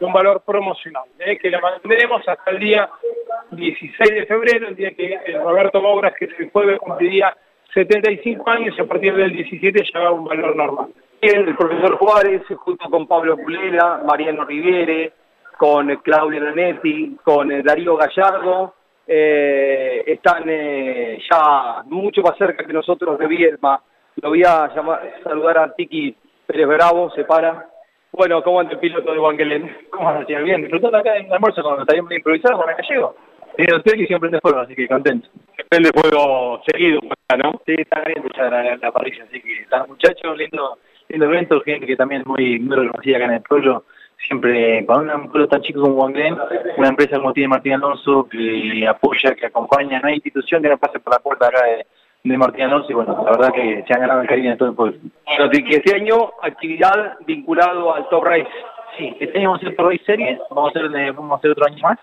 un 0.00 0.12
valor 0.12 0.42
promocional, 0.44 1.04
¿eh? 1.18 1.36
que 1.38 1.50
la 1.50 1.60
mantendremos 1.60 2.26
hasta 2.26 2.50
el 2.50 2.58
día 2.58 2.88
16 3.50 4.10
de 4.14 4.26
febrero, 4.26 4.68
el 4.68 4.76
día 4.76 4.92
que 4.92 5.14
eh, 5.14 5.38
Roberto 5.42 5.80
Mouras, 5.80 6.14
que 6.18 6.26
es 6.26 6.32
el 6.38 6.50
jueves, 6.50 6.78
cumpliría 6.78 7.36
75 7.74 8.48
años 8.48 8.74
y 8.78 8.80
a 8.80 8.86
partir 8.86 9.14
del 9.14 9.32
17 9.32 9.84
ya 9.92 10.00
va 10.00 10.08
a 10.08 10.12
un 10.12 10.24
valor 10.24 10.54
normal. 10.54 10.88
Bien, 11.20 11.48
el 11.48 11.56
profesor 11.56 11.96
Juárez, 11.96 12.42
junto 12.56 12.88
con 12.88 13.06
Pablo 13.06 13.36
Pulela, 13.36 14.02
Mariano 14.06 14.44
Riviere, 14.44 15.12
con 15.56 15.94
Claudia 15.96 16.40
Nanetti, 16.40 17.16
con 17.22 17.48
Darío 17.62 17.96
Gallardo, 17.96 18.74
eh, 19.06 20.02
están 20.06 20.44
eh, 20.46 21.18
ya 21.30 21.82
mucho 21.84 22.22
más 22.22 22.36
cerca 22.36 22.64
que 22.64 22.72
nosotros 22.72 23.18
de 23.18 23.26
Viedma. 23.26 23.80
Lo 24.22 24.30
voy 24.30 24.42
a 24.44 24.72
llamar, 24.74 25.12
saludar 25.22 25.58
a 25.58 25.74
Tiki 25.74 26.14
Pérez 26.46 26.66
Bravo, 26.66 27.10
se 27.10 27.24
para. 27.24 27.68
Bueno, 28.12 28.42
¿cómo 28.42 28.60
anda 28.60 28.72
el 28.72 28.78
piloto 28.78 29.12
de 29.12 29.18
Wangelén? 29.18 29.76
¿Cómo 29.90 30.08
anda, 30.08 30.24
señor? 30.24 30.44
Bien, 30.44 30.62
disfrutando 30.62 30.96
acá 30.96 31.16
en 31.16 31.26
el 31.26 31.32
almuerzo 31.34 31.62
cuando 31.62 31.82
estaríamos 31.82 32.12
improvisados 32.12 32.58
con 32.58 32.70
el 32.70 32.76
gallego. 32.76 33.14
Tiene 33.56 33.76
usted 33.76 33.92
que 33.92 34.06
siempre 34.06 34.30
prende 34.30 34.40
fuego, 34.40 34.60
así 34.60 34.74
que 34.74 34.88
contento. 34.88 35.28
Prende 35.68 35.90
fuego 35.94 36.62
seguido, 36.66 37.00
¿no? 37.02 37.60
Sí, 37.66 37.74
está 37.76 38.00
bien 38.00 38.18
escuchar 38.18 38.52
la, 38.52 38.76
la 38.76 38.92
parrilla, 38.92 39.24
así 39.24 39.40
que 39.40 39.62
están 39.62 39.86
muchachos, 39.88 40.36
lindo, 40.36 40.78
lindo 41.08 41.26
evento, 41.26 41.60
gente 41.60 41.86
que 41.86 41.96
también 41.96 42.22
es 42.22 42.26
muy, 42.26 42.58
muy 42.58 42.76
reconocida 42.76 43.16
acá 43.16 43.26
en 43.26 43.32
el 43.32 43.42
pueblo. 43.42 43.84
Siempre, 44.18 44.84
cuando 44.86 45.14
un 45.14 45.30
pueblo 45.30 45.48
tan 45.48 45.60
chico 45.60 45.82
como 45.82 45.94
Wangelén, 45.94 46.38
una 46.78 46.88
empresa 46.88 47.18
como 47.18 47.34
tiene 47.34 47.48
Martín 47.48 47.74
Alonso, 47.74 48.26
que 48.30 48.86
apoya, 48.88 49.34
que 49.34 49.46
acompaña, 49.46 50.00
no 50.00 50.08
hay 50.08 50.14
institución 50.14 50.62
que 50.62 50.70
no 50.70 50.78
pase 50.78 51.00
por 51.00 51.12
la 51.12 51.18
puerta 51.18 51.48
acá 51.48 51.64
de, 51.64 51.86
de 52.28 52.38
Martín 52.38 52.68
y 52.88 52.92
bueno, 52.92 53.22
la 53.24 53.30
verdad 53.30 53.52
que 53.52 53.84
se 53.86 53.94
han 53.94 54.00
ganado 54.00 54.22
el 54.22 54.28
cariño 54.28 54.50
de 54.50 54.56
todo 54.56 54.68
el 54.70 54.74
pueblo. 54.74 54.98
Bueno, 55.26 55.50
este 55.52 55.94
año, 55.94 56.30
actividad 56.42 57.16
vinculado 57.26 57.94
al 57.94 58.08
Top 58.08 58.24
Race. 58.24 58.48
Sí, 58.98 59.16
este 59.20 59.38
año 59.38 59.50
vamos 59.50 59.62
a 59.62 59.66
hacer 59.66 59.76
Top 59.76 59.90
Race 59.90 60.04
Series, 60.04 60.38
vamos 60.50 60.74
a 60.74 60.78
hacer, 60.78 60.96
eh, 60.96 61.10
vamos 61.12 61.32
a 61.32 61.36
hacer 61.36 61.50
otro 61.50 61.66
año 61.66 61.78
más. 61.82 61.98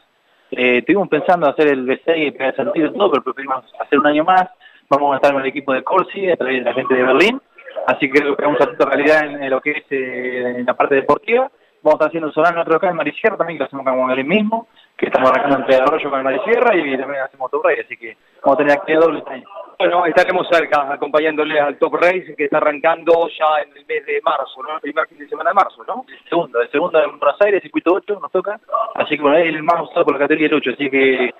Eh, 0.51 0.77
estuvimos 0.77 1.09
pensando 1.09 1.49
hacer 1.49 1.67
el 1.67 1.85
B6 1.85 2.27
y 2.27 2.31
pegar 2.31 2.55
sentido 2.55 2.91
todo, 2.93 3.11
pero 3.11 3.23
preferimos 3.23 3.65
hacer 3.79 3.99
un 3.99 4.07
año 4.07 4.23
más. 4.23 4.49
Vamos 4.89 5.13
a 5.13 5.15
estar 5.15 5.33
con 5.33 5.41
el 5.41 5.47
equipo 5.47 5.73
de 5.73 5.83
Corsi, 5.83 6.29
a 6.29 6.37
través 6.37 6.59
de 6.59 6.63
la 6.63 6.73
gente 6.73 6.93
de 6.93 7.03
Berlín. 7.03 7.41
Así 7.87 8.09
que 8.09 8.19
creo 8.19 8.35
que 8.35 8.45
vamos 8.45 8.61
a 8.61 8.65
hacer 8.65 8.87
realidad 8.87 9.25
en, 9.25 9.43
en 9.43 9.49
lo 9.49 9.59
que 9.59 9.71
es 9.71 9.83
eh, 9.89 10.63
la 10.65 10.75
parte 10.75 10.95
deportiva. 10.95 11.49
Vamos 11.83 11.95
a 11.95 12.05
estar 12.05 12.07
haciendo 12.07 12.27
un 12.27 12.33
Solano 12.33 12.61
otro 12.61 12.77
acá 12.77 12.89
en 12.89 12.95
Marisierra 12.95 13.35
también, 13.35 13.57
que 13.57 13.63
lo 13.63 13.65
hacemos 13.65 13.85
con 13.85 14.11
el 14.11 14.25
mismo, 14.25 14.67
que 14.95 15.07
estamos 15.07 15.29
arrancando 15.31 15.57
entre 15.57 15.75
Arroyo 15.75 16.09
con 16.09 16.19
el 16.19 16.23
Marisierra 16.23 16.75
y 16.77 16.97
también 16.97 17.23
hacemos 17.23 17.51
Top 17.51 17.65
Race, 17.65 17.81
así 17.81 17.97
que 17.97 18.15
vamos 18.41 18.55
a 18.55 18.57
tener 18.57 18.77
actividad 18.77 19.01
doble 19.01 19.19
este 19.19 19.33
año. 19.33 19.47
Bueno, 19.79 20.05
estaremos 20.05 20.47
cerca 20.49 20.93
acompañándole 20.93 21.59
al 21.59 21.77
Top 21.77 21.95
Race 21.95 22.35
que 22.37 22.45
está 22.45 22.57
arrancando 22.57 23.27
ya 23.29 23.61
en 23.63 23.77
el 23.77 23.85
mes 23.85 24.05
de 24.05 24.21
marzo, 24.21 24.61
¿no? 24.63 24.75
El 24.75 24.81
primer 24.81 25.07
fin 25.07 25.17
de 25.17 25.27
semana 25.27 25.49
de 25.49 25.55
marzo, 25.55 25.83
¿no? 25.87 26.05
El 26.07 26.29
segundo, 26.29 26.61
el 26.61 26.71
segundo 26.71 27.03
en 27.03 27.19
Buenos 27.19 27.41
Aires, 27.41 27.61
circuito 27.61 27.93
8, 27.93 28.19
nos 28.21 28.31
toca. 28.31 28.59
Así 28.95 29.15
que 29.15 29.21
bueno, 29.21 29.37
es 29.37 29.47
el 29.47 29.63
más 29.63 29.81
usado 29.81 30.05
por 30.05 30.13
la 30.13 30.19
categoría 30.19 30.49
del 30.49 30.57
8, 30.57 30.71
así 30.73 30.89
que 30.89 31.33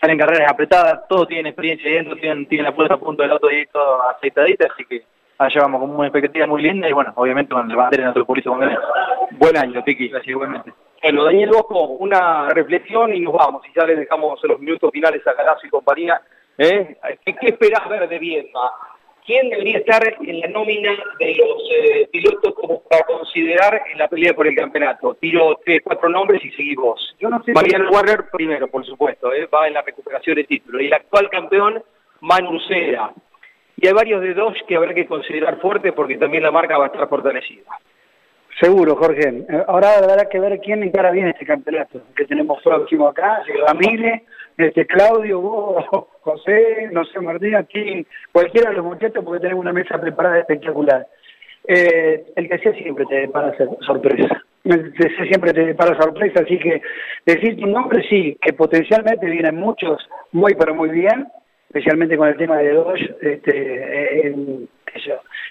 salen 0.00 0.18
carreras 0.18 0.50
apretadas, 0.50 1.06
todos 1.08 1.28
tienen 1.28 1.46
experiencia 1.46 1.90
dentro, 1.90 2.16
tienen, 2.16 2.46
tienen 2.46 2.66
la 2.66 2.74
puesta 2.74 2.94
a 2.94 2.98
punto 2.98 3.22
del 3.22 3.32
auto 3.32 3.48
todo 3.72 4.10
aceitadita, 4.10 4.68
así 4.72 4.84
que 4.84 5.02
allá 5.38 5.60
vamos 5.62 5.80
con 5.80 5.90
una 5.90 6.06
expectativa 6.06 6.46
muy 6.46 6.62
linda 6.62 6.88
y 6.88 6.92
bueno, 6.92 7.12
obviamente 7.16 7.52
con 7.54 7.70
el 7.70 7.76
bandera 7.76 8.02
en 8.02 8.06
nuestro 8.06 8.24
público 8.24 8.50
con. 8.50 8.70
Buen 9.32 9.56
año, 9.56 9.82
Tiki. 9.82 10.08
Gracias 10.08 10.30
igualmente. 10.30 10.72
Bueno, 11.02 11.24
Daniel 11.24 11.50
Bosco, 11.50 11.84
una 11.84 12.48
reflexión 12.50 13.14
y 13.14 13.20
nos 13.20 13.34
vamos. 13.34 13.62
Y 13.66 13.78
ya 13.78 13.84
les 13.84 13.98
dejamos 13.98 14.40
los 14.44 14.58
minutos 14.60 14.90
finales 14.92 15.26
a 15.26 15.32
Galazo 15.32 15.66
y 15.66 15.70
compañía. 15.70 16.20
¿Eh? 16.58 16.96
¿Qué, 17.24 17.34
qué 17.36 17.46
esperás 17.48 17.88
ver 17.88 18.08
de 18.08 18.18
Viedma? 18.18 18.70
¿Quién 19.26 19.48
debería 19.48 19.78
estar 19.78 20.02
en 20.20 20.40
la 20.40 20.48
nómina 20.48 20.92
de 21.18 21.34
los 21.34 21.70
eh, 21.72 22.08
pilotos 22.12 22.54
como 22.54 22.82
para 22.82 23.04
considerar 23.04 23.82
en 23.90 23.98
la 23.98 24.06
pelea 24.06 24.34
por 24.34 24.46
el 24.46 24.54
campeonato? 24.54 25.14
Tiro 25.14 25.58
tres, 25.64 25.80
cuatro 25.82 26.10
nombres 26.10 26.44
y 26.44 26.50
seguís 26.50 26.76
vos. 26.76 27.16
Yo 27.18 27.30
no 27.30 27.42
sé 27.42 27.52
Mariano 27.54 27.88
Warner 27.90 28.26
primero, 28.30 28.68
por 28.68 28.84
supuesto, 28.84 29.32
¿eh? 29.32 29.46
va 29.46 29.66
en 29.66 29.72
la 29.72 29.82
recuperación 29.82 30.36
de 30.36 30.44
título. 30.44 30.78
Y 30.78 30.86
el 30.88 30.92
actual 30.92 31.30
campeón, 31.30 31.82
Manu 32.20 32.60
Cera. 32.68 33.12
Y 33.76 33.86
hay 33.86 33.94
varios 33.94 34.20
de 34.20 34.34
dos 34.34 34.54
que 34.68 34.76
habrá 34.76 34.92
que 34.92 35.06
considerar 35.06 35.58
fuertes 35.58 35.94
porque 35.94 36.18
también 36.18 36.42
la 36.42 36.50
marca 36.50 36.76
va 36.76 36.84
a 36.84 36.88
estar 36.88 37.08
fortalecida. 37.08 37.78
Seguro, 38.60 38.94
Jorge. 38.94 39.26
Eh, 39.26 39.64
Ahora 39.66 39.96
habrá 39.96 40.28
que 40.28 40.38
ver 40.38 40.60
quién 40.60 40.82
encara 40.82 41.10
bien 41.10 41.28
este 41.28 41.46
campeonato 41.46 42.02
que 42.14 42.26
tenemos 42.26 42.62
próximo 42.62 43.08
acá, 43.08 43.42
Ramírez, 43.66 44.22
este 44.56 44.86
Claudio, 44.86 45.40
vos, 45.40 45.84
José, 46.20 46.88
no 46.92 47.04
sé, 47.04 47.20
Martín, 47.20 47.54
aquí, 47.56 48.06
cualquiera 48.32 48.70
de 48.70 48.76
los 48.76 48.84
muchachos, 48.84 49.24
porque 49.24 49.40
tenemos 49.40 49.62
una 49.62 49.72
mesa 49.72 50.00
preparada 50.00 50.40
espectacular. 50.40 51.06
Eh, 51.66 52.24
el 52.36 52.48
que 52.48 52.58
sea 52.58 52.72
siempre 52.74 53.06
te 53.06 53.20
depara 53.20 53.54
sorpresa. 53.80 54.42
El 54.64 54.92
que 54.92 55.08
sea 55.10 55.26
siempre 55.26 55.52
te 55.52 55.66
depara 55.66 55.98
sorpresa, 56.00 56.42
así 56.42 56.58
que 56.58 56.80
decir 57.26 57.56
tu 57.56 57.66
nombre 57.66 58.02
sí, 58.08 58.36
que 58.40 58.52
potencialmente 58.52 59.26
vienen 59.26 59.56
muchos 59.56 60.06
muy 60.32 60.54
pero 60.54 60.74
muy 60.74 60.90
bien, 60.90 61.26
especialmente 61.68 62.16
con 62.16 62.28
el 62.28 62.36
tema 62.36 62.58
de 62.58 62.72
Dodge, 62.72 63.16
este, 63.20 64.26
en, 64.26 64.68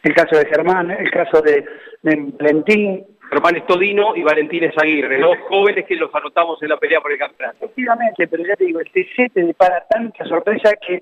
el 0.04 0.14
caso 0.16 0.38
de 0.38 0.46
Germán, 0.46 0.92
el 0.92 1.12
caso 1.12 1.42
de, 1.42 1.66
de 2.02 2.32
Valentín, 2.40 3.06
Germán 3.44 3.62
Estodino 3.62 4.16
y 4.16 4.24
Valentín 4.24 4.72
Aguirre, 4.78 5.20
dos 5.20 5.36
jóvenes 5.50 5.86
que 5.86 5.98
los 5.98 6.14
anotamos 6.16 6.64
en 6.64 6.70
la 6.70 6.78
pelea 6.78 7.02
por 7.02 7.12
el 7.12 7.18
campeonato. 7.18 7.66
Efectivamente, 7.66 8.28
pero 8.28 8.46
ya 8.46 8.56
te 8.56 8.64
digo, 8.64 8.80
el 8.80 8.90
TC 8.90 9.34
te 9.34 9.44
depara 9.44 9.84
tanta 9.90 10.24
sorpresa 10.26 10.72
que 10.76 11.02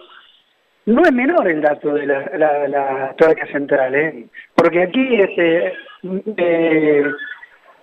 no 0.87 1.03
es 1.03 1.11
menor 1.11 1.47
el 1.47 1.61
dato 1.61 1.93
de 1.93 2.07
la, 2.07 2.67
la, 2.67 3.15
central, 3.51 3.93
¿eh? 3.93 4.25
porque 4.55 4.81
aquí 4.81 5.15
este, 5.17 5.73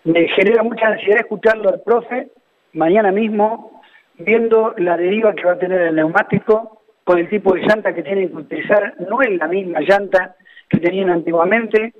me 0.05 0.29
genera 0.29 0.65
mucha 0.65 0.89
ansiedad 0.89 1.21
escucharlo 1.21 1.69
al 1.69 1.81
profe 1.83 2.29
mañana 2.73 3.13
mismo, 3.13 3.81
viendo 4.19 4.75
la 4.79 4.97
deriva 4.97 5.35
que 5.35 5.45
va 5.45 5.53
a 5.53 5.59
tener 5.59 5.81
el 5.83 5.95
neumático, 5.95 6.83
con 7.05 7.19
el 7.19 7.29
tipo 7.29 7.55
de 7.55 7.63
llanta 7.63 7.95
que 7.95 8.03
tienen 8.03 8.31
que 8.31 8.37
utilizar, 8.37 8.95
no 9.09 9.23
es 9.23 9.31
la 9.39 9.47
misma 9.47 9.81
llanta 9.83 10.35
que 10.69 10.79
tenían 10.79 11.11
antiguamente, 11.11 11.95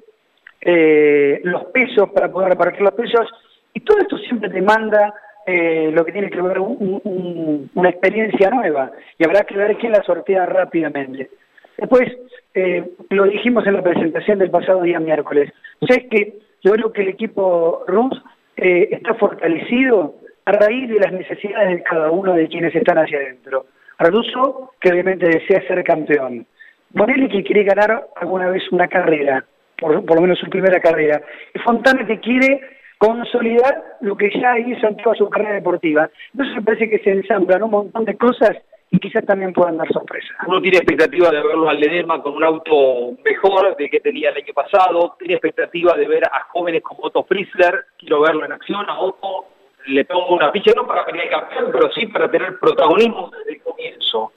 eh, 0.61 1.41
los 1.45 1.67
pesos 1.67 2.11
para 2.11 2.31
poder 2.31 2.51
repartir 2.51 2.83
los 2.83 2.95
pesos, 2.95 3.29
y 3.73 3.81
todo 3.81 3.99
esto 3.99 4.19
siempre 4.19 4.51
te 4.51 4.61
manda 4.61 5.15
eh, 5.47 5.91
lo 5.93 6.05
que 6.05 6.13
tiene 6.13 6.31
que 6.31 6.43
ver 6.43 6.59
una 6.61 7.89
experiencia 7.89 8.51
nueva, 8.51 8.91
y 9.19 9.25
habrá 9.25 9.43
que 9.43 9.57
ver 9.57 9.77
quién 9.77 9.93
la 9.93 10.03
sortea 10.03 10.47
rápidamente. 10.47 11.31
Después, 11.77 12.09
eh, 12.55 12.85
lo 13.11 13.25
dijimos 13.25 13.67
en 13.67 13.75
la 13.75 13.83
presentación 13.83 14.41
del 14.41 14.51
pasado 14.51 14.83
día 14.83 14.99
miércoles, 14.99 15.53
es 15.81 16.05
que 16.11 16.39
yo 16.63 16.73
creo 16.73 16.93
que 16.93 17.03
el 17.03 17.09
equipo 17.09 17.85
RUS 17.87 18.21
está 18.57 19.15
fortalecido 19.15 20.17
a 20.45 20.51
raíz 20.51 20.89
de 20.89 20.99
las 20.99 21.13
necesidades 21.13 21.77
de 21.77 21.83
cada 21.85 22.11
uno 22.11 22.35
de 22.35 22.49
quienes 22.49 22.75
están 22.75 22.99
hacia 22.99 23.19
adentro. 23.19 23.67
Raduso, 23.99 24.73
que 24.81 24.91
obviamente 24.91 25.29
desea 25.29 25.67
ser 25.69 25.85
campeón. 25.85 26.45
Bonelli, 26.91 27.29
que 27.29 27.45
quiere 27.45 27.63
ganar 27.63 28.09
alguna 28.17 28.51
vez 28.51 28.63
una 28.73 28.89
carrera 28.89 29.45
por, 29.79 29.95
lo 29.95 30.21
menos 30.21 30.39
su 30.39 30.49
primera 30.51 30.81
carrera. 30.81 31.23
Fontana 31.65 32.07
que 32.07 32.21
quiere 32.21 32.61
consolidar 32.99 33.83
lo 34.01 34.17
que 34.17 34.31
ya 34.31 34.59
hizo 34.59 34.89
en 34.89 34.97
toda 34.97 35.15
su 35.15 35.29
carrera 35.31 35.55
deportiva. 35.55 36.11
Entonces 36.33 36.57
me 36.57 36.63
parece 36.63 36.91
que 36.91 36.99
se 36.99 37.11
ensamblan 37.11 37.63
un 37.63 37.71
montón 37.71 38.05
de 38.05 38.17
cosas 38.17 38.57
y 38.91 38.99
quizás 38.99 39.25
también 39.25 39.53
puedan 39.53 39.77
dar 39.77 39.89
sorpresa. 39.93 40.35
Uno 40.47 40.61
tiene 40.61 40.79
expectativa 40.79 41.31
de 41.31 41.43
verlo 41.43 41.69
al 41.69 41.79
Ledesma 41.79 42.23
con 42.23 42.35
un 42.35 42.45
auto 42.45 43.13
mejor 43.25 43.77
de 43.77 43.89
que 43.89 44.01
tenía 44.01 44.31
el 44.31 44.37
año 44.37 44.55
pasado, 44.55 45.17
tiene 45.19 45.35
expectativa 45.35 45.95
de 45.95 46.09
ver 46.09 46.25
a 46.25 46.49
jóvenes 46.51 46.83
como 46.83 47.05
Otto 47.05 47.23
Frizzler, 47.25 47.85
quiero 47.99 48.23
verlo 48.23 48.45
en 48.45 48.53
acción, 48.53 48.89
a 48.89 48.99
Otto 48.99 49.47
le 49.87 50.05
pongo 50.05 50.35
una 50.35 50.51
ficha 50.51 50.73
no 50.75 50.87
para 50.87 51.05
pelear 51.05 51.31
campeón, 51.31 51.71
pero 51.73 51.91
sí 51.93 52.07
para 52.07 52.31
tener 52.31 52.59
protagonismo 52.59 53.31
desde 53.31 53.53
el 53.53 53.63
comienzo. 53.63 54.33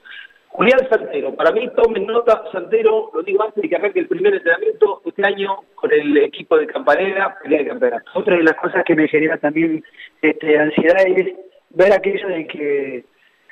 Julián 0.52 0.86
Santero, 0.90 1.34
para 1.34 1.50
mí 1.50 1.66
tomen 1.74 2.06
nota, 2.06 2.44
Santero, 2.52 3.10
lo 3.14 3.22
digo 3.22 3.42
antes 3.42 3.62
de 3.62 3.68
que 3.70 3.76
arranque 3.76 4.00
el 4.00 4.08
primer 4.08 4.34
entrenamiento 4.34 5.00
este 5.06 5.26
año 5.26 5.60
con 5.74 5.90
el 5.90 6.14
equipo 6.18 6.58
de 6.58 6.66
Campanera, 6.66 7.38
pelea 7.42 7.60
de 7.60 7.68
campeonato. 7.68 8.10
Otra 8.14 8.36
de 8.36 8.42
las 8.42 8.56
cosas 8.56 8.84
que 8.84 8.94
me 8.94 9.08
genera 9.08 9.38
también 9.38 9.82
este, 10.20 10.58
ansiedad 10.58 11.06
es 11.06 11.34
ver 11.70 11.92
aquello 11.94 12.28
de 12.28 12.46
que 12.46 13.04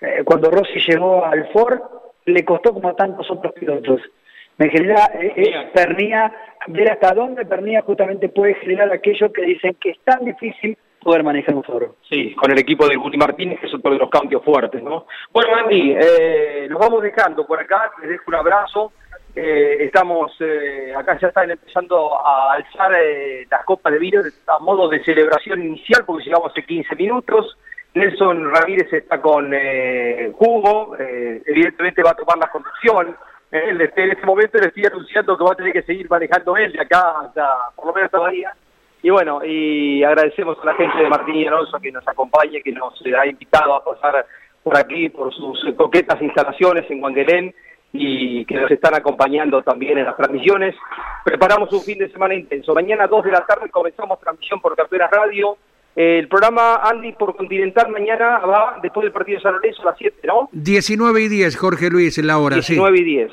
eh, 0.03 0.23
cuando 0.25 0.51
Rossi 0.51 0.79
llegó 0.87 1.25
al 1.25 1.49
Ford 1.53 1.81
le 2.27 2.45
costó 2.45 2.75
como 2.75 2.91
a 2.91 2.97
tantos 2.97 3.31
otros 3.31 3.55
pilotos. 3.55 4.03
Me 4.59 4.69
genera 4.69 5.11
eh, 5.15 5.33
eh 5.37 5.71
Pernía, 5.73 6.31
ver 6.69 6.91
hasta 6.91 7.15
dónde 7.15 7.47
Pernía 7.47 7.81
justamente 7.81 8.29
puede 8.29 8.55
generar 8.57 8.93
aquello 8.93 9.33
que 9.33 9.43
dicen 9.43 9.75
que 9.81 9.91
es 9.91 9.99
tan 10.01 10.23
difícil 10.27 10.77
poder 11.01 11.25
manejar 11.25 11.55
un 11.55 11.65
foro. 11.65 11.97
Sí, 12.09 12.35
con 12.35 12.51
el 12.51 12.59
equipo 12.59 12.87
de 12.87 12.97
Guti 12.97 13.17
Martínez, 13.17 13.61
que 13.61 13.67
es 13.67 13.75
otro 13.75 13.93
de 13.93 13.99
los 13.99 14.11
cambios 14.11 14.45
fuertes, 14.45 14.83
¿no? 14.83 15.07
Bueno, 15.33 15.57
Andy, 15.57 15.97
eh, 15.99 16.67
nos 16.69 16.79
vamos 16.79 17.03
dejando 17.03 17.47
por 17.47 17.61
acá, 17.61 17.91
les 18.01 18.11
dejo 18.11 18.25
un 18.29 18.35
abrazo. 18.35 18.93
Eh, 19.35 19.85
estamos, 19.85 20.33
eh, 20.41 20.93
acá 20.97 21.17
ya 21.21 21.29
están 21.29 21.51
empezando 21.51 22.19
a 22.19 22.55
alzar 22.55 22.93
eh, 23.01 23.47
las 23.49 23.65
copas 23.65 23.93
de 23.93 23.99
vino 24.01 24.21
a 24.49 24.59
modo 24.59 24.89
de 24.89 25.05
celebración 25.05 25.63
inicial, 25.63 26.05
porque 26.05 26.25
llegamos 26.25 26.51
hace 26.51 26.65
15 26.65 26.97
minutos. 26.97 27.57
Nelson 27.95 28.53
Ramírez 28.53 28.93
está 28.93 29.21
con 29.21 29.53
Hugo, 30.39 30.97
evidentemente 30.97 32.05
va 32.05 32.11
a 32.11 32.15
tomar 32.15 32.39
la 32.39 32.49
conducción. 32.49 33.17
en 33.51 33.81
este 33.81 34.25
momento 34.25 34.59
le 34.59 34.69
estoy 34.69 34.87
anunciando 34.87 35.37
que 35.37 35.43
va 35.43 35.53
a 35.53 35.57
tener 35.57 35.73
que 35.73 35.83
seguir 35.83 36.09
manejando 36.09 36.57
él 36.57 36.71
de 36.71 36.81
acá 36.81 37.17
hasta, 37.23 37.49
por 37.75 37.87
lo 37.87 37.93
menos 37.93 38.07
hasta 38.07 38.21
Bahía 38.21 38.55
y 39.03 39.11
bueno, 39.11 39.41
y 39.45 40.03
agradecemos 40.03 40.59
a 40.63 40.67
la 40.67 40.75
gente 40.75 40.99
de 40.99 41.09
Martín 41.09 41.37
y 41.37 41.47
Alonso 41.47 41.79
que 41.81 41.91
nos 41.91 42.07
acompañe, 42.07 42.63
que 42.63 42.73
nos 42.73 42.95
ha 43.19 43.27
invitado 43.27 43.75
a 43.75 43.85
pasar 43.85 44.27
por 44.63 44.77
aquí, 44.77 45.09
por 45.09 45.33
sus 45.35 45.59
coquetas 45.77 46.21
instalaciones 46.21 46.91
en 46.91 47.01
Guanguelén 47.01 47.55
y 47.93 48.45
que 48.45 48.55
nos 48.55 48.71
están 48.71 48.95
acompañando 48.95 49.63
también 49.63 49.99
en 49.99 50.05
las 50.05 50.17
transmisiones. 50.17 50.75
Preparamos 51.25 51.73
un 51.73 51.81
fin 51.81 51.99
de 51.99 52.11
semana 52.11 52.35
intenso. 52.35 52.75
Mañana 52.75 53.05
a 53.05 53.09
2 53.09 53.25
de 53.25 53.33
la 53.33 53.47
tarde 53.47 53.71
comenzamos 53.71 54.21
transmisión 54.21 54.61
por 54.61 54.77
Campeonas 54.77 55.11
Radio. 55.11 55.57
El 55.97 56.29
programa 56.29 56.77
Andy 56.77 57.13
por 57.13 57.37
Continental 57.37 57.91
mañana 57.91 58.39
va 58.39 58.79
después 58.81 59.05
del 59.05 59.13
partido 59.13 59.39
de 59.39 59.43
San 59.43 59.55
Lorenzo 59.55 59.83
a 59.83 59.87
las 59.87 59.99
7, 59.99 60.19
¿no? 60.25 60.49
19 60.53 61.23
y 61.23 61.29
10, 61.29 61.57
Jorge 61.57 61.91
Luis, 61.91 62.17
en 62.19 62.29
la 62.29 62.39
hora, 62.39 62.55
19 62.55 62.99
y 62.99 63.05
10. 63.05 63.33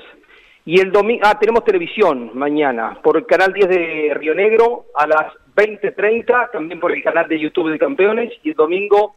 Y 0.65 0.81
el 0.81 0.91
domingo, 0.91 1.21
ah, 1.23 1.37
tenemos 1.39 1.63
televisión 1.63 2.31
mañana 2.33 2.97
por 3.03 3.15
el 3.15 3.25
canal 3.25 3.53
10 3.53 3.69
de 3.69 4.13
Río 4.15 4.33
Negro 4.33 4.85
a 4.95 5.05
las 5.05 5.33
20.30, 5.57 6.51
también 6.51 6.79
por 6.79 6.91
el 6.91 7.01
canal 7.01 7.27
de 7.27 7.39
YouTube 7.39 7.71
de 7.71 7.79
Campeones, 7.79 8.31
y 8.43 8.49
el 8.51 8.55
domingo 8.55 9.15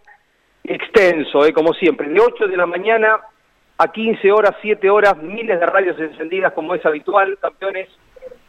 extenso, 0.65 1.45
eh, 1.45 1.53
como 1.53 1.75
siempre, 1.75 2.09
de 2.09 2.19
8 2.19 2.49
de 2.49 2.57
la 2.57 2.65
mañana 2.65 3.21
a 3.77 3.93
15 3.93 4.33
horas, 4.33 4.57
7 4.63 4.89
horas, 4.89 5.17
miles 5.19 5.61
de 5.61 5.67
radios 5.67 5.99
encendidas 6.01 6.55
como 6.55 6.75
es 6.75 6.85
habitual, 6.87 7.37
Campeones. 7.41 7.89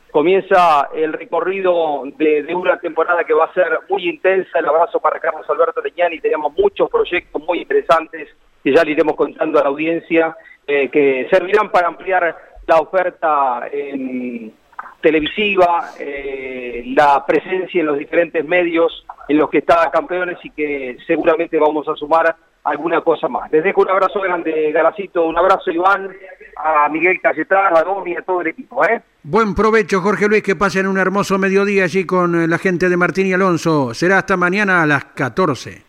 Comienza 0.10 0.90
el 0.94 1.14
recorrido 1.14 2.04
de, 2.18 2.54
una 2.54 2.78
temporada 2.80 3.24
que 3.24 3.34
va 3.34 3.46
a 3.46 3.54
ser 3.54 3.80
muy 3.90 4.10
intensa. 4.10 4.60
El 4.60 4.68
abrazo 4.68 5.00
para 5.00 5.20
Carlos 5.20 5.50
Alberto 5.50 5.82
Leñani. 5.82 6.20
Tenemos 6.20 6.54
muchos 6.58 6.90
proyectos 6.90 7.42
muy 7.46 7.60
interesantes 7.60 8.28
que 8.62 8.76
ya 8.76 8.84
le 8.84 8.92
iremos 8.92 9.16
contando 9.16 9.60
a 9.60 9.64
la 9.64 9.70
audiencia, 9.70 10.36
eh, 10.68 10.90
que 10.90 11.28
servirán 11.32 11.72
para 11.72 11.88
ampliar 11.88 12.36
la 12.68 12.80
oferta 12.80 13.70
en 13.72 14.54
televisiva, 15.02 15.92
eh, 16.00 16.84
la 16.96 17.26
presencia 17.26 17.82
en 17.82 17.88
los 17.88 17.98
diferentes 17.98 18.46
medios 18.46 19.06
en 19.28 19.38
los 19.38 19.50
que 19.50 19.60
está 19.60 19.90
campeones 19.92 20.38
y 20.44 20.50
que 20.52 20.98
seguramente 21.06 21.58
vamos 21.58 21.88
a 21.88 21.96
sumar 21.96 22.36
alguna 22.64 23.02
cosa 23.02 23.28
más. 23.28 23.52
Les 23.52 23.64
dejo 23.64 23.82
un 23.82 23.90
abrazo 23.90 24.22
grande, 24.22 24.72
Garacito, 24.72 25.26
un 25.26 25.38
abrazo 25.38 25.72
Iván, 25.72 26.10
a 26.58 26.90
Miguel 26.90 27.20
Cayetán, 27.22 27.76
a 27.76 27.84
Domi, 27.84 28.16
a 28.16 28.22
todo 28.22 28.42
el 28.42 28.48
equipo. 28.48 28.86
¿eh? 28.86 29.02
Buen 29.24 29.56
provecho, 29.56 30.02
Jorge 30.02 30.28
Luis, 30.28 30.44
que 30.44 30.56
pasen 30.56 30.88
un 30.88 30.98
hermoso 30.98 31.38
mediodía 31.38 31.86
allí 31.86 32.06
con 32.06 32.50
la 32.50 32.58
gente 32.58 32.90
de 32.90 32.98
Martín 32.98 33.28
y 33.28 33.34
Alonso. 33.34 33.94
Será 33.94 34.20
hasta 34.20 34.38
mañana 34.38 34.84
a 34.84 34.86
las 34.86 35.06
14. 35.06 35.84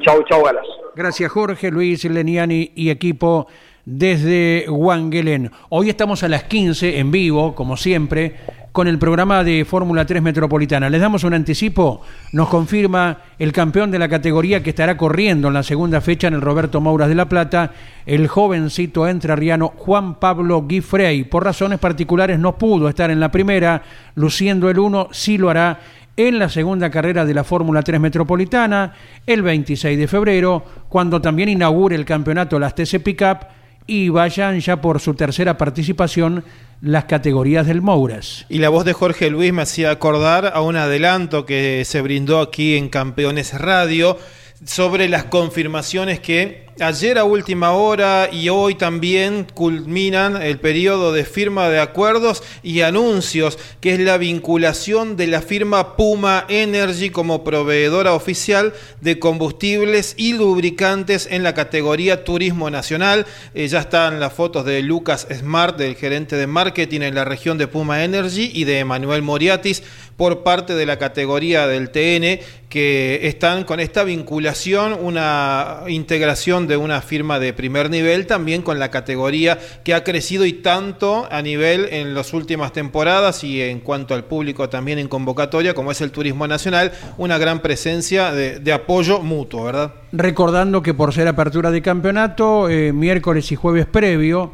Chau, 0.00 0.22
chau, 0.24 0.44
Galas. 0.44 0.66
Gracias, 0.94 1.30
Jorge 1.30 1.70
Luis, 1.70 2.04
Leniani 2.04 2.72
y 2.74 2.90
equipo 2.90 3.48
desde 3.86 4.66
Wangelén. 4.68 5.52
Hoy 5.68 5.88
estamos 5.88 6.24
a 6.24 6.28
las 6.28 6.42
15 6.42 6.98
en 6.98 7.12
vivo, 7.12 7.54
como 7.54 7.76
siempre, 7.76 8.34
con 8.72 8.88
el 8.88 8.98
programa 8.98 9.44
de 9.44 9.64
Fórmula 9.64 10.04
3 10.04 10.22
Metropolitana. 10.22 10.90
Les 10.90 11.00
damos 11.00 11.22
un 11.22 11.34
anticipo, 11.34 12.02
nos 12.32 12.48
confirma 12.48 13.18
el 13.38 13.52
campeón 13.52 13.92
de 13.92 14.00
la 14.00 14.08
categoría 14.08 14.60
que 14.60 14.70
estará 14.70 14.96
corriendo 14.96 15.48
en 15.48 15.54
la 15.54 15.62
segunda 15.62 16.00
fecha 16.00 16.26
en 16.26 16.34
el 16.34 16.40
Roberto 16.40 16.80
Mouras 16.80 17.08
de 17.08 17.14
la 17.14 17.28
Plata, 17.28 17.72
el 18.04 18.26
jovencito 18.26 19.06
entrerriano 19.06 19.72
Juan 19.76 20.16
Pablo 20.16 20.66
Guifrey. 20.66 21.22
Por 21.22 21.44
razones 21.44 21.78
particulares 21.78 22.40
no 22.40 22.58
pudo 22.58 22.88
estar 22.88 23.12
en 23.12 23.20
la 23.20 23.30
primera, 23.30 23.82
luciendo 24.16 24.68
el 24.68 24.80
1, 24.80 25.08
sí 25.12 25.38
lo 25.38 25.48
hará 25.48 25.78
en 26.16 26.40
la 26.40 26.48
segunda 26.48 26.90
carrera 26.90 27.24
de 27.24 27.34
la 27.34 27.44
Fórmula 27.44 27.82
3 27.82 28.00
Metropolitana 28.00 28.94
el 29.26 29.42
26 29.42 29.96
de 29.96 30.08
febrero, 30.08 30.64
cuando 30.88 31.20
también 31.20 31.50
inaugure 31.50 31.94
el 31.94 32.04
campeonato 32.04 32.58
las 32.58 32.74
TC 32.74 33.00
Pickup 33.00 33.55
y 33.86 34.08
vayan 34.08 34.60
ya 34.60 34.80
por 34.80 35.00
su 35.00 35.14
tercera 35.14 35.56
participación 35.56 36.44
las 36.80 37.04
categorías 37.04 37.66
del 37.66 37.82
Mouras. 37.82 38.44
Y 38.48 38.58
la 38.58 38.68
voz 38.68 38.84
de 38.84 38.92
Jorge 38.92 39.30
Luis 39.30 39.52
me 39.52 39.62
hacía 39.62 39.90
acordar 39.90 40.52
a 40.54 40.60
un 40.60 40.76
adelanto 40.76 41.46
que 41.46 41.84
se 41.84 42.02
brindó 42.02 42.40
aquí 42.40 42.76
en 42.76 42.88
Campeones 42.88 43.54
Radio 43.58 44.18
sobre 44.64 45.08
las 45.08 45.24
confirmaciones 45.24 46.20
que 46.20 46.66
ayer 46.80 47.18
a 47.18 47.24
última 47.24 47.72
hora 47.72 48.28
y 48.30 48.48
hoy 48.48 48.74
también 48.74 49.46
culminan 49.54 50.40
el 50.42 50.58
periodo 50.58 51.12
de 51.12 51.24
firma 51.24 51.68
de 51.68 51.80
acuerdos 51.80 52.42
y 52.62 52.82
anuncios, 52.82 53.58
que 53.80 53.94
es 53.94 54.00
la 54.00 54.18
vinculación 54.18 55.16
de 55.16 55.26
la 55.26 55.40
firma 55.40 55.96
Puma 55.96 56.44
Energy 56.48 57.10
como 57.10 57.44
proveedora 57.44 58.12
oficial 58.12 58.74
de 59.00 59.18
combustibles 59.18 60.14
y 60.18 60.34
lubricantes 60.34 61.28
en 61.30 61.42
la 61.42 61.54
categoría 61.54 62.24
Turismo 62.24 62.70
Nacional. 62.70 63.26
Eh, 63.54 63.68
ya 63.68 63.80
están 63.80 64.20
las 64.20 64.32
fotos 64.32 64.64
de 64.64 64.82
Lucas 64.82 65.26
Smart, 65.32 65.78
del 65.78 65.96
gerente 65.96 66.36
de 66.36 66.46
marketing 66.46 67.00
en 67.00 67.14
la 67.14 67.24
región 67.24 67.58
de 67.58 67.68
Puma 67.68 68.04
Energy, 68.04 68.50
y 68.52 68.64
de 68.64 68.80
Emanuel 68.80 69.22
Moriatis 69.22 69.82
por 70.16 70.42
parte 70.42 70.74
de 70.74 70.86
la 70.86 70.98
categoría 70.98 71.66
del 71.66 71.90
TN, 71.90 72.40
que 72.68 73.20
están 73.22 73.64
con 73.64 73.80
esta 73.80 74.02
vinculación, 74.02 74.96
una 75.00 75.82
integración 75.88 76.66
de 76.66 76.76
una 76.76 77.00
firma 77.00 77.38
de 77.38 77.52
primer 77.52 77.90
nivel, 77.90 78.26
también 78.26 78.62
con 78.62 78.78
la 78.78 78.90
categoría 78.90 79.58
que 79.84 79.94
ha 79.94 80.04
crecido 80.04 80.44
y 80.46 80.54
tanto 80.54 81.28
a 81.30 81.42
nivel 81.42 81.88
en 81.90 82.14
las 82.14 82.32
últimas 82.32 82.72
temporadas 82.72 83.44
y 83.44 83.62
en 83.62 83.80
cuanto 83.80 84.14
al 84.14 84.24
público 84.24 84.68
también 84.68 84.98
en 84.98 85.08
convocatoria, 85.08 85.74
como 85.74 85.92
es 85.92 86.00
el 86.00 86.10
Turismo 86.10 86.46
Nacional, 86.46 86.92
una 87.18 87.38
gran 87.38 87.60
presencia 87.60 88.32
de, 88.32 88.72
apoyo 88.72 89.20
mutuo, 89.20 89.64
¿verdad? 89.64 89.94
Recordando 90.12 90.82
que 90.82 90.92
por 90.92 91.12
ser 91.12 91.28
apertura 91.28 91.70
de 91.70 91.80
campeonato, 91.80 92.68
eh, 92.68 92.92
miércoles 92.92 93.50
y 93.52 93.56
jueves 93.56 93.86
previo 93.86 94.52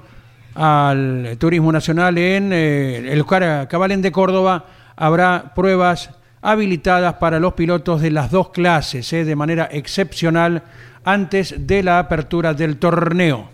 al 0.55 1.37
Turismo 1.39 1.73
Nacional 1.73 2.19
en 2.19 2.53
eh, 2.53 3.11
el 3.11 3.25
Cabalén 3.25 4.03
de 4.03 4.13
Córdoba, 4.13 4.67
habrá 4.97 5.53
pruebas 5.55 6.11
habilitadas 6.40 7.14
para 7.14 7.38
los 7.38 7.55
pilotos 7.55 8.01
de 8.01 8.11
las 8.11 8.30
dos 8.30 8.51
clases, 8.51 9.12
eh, 9.12 9.24
de 9.24 9.36
manera 9.36 9.68
excepcional, 9.70 10.62
antes 11.05 11.55
de 11.66 11.82
la 11.82 11.99
apertura 11.99 12.55
del 12.55 12.76
torneo. 12.78 13.49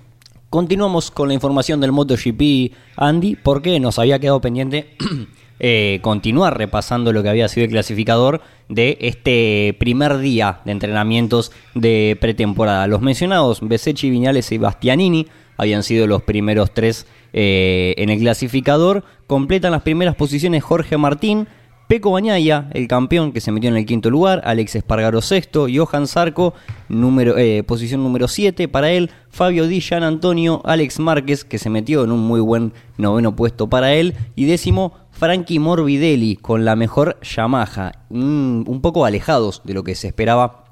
Continuamos 0.51 1.11
con 1.11 1.29
la 1.29 1.35
información 1.35 1.81
del 1.81 1.93
MotoGP, 1.93 2.73
Andy, 2.97 3.37
porque 3.37 3.79
nos 3.81 3.99
había 3.99 4.19
quedado 4.19 4.41
pendiente 4.41 4.97
eh, 5.61 5.99
continuar 6.01 6.57
repasando 6.57 7.13
lo 7.13 7.23
que 7.23 7.29
había 7.29 7.49
sido 7.49 7.65
el 7.65 7.71
clasificador 7.71 8.41
de 8.71 8.97
este 9.01 9.77
primer 9.79 10.19
día 10.19 10.61
de 10.65 10.73
entrenamientos 10.73 11.53
de 11.75 12.17
pretemporada. 12.19 12.87
Los 12.87 13.03
mencionados, 13.03 13.61
Besechi, 13.61 14.09
Viñales 14.09 14.51
y 14.51 14.59
Bastianini, 14.59 15.27
habían 15.59 15.83
sido 15.83 16.07
los 16.07 16.23
primeros 16.23 16.73
tres 16.73 17.07
eh, 17.33 17.95
en 17.99 18.11
el 18.11 18.19
clasificador. 18.19 19.05
Completan 19.27 19.73
las 19.73 19.83
primeras 19.83 20.15
posiciones 20.15 20.63
Jorge 20.63 20.97
Martín, 20.97 21.49
Peco 21.89 22.11
Bañaya, 22.11 22.69
el 22.75 22.87
campeón 22.87 23.33
que 23.33 23.41
se 23.41 23.51
metió 23.51 23.71
en 23.71 23.77
el 23.77 23.87
quinto 23.87 24.11
lugar, 24.11 24.43
Alex 24.45 24.77
Espargaro 24.77 25.23
sexto, 25.23 25.69
Johan 25.75 26.07
Zarco, 26.07 26.53
eh, 26.91 27.63
posición 27.67 28.03
número 28.03 28.29
7 28.29 28.69
para 28.69 28.91
él, 28.91 29.11
Fabio 29.31 29.67
Di 29.67 29.81
Gian 29.81 30.03
Antonio, 30.03 30.61
Alex 30.67 31.01
Márquez, 31.01 31.47
que 31.47 31.57
se 31.57 31.71
metió 31.71 32.05
en 32.05 32.13
un 32.13 32.21
muy 32.21 32.41
buen 32.41 32.75
noveno 32.99 33.35
puesto 33.35 33.71
para 33.71 33.95
él, 33.95 34.15
y 34.37 34.45
décimo 34.45 34.93
Frankie 35.13 35.59
Morbidelli 35.59 36.37
con 36.37 36.67
la 36.67 36.77
mejor 36.77 37.19
Yamaha, 37.23 37.93
un 38.11 38.81
poco 38.83 39.07
alejados 39.07 39.63
de 39.65 39.73
lo 39.73 39.83
que 39.83 39.95
se 39.95 40.09
esperaba 40.09 40.68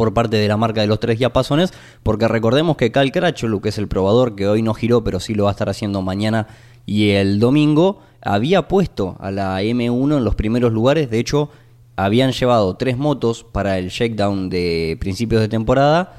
por 0.00 0.14
parte 0.14 0.38
de 0.38 0.48
la 0.48 0.56
marca 0.56 0.80
de 0.80 0.86
los 0.86 0.98
tres 0.98 1.18
diapasones, 1.18 1.74
porque 2.02 2.26
recordemos 2.26 2.78
que 2.78 2.90
Cal 2.90 3.12
Cracholo, 3.12 3.60
que 3.60 3.68
es 3.68 3.76
el 3.76 3.86
probador 3.86 4.34
que 4.34 4.48
hoy 4.48 4.62
no 4.62 4.72
giró, 4.72 5.04
pero 5.04 5.20
sí 5.20 5.34
lo 5.34 5.44
va 5.44 5.50
a 5.50 5.52
estar 5.52 5.68
haciendo 5.68 6.00
mañana 6.00 6.46
y 6.86 7.10
el 7.10 7.38
domingo, 7.38 8.00
había 8.22 8.66
puesto 8.66 9.18
a 9.20 9.30
la 9.30 9.62
M1 9.62 10.16
en 10.16 10.24
los 10.24 10.36
primeros 10.36 10.72
lugares, 10.72 11.10
de 11.10 11.18
hecho 11.18 11.50
habían 11.96 12.32
llevado 12.32 12.76
tres 12.76 12.96
motos 12.96 13.44
para 13.44 13.76
el 13.76 13.90
shakedown 13.90 14.48
de 14.48 14.96
principios 14.98 15.42
de 15.42 15.48
temporada 15.48 16.14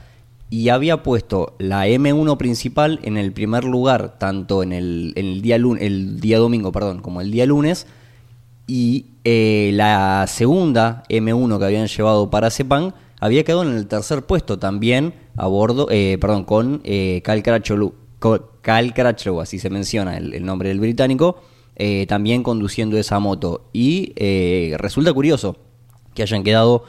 y 0.52 0.70
había 0.70 1.02
puesto 1.02 1.56
la 1.58 1.88
M1 1.88 2.38
principal 2.38 3.00
en 3.02 3.18
el 3.18 3.32
primer 3.32 3.64
lugar, 3.64 4.20
tanto 4.20 4.62
en 4.62 4.74
el, 4.74 5.40
día, 5.42 5.56
el 5.56 6.20
día 6.20 6.38
domingo 6.38 6.72
perdón, 6.72 7.02
como 7.02 7.20
el 7.20 7.32
día 7.32 7.48
lunes, 7.48 7.88
y 8.68 9.08
eh, 9.24 9.72
la 9.74 10.28
segunda 10.28 11.02
M1 11.10 11.58
que 11.58 11.66
habían 11.66 11.88
llevado 11.88 12.30
para 12.30 12.52
Sepang 12.52 12.94
había 13.22 13.44
quedado 13.44 13.64
en 13.64 13.76
el 13.76 13.88
tercer 13.88 14.26
puesto 14.26 14.60
también 14.60 15.14
a 15.38 15.48
bordo, 15.48 15.88
eh, 15.90 16.18
perdón, 16.20 16.44
con 16.44 16.82
eh, 16.84 17.22
Cal 17.24 17.44
Crutchlow, 17.44 19.42
así 19.42 19.60
se 19.60 19.70
menciona 19.70 20.18
el, 20.18 20.44
nombre 20.44 20.70
del 20.70 20.80
británico, 20.80 21.40
eh, 21.76 22.08
también 22.08 22.42
conduciendo 22.42 22.98
esa 22.98 23.20
moto. 23.20 23.70
Y 23.74 24.14
eh, 24.16 24.76
resulta 24.80 25.14
curioso 25.14 25.56
que 26.16 26.24
hayan 26.24 26.44
quedado 26.44 26.84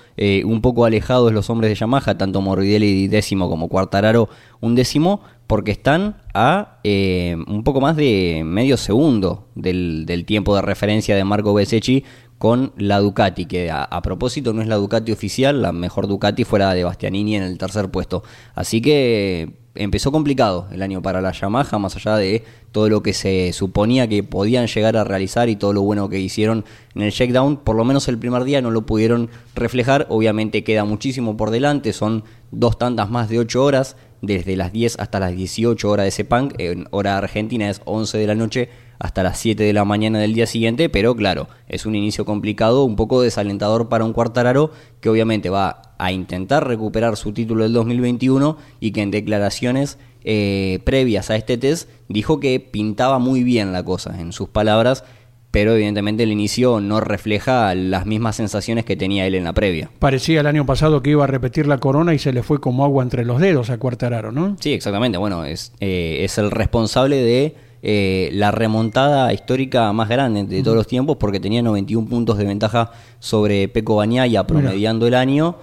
un 0.45 0.61
poco 0.62 0.85
alejados 0.85 1.33
los 1.33 1.49
hombres 1.49 1.70
de 1.70 1.76
Yamaha, 1.76 2.18
tanto 2.18 2.41
Morbidelli 2.41 3.07
décimo 3.07 3.49
como 3.49 3.68
Cuartararo 3.68 4.28
un 4.61 4.74
décimo, 4.74 5.20
porque 5.47 5.70
están 5.70 6.16
a 6.35 6.80
un 6.83 7.62
poco 7.62 7.80
más 7.80 7.95
de 7.95 8.43
medio 8.45 8.76
segundo 8.76 9.47
del, 9.55 10.07
del 10.07 10.24
tiempo 10.24 10.57
de 10.57 10.62
referencia 10.62 11.14
de 11.14 11.22
Marco 11.22 11.55
Besecchi 11.55 12.03
con 12.43 12.72
la 12.76 12.99
Ducati, 12.99 13.47
que 13.47 13.70
a, 13.70 14.03
propósito 14.03 14.53
no 14.53 14.62
es 14.62 14.66
la 14.66 14.74
Ducati 14.74 15.12
oficial, 15.12 15.62
la 15.62 15.70
mejor 15.70 16.09
Ducati 16.09 16.43
fue 16.43 16.59
la 16.59 16.74
de 16.74 16.82
Bastianini 16.82 17.36
en 17.36 17.45
el 17.45 17.57
tercer 17.57 17.88
puesto. 17.88 18.24
Así 18.57 18.82
que 18.82 19.53
empezó 19.76 20.11
complicado 20.11 20.66
el 20.72 20.82
año 20.82 21.03
para 21.03 21.20
la 21.20 21.30
Yamaha, 21.30 21.78
más 21.78 21.95
allá 21.95 22.16
de 22.16 22.43
todo 22.72 22.88
lo 22.88 23.01
que 23.01 23.12
se 23.12 23.53
suponía 23.53 24.09
que 24.09 24.24
podían 24.24 24.66
llegar 24.66 24.97
a 24.97 25.05
realizar 25.05 25.49
y 25.51 25.55
todo 25.55 25.72
lo 25.72 25.82
bueno 25.82 26.09
que 26.09 26.18
hicieron 26.18 26.64
en 26.97 27.03
el 27.03 27.12
checkdown, 27.12 27.59
por 27.59 27.76
lo 27.76 27.84
menos 27.84 28.09
el 28.09 28.18
primer 28.18 28.43
día 28.43 28.61
no 28.61 28.72
lo 28.72 28.86
pudieron 28.86 29.30
reflejar, 29.55 30.09
obviamente 30.09 30.64
queda 30.64 30.84
muchísimo 30.84 31.36
por 31.36 31.51
delante, 31.51 31.93
son 31.93 32.24
dos 32.51 32.76
tandas 32.76 33.09
más 33.09 33.28
de 33.28 33.38
8 33.38 33.62
horas, 33.62 33.95
desde 34.20 34.57
las 34.57 34.72
10 34.72 34.99
hasta 34.99 35.20
las 35.20 35.36
18 35.36 35.88
horas 35.88 36.07
de 36.07 36.11
Sepang, 36.11 36.55
en 36.59 36.88
hora 36.90 37.18
argentina 37.18 37.70
es 37.70 37.82
11 37.84 38.18
de 38.18 38.26
la 38.26 38.34
noche 38.34 38.68
hasta 39.03 39.24
las 39.24 39.36
7 39.40 39.64
de 39.64 39.72
la 39.72 39.84
mañana 39.84 40.20
del 40.20 40.32
día 40.32 40.46
siguiente, 40.46 40.88
pero 40.88 41.16
claro, 41.16 41.48
es 41.66 41.86
un 41.86 41.96
inicio 41.96 42.24
complicado, 42.24 42.84
un 42.84 42.94
poco 42.94 43.20
desalentador 43.20 43.88
para 43.88 44.05
un 44.05 44.12
Cuartararo 44.12 44.70
que 45.00 45.09
obviamente 45.09 45.50
va 45.50 45.82
a 45.98 46.12
intentar 46.12 46.68
recuperar 46.68 47.16
su 47.16 47.32
título 47.32 47.64
del 47.64 47.72
2021 47.72 48.57
y 48.78 48.92
que 48.92 49.03
en 49.03 49.11
declaraciones 49.11 49.98
eh, 50.22 50.78
previas 50.84 51.30
a 51.30 51.36
este 51.36 51.59
test 51.59 51.90
dijo 52.09 52.38
que 52.38 52.61
pintaba 52.61 53.18
muy 53.18 53.42
bien 53.42 53.72
la 53.72 53.84
cosa, 53.84 54.20
en 54.20 54.32
sus 54.32 54.48
palabras, 54.48 55.03
pero 55.50 55.74
evidentemente 55.74 56.22
el 56.22 56.30
inicio 56.30 56.78
no 56.80 57.00
refleja 57.00 57.74
las 57.74 58.07
mismas 58.07 58.36
sensaciones 58.36 58.84
que 58.84 58.94
tenía 58.94 59.26
él 59.26 59.34
en 59.34 59.42
la 59.42 59.53
previa. 59.53 59.90
Parecía 59.98 60.38
el 60.38 60.46
año 60.46 60.64
pasado 60.64 61.03
que 61.03 61.11
iba 61.11 61.24
a 61.24 61.26
repetir 61.26 61.66
la 61.66 61.78
corona 61.78 62.14
y 62.14 62.20
se 62.20 62.32
le 62.32 62.44
fue 62.44 62.61
como 62.61 62.84
agua 62.84 63.03
entre 63.03 63.24
los 63.24 63.40
dedos 63.40 63.68
a 63.70 63.78
Cuartararo, 63.78 64.30
¿no? 64.30 64.57
Sí, 64.61 64.72
exactamente. 64.72 65.18
Bueno, 65.18 65.44
es, 65.44 65.72
eh, 65.80 66.18
es 66.20 66.38
el 66.38 66.53
responsable 66.53 67.16
de 67.16 67.72
eh, 67.85 68.30
la 68.33 68.53
remontada 68.53 69.33
histórica 69.33 69.93
más 69.93 70.09
grande 70.09 70.45
de 70.45 70.62
todos 70.62 70.76
los 70.76 70.87
tiempos 70.87 71.16
porque 71.16 71.41
tenía 71.41 71.62
91 71.62 72.09
puntos 72.09 72.39
de 72.39 72.45
ventaja 72.45 72.93
sobre 73.18 73.66
Peco 73.66 73.97
Bañaya 73.97 74.47
promediando 74.47 75.09
el 75.09 75.14
año 75.14 75.57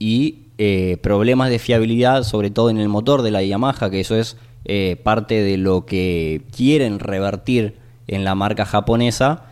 y 0.00 0.46
eh, 0.58 0.96
problemas 1.00 1.48
de 1.48 1.60
fiabilidad 1.60 2.24
sobre 2.24 2.50
todo 2.50 2.70
en 2.70 2.78
el 2.78 2.88
motor 2.88 3.22
de 3.22 3.30
la 3.30 3.44
Yamaha 3.44 3.88
que 3.88 4.00
eso 4.00 4.16
es 4.16 4.36
eh, 4.64 5.00
parte 5.04 5.42
de 5.42 5.58
lo 5.58 5.86
que 5.86 6.42
quieren 6.56 6.98
revertir 6.98 7.76
en 8.08 8.24
la 8.24 8.34
marca 8.34 8.64
japonesa 8.64 9.44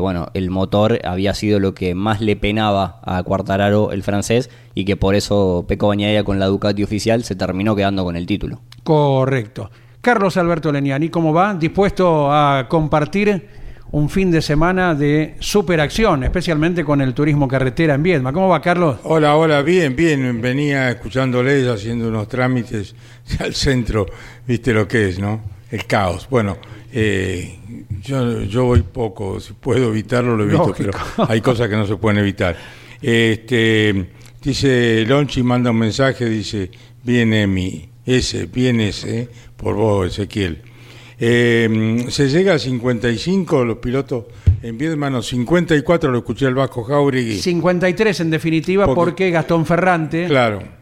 bueno, 0.00 0.26
el 0.34 0.50
motor 0.50 0.98
había 1.04 1.32
sido 1.34 1.60
lo 1.60 1.72
que 1.72 1.94
más 1.94 2.20
le 2.20 2.34
penaba 2.34 2.98
a 3.04 3.22
Quartararo, 3.22 3.92
el 3.92 4.02
francés, 4.02 4.50
y 4.74 4.84
que 4.84 4.96
por 4.96 5.14
eso 5.14 5.66
Peco 5.68 5.86
Bañaya 5.86 6.24
con 6.24 6.40
la 6.40 6.46
Ducati 6.46 6.82
oficial 6.82 7.22
se 7.22 7.36
terminó 7.36 7.76
quedando 7.76 8.02
con 8.02 8.16
el 8.16 8.26
título. 8.26 8.58
Correcto. 8.82 9.70
Carlos 10.02 10.36
Alberto 10.36 10.72
Leniani, 10.72 11.10
¿cómo 11.10 11.32
va? 11.32 11.54
Dispuesto 11.54 12.32
a 12.32 12.66
compartir 12.68 13.46
un 13.92 14.10
fin 14.10 14.32
de 14.32 14.42
semana 14.42 14.96
de 14.96 15.36
superacción, 15.38 16.24
especialmente 16.24 16.84
con 16.84 17.00
el 17.00 17.14
turismo 17.14 17.46
carretera 17.46 17.94
en 17.94 18.02
Viedma. 18.02 18.32
¿Cómo 18.32 18.48
va, 18.48 18.60
Carlos? 18.60 18.96
Hola, 19.04 19.36
hola, 19.36 19.62
bien, 19.62 19.94
bien. 19.94 20.40
Venía 20.40 20.90
escuchándole, 20.90 21.70
haciendo 21.70 22.08
unos 22.08 22.26
trámites 22.26 22.96
al 23.38 23.54
centro, 23.54 24.06
viste 24.44 24.72
lo 24.72 24.88
que 24.88 25.08
es, 25.08 25.20
¿no? 25.20 25.40
El 25.70 25.86
caos. 25.86 26.26
Bueno, 26.28 26.58
eh, 26.92 27.60
yo, 28.02 28.40
yo 28.40 28.64
voy 28.64 28.82
poco, 28.82 29.38
si 29.38 29.52
puedo 29.52 29.90
evitarlo 29.90 30.36
lo 30.36 30.42
evito, 30.42 30.74
pero 30.76 30.90
hay 31.28 31.40
cosas 31.40 31.68
que 31.68 31.76
no 31.76 31.86
se 31.86 31.94
pueden 31.94 32.18
evitar. 32.18 32.56
Este, 33.00 34.08
dice 34.42 35.04
Lonchi, 35.06 35.44
manda 35.44 35.70
un 35.70 35.78
mensaje, 35.78 36.24
dice, 36.24 36.72
viene 37.04 37.46
mi, 37.46 37.91
ese, 38.04 38.46
viene 38.46 38.88
ese, 38.88 39.28
por 39.56 39.74
vos, 39.74 40.06
Ezequiel. 40.06 40.62
Eh, 41.24 42.06
se 42.08 42.28
llega 42.28 42.54
a 42.54 42.58
55 42.58 43.64
los 43.64 43.78
pilotos 43.78 44.24
en 44.62 44.78
Viedma, 44.78 45.22
54 45.22 46.10
lo 46.10 46.18
escuché 46.18 46.46
al 46.46 46.54
Vasco 46.54 46.84
Jauregui. 46.84 47.38
53 47.38 48.20
en 48.20 48.30
definitiva 48.30 48.92
porque, 48.94 49.30
Gastón 49.30 49.66
Ferrante 49.66 50.28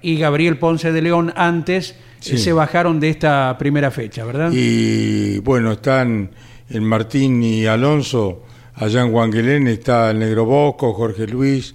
y 0.03 0.17
Gabriel 0.17 0.59
Ponce 0.59 0.93
de 0.93 1.03
León 1.03 1.33
antes 1.37 1.95
se 2.21 2.53
bajaron 2.53 3.01
de 3.01 3.11
esta 3.11 3.57
primera 3.59 3.91
fecha, 3.91 4.25
¿verdad? 4.25 4.51
Y 4.53 5.39
bueno, 5.41 5.73
están 5.73 6.31
el 6.69 6.83
Martín 6.83 7.43
y 7.43 7.67
Alonso, 7.67 8.45
allá 8.75 9.03
en 9.03 9.13
Guanguelén 9.13 9.67
está 9.67 10.11
el 10.11 10.19
Negro 10.21 10.45
Bosco, 10.45 10.93
Jorge 10.93 11.27
Luis, 11.27 11.73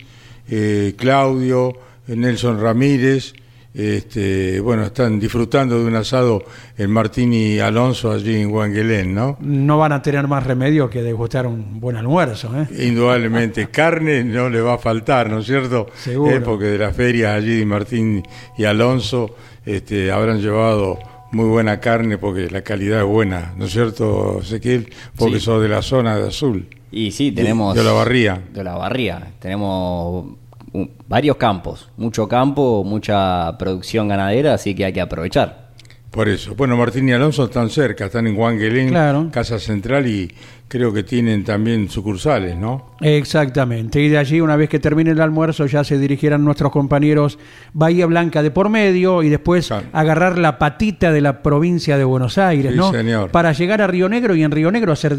eh, 0.47 0.93
Claudio, 0.97 1.73
Nelson 2.07 2.61
Ramírez, 2.61 3.33
este, 3.75 4.59
bueno, 4.61 4.83
están 4.83 5.19
disfrutando 5.19 5.77
de 5.77 5.85
un 5.85 5.95
asado 5.95 6.43
el 6.77 6.87
Martín 6.87 7.33
y 7.33 7.59
Alonso 7.59 8.11
allí 8.11 8.35
en 8.41 8.49
Guanguelén, 8.49 9.13
¿no? 9.13 9.37
No 9.41 9.77
van 9.77 9.91
a 9.91 10.01
tener 10.01 10.27
más 10.27 10.45
remedio 10.45 10.89
que 10.89 11.01
degustar 11.03 11.45
un 11.45 11.79
buen 11.79 11.97
almuerzo, 11.97 12.51
¿eh? 12.57 12.67
Indudablemente, 12.87 13.67
carne 13.71 14.23
no 14.23 14.49
le 14.49 14.61
va 14.61 14.75
a 14.75 14.77
faltar, 14.77 15.29
¿no 15.29 15.39
es 15.39 15.45
cierto? 15.45 15.87
Seguro. 15.95 16.35
Eh, 16.35 16.41
porque 16.41 16.65
de 16.65 16.77
las 16.77 16.95
ferias 16.95 17.33
allí 17.35 17.59
de 17.59 17.65
Martín 17.65 18.23
y 18.57 18.63
Alonso 18.63 19.35
este, 19.65 20.11
habrán 20.11 20.39
llevado 20.41 20.97
muy 21.31 21.49
buena 21.49 21.81
carne 21.81 22.17
porque 22.17 22.49
la 22.49 22.61
calidad 22.61 22.99
es 23.01 23.05
buena, 23.05 23.53
¿no 23.57 23.65
es 23.65 23.71
cierto, 23.73 24.39
Ezequiel? 24.41 24.89
Porque 25.17 25.39
Sí. 25.39 25.45
sos 25.45 25.61
de 25.61 25.67
la 25.67 25.81
zona 25.81 26.15
de 26.17 26.29
azul. 26.29 26.67
Y 26.91 27.11
sí, 27.11 27.33
tenemos... 27.33 27.75
De 27.75 27.83
la 27.83 27.91
barría. 27.91 28.41
De 28.53 28.63
la 28.63 28.75
barría. 28.75 29.21
Tenemos 29.39 30.27
un- 30.75 30.91
varios 31.07 31.37
campos, 31.37 31.89
mucho 31.97 32.27
campo, 32.27 32.83
mucha 32.83 33.57
producción 33.57 34.07
ganadera, 34.07 34.53
así 34.53 34.75
que 34.75 34.85
hay 34.85 34.93
que 34.93 35.01
aprovechar. 35.01 35.65
Por 36.11 36.29
eso. 36.29 36.55
Bueno, 36.55 36.77
Martín 36.77 37.09
y 37.09 37.11
Alonso 37.11 37.43
están 37.43 37.69
cerca, 37.69 38.05
están 38.05 38.25
en 38.25 38.35
Guanguelén, 38.35 38.87
Claro. 38.87 39.27
Casa 39.33 39.59
Central, 39.59 40.07
y 40.07 40.31
creo 40.69 40.93
que 40.93 41.03
tienen 41.03 41.43
también 41.43 41.89
sucursales, 41.89 42.55
¿no? 42.55 42.91
Exactamente, 43.01 43.99
y 44.01 44.07
de 44.07 44.17
allí 44.17 44.39
una 44.39 44.55
vez 44.55 44.69
que 44.69 44.79
termine 44.79 45.11
el 45.11 45.19
almuerzo 45.19 45.65
ya 45.65 45.83
se 45.83 45.97
dirigirán 45.97 46.45
nuestros 46.45 46.71
compañeros 46.71 47.37
Bahía 47.73 48.05
Blanca 48.05 48.41
de 48.41 48.49
por 48.51 48.69
medio 48.69 49.23
y 49.23 49.29
después 49.29 49.69
agarrar 49.91 50.37
la 50.37 50.57
patita 50.57 51.11
de 51.11 51.19
la 51.19 51.43
provincia 51.43 51.97
de 51.97 52.05
Buenos 52.05 52.37
Aires, 52.37 52.71
Sí, 52.71 52.77
¿no? 52.77 52.91
señor. 52.93 53.31
Para 53.31 53.51
llegar 53.51 53.81
a 53.81 53.87
Río 53.87 54.07
Negro 54.07 54.35
y 54.35 54.43
en 54.43 54.51
Río 54.51 54.71
Negro 54.71 54.93
hacer 54.93 55.17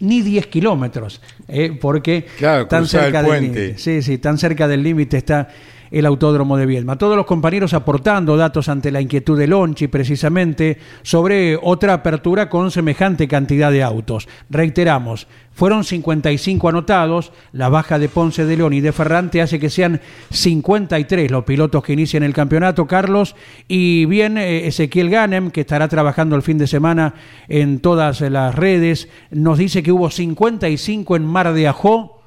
ni 0.00 0.22
10 0.22 0.46
kilómetros, 0.48 1.20
¿eh? 1.48 1.76
porque 1.80 2.26
tan 2.40 2.66
cruzar 2.66 3.06
el 3.06 3.12
cerca 3.12 3.22
del 3.22 3.42
límite. 3.42 3.78
Sí, 3.78 4.02
sí, 4.02 4.18
tan 4.18 4.38
cerca 4.38 4.68
del 4.68 4.82
límite 4.82 5.16
está 5.18 5.48
el 5.94 6.06
Autódromo 6.06 6.56
de 6.56 6.66
Viedma. 6.66 6.98
Todos 6.98 7.16
los 7.16 7.24
compañeros 7.24 7.72
aportando 7.72 8.36
datos 8.36 8.68
ante 8.68 8.90
la 8.90 9.00
inquietud 9.00 9.38
de 9.38 9.46
Lonchi, 9.46 9.86
precisamente, 9.86 10.78
sobre 11.02 11.56
otra 11.62 11.94
apertura 11.94 12.48
con 12.48 12.72
semejante 12.72 13.28
cantidad 13.28 13.70
de 13.70 13.84
autos. 13.84 14.28
Reiteramos, 14.50 15.28
fueron 15.52 15.84
55 15.84 16.68
anotados, 16.68 17.32
la 17.52 17.68
baja 17.68 18.00
de 18.00 18.08
Ponce 18.08 18.44
de 18.44 18.56
León 18.56 18.72
y 18.72 18.80
de 18.80 18.90
Ferrante 18.90 19.40
hace 19.40 19.60
que 19.60 19.70
sean 19.70 20.00
53 20.30 21.30
los 21.30 21.44
pilotos 21.44 21.84
que 21.84 21.92
inician 21.92 22.24
el 22.24 22.34
campeonato, 22.34 22.86
Carlos, 22.86 23.36
y 23.68 24.04
bien 24.06 24.36
eh, 24.36 24.66
Ezequiel 24.66 25.10
Ganem, 25.10 25.52
que 25.52 25.60
estará 25.60 25.86
trabajando 25.86 26.34
el 26.34 26.42
fin 26.42 26.58
de 26.58 26.66
semana 26.66 27.14
en 27.46 27.78
todas 27.78 28.20
las 28.20 28.54
redes, 28.54 29.08
nos 29.30 29.58
dice 29.58 29.84
que 29.84 29.92
hubo 29.92 30.10
55 30.10 31.14
en 31.14 31.24
Mar 31.24 31.52
de 31.52 31.68
Ajó, 31.68 32.20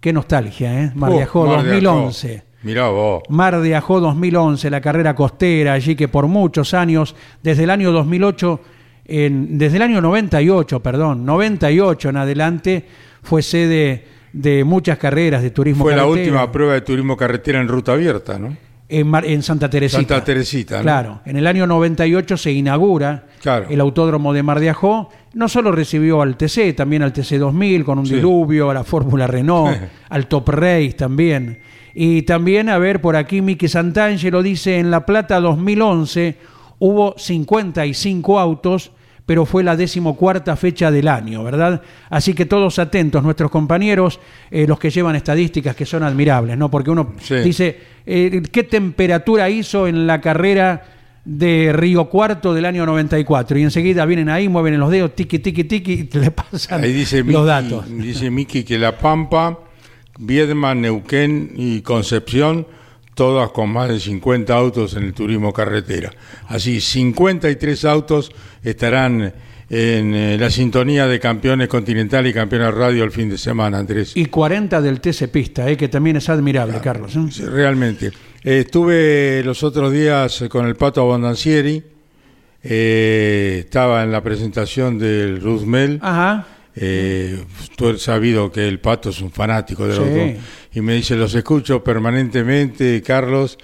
qué 0.00 0.12
nostalgia, 0.12 0.82
¿eh? 0.82 0.92
Mar 0.94 1.10
de 1.10 1.16
Oh, 1.16 1.22
Ajó 1.22 1.46
Mar 1.46 1.62
de 1.62 1.80
2011. 1.80 2.34
Ajó. 2.34 2.53
Mirá 2.64 2.88
vos. 2.88 3.22
Mar 3.28 3.60
de 3.60 3.76
Ajó 3.76 4.00
2011, 4.00 4.68
la 4.70 4.80
carrera 4.80 5.14
costera, 5.14 5.74
allí 5.74 5.94
que 5.94 6.08
por 6.08 6.26
muchos 6.26 6.74
años, 6.74 7.14
desde 7.42 7.64
el 7.64 7.70
año 7.70 7.92
2008, 7.92 8.60
en- 9.06 9.58
desde 9.58 9.76
el 9.76 9.82
año 9.82 10.00
98, 10.00 10.80
perdón, 10.80 11.24
98 11.26 12.08
en 12.08 12.16
adelante, 12.16 12.84
fue 13.22 13.42
sede 13.42 14.04
de 14.32 14.64
muchas 14.64 14.98
carreras 14.98 15.42
de 15.42 15.50
turismo 15.50 15.84
Fue 15.84 15.94
la 15.94 16.06
última 16.06 16.50
prueba 16.50 16.72
de 16.74 16.80
turismo 16.80 17.16
carretera 17.16 17.60
en 17.60 17.68
ruta 17.68 17.92
abierta, 17.92 18.38
¿no? 18.38 18.56
En, 18.88 19.06
Mar- 19.08 19.24
en 19.24 19.42
Santa 19.42 19.68
Teresita. 19.70 20.00
Santa 20.00 20.24
Teresita, 20.24 20.76
¿no? 20.78 20.82
Claro, 20.82 21.20
en 21.24 21.36
el 21.36 21.46
año 21.46 21.66
98 21.66 22.36
se 22.36 22.52
inaugura 22.52 23.26
el 23.68 23.80
autódromo 23.80 24.32
de 24.32 24.42
Mar 24.42 24.60
de 24.60 24.70
Ajó. 24.70 25.08
No 25.34 25.48
solo 25.48 25.72
recibió 25.72 26.20
al 26.22 26.36
TC, 26.36 26.74
también 26.74 27.02
al 27.02 27.12
TC 27.12 27.38
2000 27.38 27.84
con 27.84 27.98
un 27.98 28.06
Sí. 28.06 28.16
diluvio, 28.16 28.70
a 28.70 28.74
la 28.74 28.84
Fórmula 28.84 29.26
Renault, 29.26 29.76
al 30.10 30.26
Top 30.28 30.48
Race 30.50 30.92
también. 30.96 31.58
Y 31.94 32.22
también, 32.22 32.68
a 32.68 32.78
ver, 32.78 33.00
por 33.00 33.14
aquí 33.16 33.40
Miki 33.40 33.68
Santangelo 33.68 34.42
dice, 34.42 34.78
en 34.78 34.90
La 34.90 35.06
Plata 35.06 35.38
2011 35.40 36.36
hubo 36.80 37.14
55 37.16 38.38
autos, 38.40 38.90
pero 39.26 39.46
fue 39.46 39.62
la 39.64 39.74
decimocuarta 39.76 40.54
fecha 40.56 40.90
del 40.90 41.08
año, 41.08 41.42
¿verdad? 41.44 41.80
Así 42.10 42.34
que 42.34 42.44
todos 42.46 42.78
atentos, 42.78 43.22
nuestros 43.22 43.50
compañeros, 43.50 44.20
eh, 44.50 44.66
los 44.66 44.78
que 44.78 44.90
llevan 44.90 45.16
estadísticas 45.16 45.74
que 45.76 45.86
son 45.86 46.02
admirables, 46.02 46.58
¿no? 46.58 46.70
Porque 46.70 46.90
uno 46.90 47.14
Sí. 47.20 47.36
dice, 47.36 47.78
eh, 48.04 48.42
¿qué 48.52 48.64
temperatura 48.64 49.48
hizo 49.48 49.86
en 49.86 50.06
la 50.06 50.20
carrera 50.20 50.82
de 51.24 51.72
Río 51.72 52.10
Cuarto 52.10 52.52
del 52.52 52.66
año 52.66 52.84
94? 52.84 53.58
Y 53.58 53.62
enseguida 53.62 54.04
vienen 54.04 54.28
ahí, 54.28 54.48
mueven 54.48 54.78
los 54.78 54.90
dedos, 54.90 55.14
tiqui, 55.14 55.38
tiqui, 55.38 55.64
tiqui, 55.64 56.08
y 56.12 56.18
le 56.18 56.30
pasan 56.30 56.84
Ahí 56.84 56.92
dice 56.92 57.22
los 57.24 57.46
datos. 57.46 57.86
dice 57.88 58.30
Miki 58.30 58.62
que 58.62 58.78
La 58.78 58.98
Pampa, 58.98 59.58
Viedma, 60.18 60.74
Neuquén 60.74 61.52
y 61.56 61.80
Concepción, 61.82 62.66
todas 63.14 63.50
con 63.50 63.70
más 63.70 63.88
de 63.88 64.00
50 64.00 64.54
autos 64.54 64.94
en 64.94 65.04
el 65.04 65.14
turismo 65.14 65.52
carretera. 65.52 66.12
Así, 66.48 66.80
53 66.80 67.84
autos 67.84 68.32
estarán 68.62 69.32
en 69.70 70.14
eh, 70.14 70.36
la 70.38 70.50
sintonía 70.50 71.06
de 71.06 71.18
campeones 71.18 71.68
continental 71.68 72.26
y 72.26 72.32
campeones 72.32 72.74
radio 72.74 73.04
el 73.04 73.10
fin 73.10 73.28
de 73.28 73.38
semana, 73.38 73.78
Andrés. 73.78 74.16
Y 74.16 74.26
40 74.26 74.80
del 74.80 75.00
TC 75.00 75.28
Pista, 75.28 75.68
eh, 75.68 75.76
que 75.76 75.88
también 75.88 76.16
es 76.16 76.28
admirable, 76.28 76.80
Carlos. 76.82 77.16
¿eh? 77.16 77.46
Realmente. 77.46 78.12
Eh, 78.42 78.60
estuve 78.60 79.42
los 79.42 79.62
otros 79.62 79.92
días 79.92 80.44
con 80.50 80.66
el 80.66 80.76
Pato 80.76 81.00
Abondancieri, 81.00 81.82
eh, 82.62 83.56
estaba 83.60 84.02
en 84.02 84.12
la 84.12 84.22
presentación 84.22 84.98
del 84.98 85.40
Ruzmel. 85.40 85.98
Ajá. 86.02 86.46
Eh, 86.76 87.44
tú 87.76 87.88
has 87.90 88.00
sabido 88.02 88.50
que 88.50 88.66
el 88.66 88.80
Pato 88.80 89.10
es 89.10 89.20
un 89.20 89.30
fanático 89.30 89.86
de 89.86 89.96
los 89.96 90.08
Sí. 90.08 90.14
dos. 90.14 90.44
Y 90.74 90.80
me 90.80 90.94
dice, 90.94 91.14
los 91.16 91.34
escucho 91.34 91.84
permanentemente, 91.84 93.00
Carlos, 93.02 93.58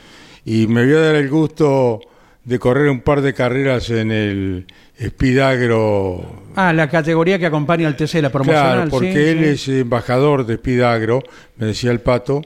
y 0.45 0.67
me 0.69 0.85
voy 0.85 0.95
a 0.95 1.01
dar 1.01 1.15
el 1.17 1.29
gusto 1.29 2.01
de 2.45 2.59
correr 2.59 2.89
un 2.89 3.01
par 3.01 3.21
de 3.21 3.35
carreras 3.35 3.91
en 3.91 4.11
el 4.13 4.67
Spidagro 5.01 6.43
Ah, 6.57 6.73
la 6.73 6.89
categoría 6.89 7.39
que 7.39 7.47
acompaña 7.47 7.87
al 7.87 7.97
TC, 7.97 8.21
la 8.23 8.31
promocional. 8.31 8.75
Claro, 8.75 8.91
porque 8.91 9.13
sí, 9.13 9.19
él 9.19 9.39
sí. 9.59 9.73
es 9.73 9.81
embajador 9.81 10.47
de 10.47 10.57
Spidagro, 10.57 11.23
me 11.57 11.67
decía 11.67 11.91
el 11.93 12.01
pato, 12.01 12.43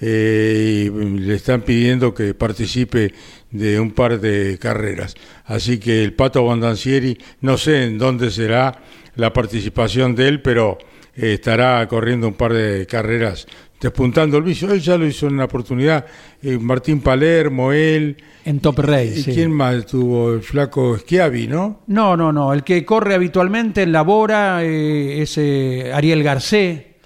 eh, 0.00 0.90
y 0.92 1.18
le 1.20 1.34
están 1.34 1.62
pidiendo 1.62 2.12
que 2.14 2.34
participe 2.34 3.12
de 3.58 3.80
un 3.80 3.90
par 3.90 4.20
de 4.20 4.58
carreras. 4.58 5.14
Así 5.44 5.78
que 5.78 6.02
el 6.04 6.12
pato 6.12 6.42
Bondancieri, 6.42 7.18
no 7.40 7.56
sé 7.56 7.84
en 7.84 7.98
dónde 7.98 8.30
será 8.30 8.80
la 9.14 9.32
participación 9.32 10.14
de 10.14 10.28
él, 10.28 10.42
pero 10.42 10.78
eh, 11.14 11.34
estará 11.34 11.86
corriendo 11.88 12.28
un 12.28 12.34
par 12.34 12.52
de 12.52 12.86
carreras 12.86 13.46
despuntando 13.80 14.38
el 14.38 14.42
vicio. 14.42 14.72
Él 14.72 14.80
ya 14.80 14.96
lo 14.96 15.06
hizo 15.06 15.26
en 15.26 15.34
una 15.34 15.44
oportunidad. 15.44 16.06
eh, 16.42 16.58
Martín 16.58 17.00
Palermo, 17.00 17.72
él. 17.72 18.16
En 18.44 18.60
Top 18.60 18.78
Race. 18.78 19.18
¿Y 19.18 19.22
sí. 19.22 19.32
quién 19.34 19.52
más 19.52 19.86
tuvo? 19.86 20.34
El 20.34 20.42
flaco 20.42 20.96
Schiavi, 20.98 21.46
¿no? 21.48 21.80
No, 21.86 22.16
no, 22.16 22.32
no. 22.32 22.52
El 22.52 22.62
que 22.62 22.84
corre 22.84 23.14
habitualmente 23.14 23.82
en 23.82 23.92
la 23.92 24.02
Bora 24.02 24.62
eh, 24.64 25.22
es 25.22 25.36
eh, 25.38 25.90
Ariel 25.92 26.22
Garcé, 26.22 26.96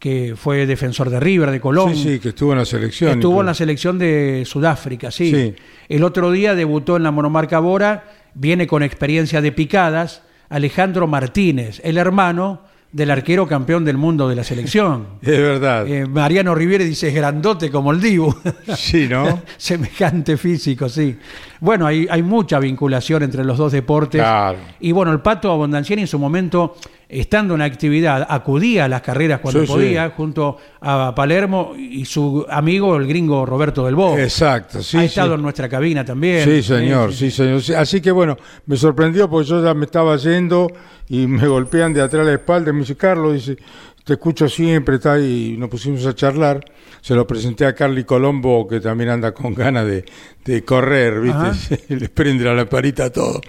que 0.00 0.34
fue 0.34 0.66
defensor 0.66 1.10
de 1.10 1.20
River, 1.20 1.50
de 1.50 1.60
Colón. 1.60 1.94
Sí, 1.94 2.14
sí, 2.14 2.18
que 2.18 2.30
estuvo 2.30 2.52
en 2.52 2.58
la 2.58 2.64
selección. 2.64 3.12
Estuvo 3.12 3.40
en 3.40 3.46
la 3.46 3.54
selección 3.54 3.98
de 3.98 4.44
Sudáfrica, 4.46 5.10
sí. 5.10 5.30
Sí. 5.30 5.54
El 5.90 6.02
otro 6.04 6.32
día 6.32 6.54
debutó 6.54 6.96
en 6.96 7.02
la 7.02 7.10
monomarca 7.10 7.60
Bora, 7.60 8.04
viene 8.34 8.66
con 8.66 8.82
experiencia 8.82 9.42
de 9.42 9.52
picadas, 9.52 10.22
Alejandro 10.48 11.06
Martínez, 11.06 11.82
el 11.84 11.98
hermano 11.98 12.62
del 12.92 13.10
arquero 13.10 13.46
campeón 13.46 13.84
del 13.84 13.98
mundo 13.98 14.26
de 14.26 14.36
la 14.36 14.42
selección. 14.42 15.06
Es 15.22 15.38
verdad. 15.38 15.86
Eh, 15.86 16.06
Mariano 16.06 16.54
Riviere 16.54 16.86
dice 16.86 17.08
es 17.08 17.14
grandote 17.14 17.70
como 17.70 17.92
el 17.92 18.00
Dibu. 18.00 18.34
Sí, 18.74 19.06
¿no? 19.06 19.42
Semejante 19.58 20.38
físico, 20.38 20.88
sí. 20.88 21.14
Bueno, 21.60 21.86
hay, 21.86 22.06
hay 22.10 22.22
mucha 22.22 22.58
vinculación 22.58 23.22
entre 23.22 23.44
los 23.44 23.58
dos 23.58 23.72
deportes. 23.72 24.20
Claro. 24.20 24.58
Y 24.80 24.92
bueno, 24.92 25.12
el 25.12 25.20
Pato 25.20 25.50
Abondancieri 25.52 26.00
en 26.02 26.08
su 26.08 26.18
momento, 26.18 26.74
estando 27.08 27.54
en 27.54 27.60
actividad, 27.62 28.26
acudía 28.28 28.86
a 28.86 28.88
las 28.88 29.02
carreras 29.02 29.40
cuando 29.40 29.60
Sí, 29.60 29.66
sí. 29.66 29.72
podía, 29.72 30.10
junto 30.10 30.56
a 30.80 31.14
Palermo 31.14 31.72
y 31.76 32.04
su 32.06 32.46
amigo, 32.48 32.96
el 32.96 33.06
gringo 33.06 33.44
Roberto 33.44 33.84
del 33.84 33.94
Bo. 33.94 34.16
Exacto, 34.16 34.82
sí, 34.82 34.96
Ha 34.96 35.00
sí. 35.00 35.06
estado 35.06 35.34
en 35.34 35.42
nuestra 35.42 35.68
cabina 35.68 36.04
también. 36.04 36.44
Sí, 36.44 36.62
señor, 36.62 37.12
Sí, 37.12 37.30
señor. 37.30 37.60
Sí, 37.60 37.74
Así 37.74 38.00
que 38.00 38.10
bueno, 38.10 38.36
me 38.66 38.76
sorprendió 38.76 39.28
porque 39.28 39.48
yo 39.50 39.62
ya 39.62 39.74
me 39.74 39.84
estaba 39.84 40.16
yendo 40.16 40.66
y 41.08 41.26
me 41.26 41.46
golpean 41.46 41.92
de 41.92 42.00
atrás 42.00 42.24
la 42.24 42.32
espalda 42.34 42.70
y 42.70 42.72
me 42.72 42.80
dice, 42.80 42.96
Carlos, 42.96 43.34
dice, 43.34 43.56
te 44.04 44.14
escucho 44.14 44.48
siempre, 44.48 44.96
está 44.96 45.18
y 45.18 45.56
nos 45.58 45.68
pusimos 45.68 46.04
a 46.06 46.14
charlar. 46.14 46.64
Se 47.00 47.14
lo 47.14 47.26
presenté 47.26 47.64
a 47.66 47.74
Carly 47.74 48.04
Colombo, 48.04 48.66
que 48.68 48.80
también 48.80 49.10
anda 49.10 49.32
con 49.32 49.54
ganas 49.54 49.86
de, 49.86 50.04
de 50.44 50.64
correr. 50.64 51.20
¿viste? 51.20 51.80
Le 51.94 52.08
prende 52.08 52.44
la 52.44 52.54
lamparita 52.54 53.04
a 53.06 53.10
todo. 53.10 53.40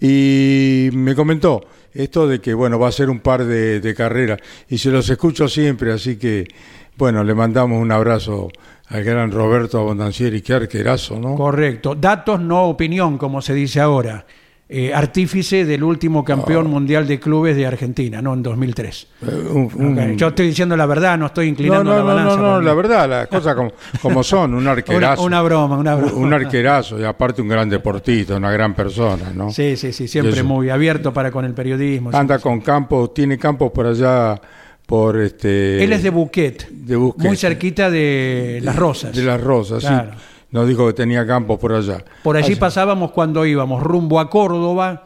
Y 0.00 0.90
me 0.92 1.14
comentó 1.14 1.60
esto 1.92 2.28
de 2.28 2.40
que, 2.40 2.54
bueno, 2.54 2.78
va 2.78 2.88
a 2.88 2.92
ser 2.92 3.10
un 3.10 3.20
par 3.20 3.44
de, 3.44 3.80
de 3.80 3.94
carreras 3.94 4.38
y 4.68 4.78
se 4.78 4.90
los 4.90 5.08
escucho 5.10 5.48
siempre, 5.48 5.92
así 5.92 6.16
que, 6.16 6.46
bueno, 6.96 7.24
le 7.24 7.34
mandamos 7.34 7.82
un 7.82 7.90
abrazo 7.90 8.48
al 8.86 9.04
gran 9.04 9.30
Roberto 9.30 9.78
Abondancieri, 9.78 10.42
qué 10.42 10.54
arquerazo, 10.54 11.18
¿no? 11.18 11.34
Correcto. 11.36 11.94
Datos, 11.94 12.40
no 12.40 12.64
opinión, 12.64 13.18
como 13.18 13.40
se 13.40 13.54
dice 13.54 13.80
ahora. 13.80 14.26
Eh, 14.72 14.94
artífice 14.94 15.64
del 15.64 15.82
último 15.82 16.24
campeón 16.24 16.70
mundial 16.70 17.04
de 17.08 17.18
clubes 17.18 17.56
de 17.56 17.66
Argentina, 17.66 18.22
¿no? 18.22 18.34
En 18.34 18.42
2003. 18.44 19.06
un- 19.52 19.98
Ok, 19.98 20.16
Yo 20.16 20.28
estoy 20.28 20.46
diciendo 20.46 20.76
la 20.76 20.86
verdad, 20.86 21.18
no 21.18 21.26
estoy 21.26 21.46
No, 21.46 21.50
inclinando 21.50 21.90
no, 21.90 21.96
la 21.96 21.98
no, 21.98 22.06
balanza. 22.06 22.36
no, 22.36 22.42
no, 22.42 22.52
porque- 22.54 22.66
la 22.66 22.74
verdad, 22.74 23.08
las 23.10 23.26
cosas 23.26 23.54
como, 23.56 23.72
como 24.00 24.22
son, 24.22 24.54
un 24.54 24.68
arquerazo. 24.68 25.22
Una- 25.24 25.38
una 25.38 25.42
broma, 25.42 25.76
una 25.76 25.94
broma. 25.96 26.12
Un 26.12 26.32
arquerazo 26.32 27.00
y 27.00 27.04
aparte 27.04 27.42
un 27.42 27.48
gran 27.48 27.68
deportista, 27.68 28.36
una 28.36 28.52
gran 28.52 28.72
persona, 28.74 29.32
¿no? 29.34 29.50
Sí, 29.50 29.76
sí, 29.76 29.92
sí, 29.92 30.06
siempre 30.06 30.34
Eso. 30.34 30.44
muy 30.44 30.70
abierto 30.70 31.12
para 31.12 31.32
con 31.32 31.44
el 31.44 31.52
periodismo. 31.52 32.10
Anda 32.12 32.38
con 32.38 32.60
campos, 32.60 33.12
tiene 33.12 33.36
campos 33.38 33.72
por 33.72 33.86
allá, 33.86 34.40
por 34.86 35.18
este... 35.20 35.82
Él 35.82 35.92
es 35.92 36.02
de 36.04 36.10
Buquet, 36.10 36.68
de 36.70 36.94
Busquets. 36.96 37.24
muy 37.26 37.36
cerquita 37.36 37.90
de 37.90 38.60
Las 38.62 38.76
Rosas. 38.76 39.16
De 39.16 39.22
las 39.24 39.40
Rosas, 39.40 39.80
Claro. 39.80 40.12
sí. 40.12 40.18
Nos 40.50 40.66
dijo 40.66 40.86
que 40.86 40.92
tenía 40.94 41.26
campos 41.26 41.58
por 41.58 41.72
allá. 41.72 42.04
Por 42.22 42.36
allí 42.36 42.52
Así- 42.52 42.60
pasábamos 42.60 43.12
cuando 43.12 43.46
íbamos 43.46 43.82
rumbo 43.82 44.18
a 44.18 44.28
Córdoba, 44.28 45.04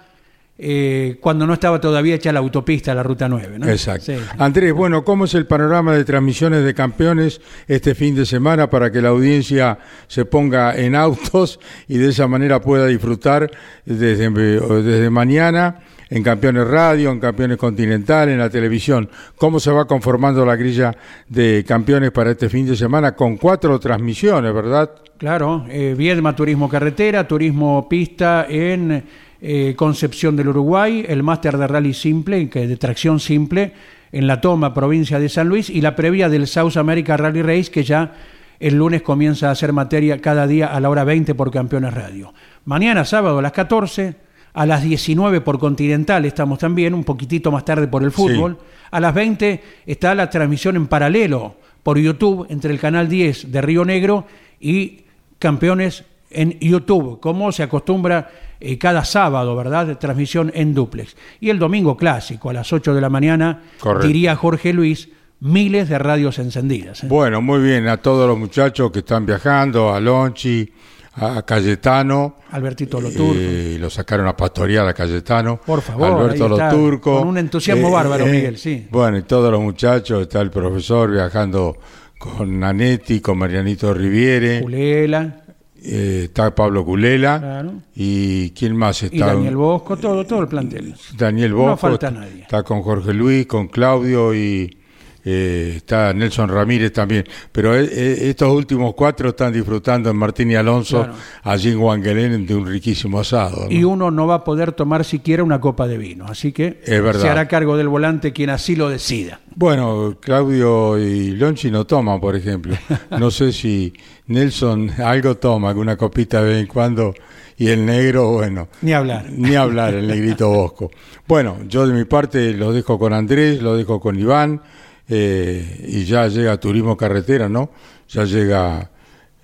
eh, 0.56 1.18
cuando 1.20 1.46
no 1.46 1.52
estaba 1.54 1.80
todavía 1.80 2.14
hecha 2.14 2.32
la 2.32 2.38
autopista, 2.38 2.94
la 2.94 3.02
Ruta 3.02 3.28
9. 3.28 3.58
¿no? 3.58 3.68
Exacto. 3.68 4.06
Sí. 4.06 4.16
Andrés, 4.38 4.72
bueno, 4.72 5.04
¿cómo 5.04 5.24
es 5.24 5.34
el 5.34 5.46
panorama 5.46 5.92
de 5.94 6.04
transmisiones 6.04 6.64
de 6.64 6.72
campeones 6.74 7.40
este 7.66 7.94
fin 7.96 8.14
de 8.14 8.24
semana 8.24 8.70
para 8.70 8.90
que 8.92 9.02
la 9.02 9.08
audiencia 9.08 9.78
se 10.06 10.24
ponga 10.24 10.76
en 10.76 10.94
autos 10.94 11.58
y 11.88 11.98
de 11.98 12.10
esa 12.10 12.28
manera 12.28 12.60
pueda 12.60 12.86
disfrutar 12.86 13.50
desde, 13.84 14.30
desde 14.30 15.10
mañana 15.10 15.80
en 16.10 16.22
Campeones 16.22 16.66
Radio, 16.66 17.10
en 17.10 17.20
Campeones 17.20 17.56
Continental, 17.56 18.28
en 18.28 18.38
la 18.38 18.50
televisión? 18.50 19.08
¿Cómo 19.36 19.60
se 19.60 19.70
va 19.70 19.86
conformando 19.86 20.44
la 20.44 20.56
grilla 20.56 20.96
de 21.28 21.64
campeones 21.66 22.10
para 22.10 22.30
este 22.30 22.48
fin 22.48 22.66
de 22.66 22.76
semana 22.76 23.14
con 23.14 23.36
cuatro 23.36 23.78
transmisiones, 23.78 24.52
verdad? 24.52 24.90
Claro, 25.18 25.64
eh, 25.68 25.94
Viedma 25.96 26.34
Turismo 26.34 26.68
Carretera, 26.68 27.26
Turismo 27.26 27.88
Pista 27.88 28.46
en 28.48 29.04
eh, 29.40 29.74
Concepción 29.76 30.36
del 30.36 30.48
Uruguay, 30.48 31.04
el 31.08 31.22
máster 31.22 31.56
de 31.56 31.66
rally 31.66 31.94
simple, 31.94 32.48
que 32.48 32.66
de 32.66 32.76
tracción 32.76 33.20
simple, 33.20 33.72
en 34.10 34.26
La 34.26 34.40
Toma, 34.40 34.72
provincia 34.72 35.18
de 35.18 35.28
San 35.28 35.48
Luis, 35.48 35.70
y 35.70 35.80
la 35.80 35.96
previa 35.96 36.28
del 36.28 36.46
South 36.46 36.76
America 36.76 37.16
Rally 37.16 37.42
Race, 37.42 37.70
que 37.70 37.82
ya 37.82 38.12
el 38.60 38.76
lunes 38.76 39.02
comienza 39.02 39.48
a 39.48 39.52
hacer 39.52 39.72
materia 39.72 40.20
cada 40.20 40.46
día 40.46 40.68
a 40.68 40.80
la 40.80 40.88
hora 40.88 41.04
20 41.04 41.34
por 41.34 41.50
Campeones 41.50 41.92
Radio. 41.92 42.32
Mañana, 42.64 43.04
sábado, 43.04 43.38
a 43.38 43.42
las 43.42 43.52
14, 43.52 44.14
a 44.54 44.66
las 44.66 44.82
19 44.82 45.40
por 45.40 45.58
Continental 45.58 46.24
estamos 46.24 46.60
también, 46.60 46.94
un 46.94 47.04
poquitito 47.04 47.50
más 47.50 47.64
tarde 47.64 47.88
por 47.88 48.02
el 48.04 48.12
fútbol. 48.12 48.56
A 48.90 49.00
las 49.00 49.12
20 49.12 49.62
está 49.84 50.14
la 50.14 50.30
transmisión 50.30 50.76
en 50.76 50.86
paralelo 50.86 51.56
por 51.82 51.98
YouTube 51.98 52.46
entre 52.48 52.72
el 52.72 52.78
canal 52.78 53.08
10 53.08 53.50
de 53.50 53.60
Río 53.60 53.84
Negro 53.84 54.26
y 54.60 55.02
Campeones 55.40 56.04
en 56.30 56.58
YouTube, 56.60 57.20
como 57.20 57.52
se 57.52 57.64
acostumbra 57.64 58.30
eh, 58.60 58.78
cada 58.78 59.04
sábado, 59.04 59.56
¿verdad? 59.56 59.88
De 59.88 59.96
transmisión 59.96 60.52
en 60.54 60.72
duplex. 60.72 61.16
Y 61.40 61.50
el 61.50 61.58
domingo 61.58 61.96
clásico, 61.96 62.50
a 62.50 62.52
las 62.52 62.72
8 62.72 62.94
de 62.94 63.00
la 63.00 63.10
mañana, 63.10 63.60
Correcto. 63.80 64.06
diría 64.06 64.36
Jorge 64.36 64.72
Luis, 64.72 65.08
miles 65.40 65.88
de 65.88 65.98
radios 65.98 66.38
encendidas. 66.38 67.04
¿eh? 67.04 67.06
Bueno, 67.08 67.42
muy 67.42 67.60
bien, 67.60 67.88
a 67.88 67.96
todos 67.98 68.28
los 68.28 68.38
muchachos 68.38 68.90
que 68.92 69.00
están 69.00 69.26
viajando, 69.26 69.92
a 69.92 70.00
Lonchi, 70.00 70.70
a 71.16 71.42
Cayetano. 71.42 72.36
Albertito 72.50 73.00
Loturco. 73.00 73.34
Eh, 73.36 73.76
lo 73.80 73.88
sacaron 73.90 74.26
a 74.26 74.36
pastorear 74.36 74.86
a 74.88 74.94
Cayetano. 74.94 75.60
Por 75.64 75.80
favor, 75.80 76.22
Alberto 76.22 76.48
Loturco. 76.48 77.18
con 77.20 77.28
un 77.28 77.38
entusiasmo 77.38 77.90
bárbaro, 77.90 78.26
Miguel, 78.26 78.58
sí. 78.58 78.86
Bueno, 78.90 79.18
y 79.18 79.22
todos 79.22 79.50
los 79.50 79.60
muchachos, 79.60 80.22
está 80.22 80.40
el 80.40 80.50
profesor 80.50 81.10
viajando 81.12 81.76
con 82.18 82.58
Nanetti, 82.58 83.20
con 83.20 83.38
Marianito 83.38 83.92
Riviere. 83.94 84.60
Culela. 84.62 85.42
eh, 85.82 86.22
está 86.24 86.54
Pablo 86.54 86.84
Culela. 86.84 87.38
Claro. 87.38 87.72
¿Y 87.94 88.50
quién 88.50 88.74
más 88.76 89.02
está? 89.02 89.16
Y 89.16 89.20
Daniel 89.20 89.56
Bosco, 89.56 89.96
todo, 89.96 90.24
todo 90.24 90.40
el 90.40 90.48
plantel. 90.48 90.94
Daniel 91.16 91.50
No 91.50 91.56
Bosco. 91.58 91.76
falta 91.76 92.10
nadie. 92.10 92.42
Está 92.42 92.62
con 92.62 92.82
Jorge 92.82 93.12
Luis, 93.12 93.46
con 93.46 93.68
Claudio 93.68 94.34
y 94.34 94.78
eh, 95.24 95.74
está 95.76 96.12
Nelson 96.12 96.48
Ramírez 96.48 96.92
también. 96.92 97.24
Pero 97.52 97.74
eh, 97.76 97.88
eh, 97.90 98.16
estos 98.30 98.52
últimos 98.52 98.94
cuatro 98.94 99.30
están 99.30 99.52
disfrutando 99.52 100.10
en 100.10 100.16
Martín 100.16 100.50
y 100.50 100.54
Alonso, 100.54 101.04
Claro. 101.04 101.14
allí 101.42 101.70
en 101.72 102.46
de 102.46 102.54
un 102.54 102.66
riquísimo 102.66 103.20
asado. 103.20 103.64
¿no? 103.64 103.72
Y 103.72 103.84
uno 103.84 104.10
no 104.10 104.26
va 104.26 104.36
a 104.36 104.44
poder 104.44 104.72
tomar 104.72 105.04
siquiera 105.04 105.42
una 105.42 105.60
copa 105.60 105.86
de 105.86 105.98
vino. 105.98 106.26
Así 106.26 106.52
que 106.52 106.80
se 106.84 107.28
hará 107.28 107.48
cargo 107.48 107.76
del 107.76 107.88
volante 107.88 108.32
quien 108.32 108.50
así 108.50 108.76
lo 108.76 108.88
decida. 108.88 109.40
Bueno, 109.56 110.16
Claudio 110.20 110.98
y 110.98 111.30
Lonchi 111.30 111.70
no 111.70 111.86
toman, 111.86 112.20
por 112.20 112.34
ejemplo. 112.36 112.74
No 113.18 113.30
sé 113.30 113.52
si 113.52 113.92
Nelson 114.26 114.90
algo 115.02 115.36
toma, 115.36 115.68
alguna 115.70 115.96
copita 115.96 116.42
de 116.42 116.48
vez 116.48 116.60
en 116.60 116.66
cuando, 116.66 117.14
y 117.56 117.68
el 117.68 117.86
negro, 117.86 118.32
bueno. 118.32 118.68
Ni 118.82 118.92
hablar. 118.92 119.26
Ni 119.30 119.54
hablar, 119.54 119.94
el 119.94 120.08
negrito 120.08 120.48
Bosco. 120.48 120.90
Bueno, 121.28 121.58
yo 121.68 121.86
de 121.86 121.94
mi 121.94 122.04
parte 122.04 122.52
lo 122.52 122.72
dejo 122.72 122.98
con 122.98 123.12
Andrés, 123.12 123.62
lo 123.62 123.76
dejo 123.76 124.00
con 124.00 124.18
Iván, 124.18 124.60
eh, 125.08 125.84
y 125.88 126.04
ya 126.04 126.28
llega 126.28 126.58
Turismo 126.58 126.96
Carretera, 126.96 127.48
¿no? 127.48 127.70
Ya 128.08 128.24
llega 128.24 128.90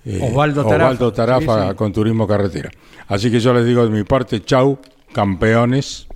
eh, 0.05 0.19
Osvaldo 0.21 0.63
Tarafa. 0.63 0.85
Osvaldo 0.85 1.13
Tarafa 1.13 1.61
Sí, 1.63 1.69
sí. 1.69 1.75
con 1.75 1.93
Turismo 1.93 2.27
Carretera. 2.27 2.69
Así 3.07 3.29
que 3.31 3.39
yo 3.39 3.53
les 3.53 3.65
digo 3.65 3.83
de 3.83 3.89
mi 3.91 4.03
parte, 4.03 4.41
chau, 4.41 4.79
campeones. 5.13 6.07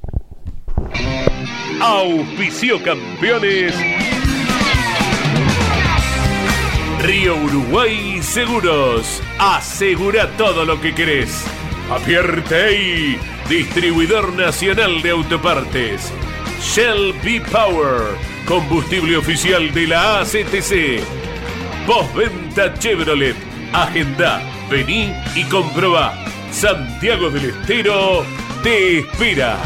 Auspicio 1.81 2.81
campeones. 2.83 3.73
Río 7.03 7.35
Uruguay 7.35 8.19
Seguros. 8.21 9.21
Asegura 9.39 10.29
todo 10.37 10.65
lo 10.65 10.79
que 10.81 10.95
querés. 10.95 11.43
Apierte 11.91 13.19
distribuidor 13.49 14.33
nacional 14.33 15.01
de 15.03 15.11
autopartes. 15.11 16.11
Shell 16.61 17.13
B 17.23 17.41
Power, 17.51 18.01
combustible 18.45 19.17
oficial 19.17 19.73
de 19.73 19.87
la 19.87 20.19
ACTC. 20.19 21.03
Postventa 21.85 22.73
Chevrolet. 22.77 23.35
Agenda, 23.73 24.41
vení 24.69 25.13
y 25.35 25.43
comprobá. 25.45 26.13
Santiago 26.51 27.29
del 27.29 27.49
Estero 27.49 28.25
te 28.63 28.99
espera. 28.99 29.57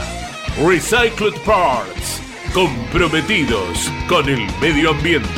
Recycled 0.66 1.36
Parts, 1.46 2.22
comprometidos 2.54 3.92
con 4.08 4.28
el 4.28 4.46
medio 4.60 4.92
ambiente. 4.92 5.30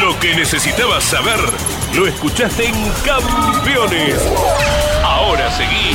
Lo 0.00 0.18
que 0.18 0.34
necesitabas 0.34 1.04
saber, 1.04 1.38
lo 1.94 2.06
escuchaste 2.06 2.66
en 2.66 2.74
Campeones. 3.04 4.20
Ahora 5.04 5.50
seguí 5.52 5.94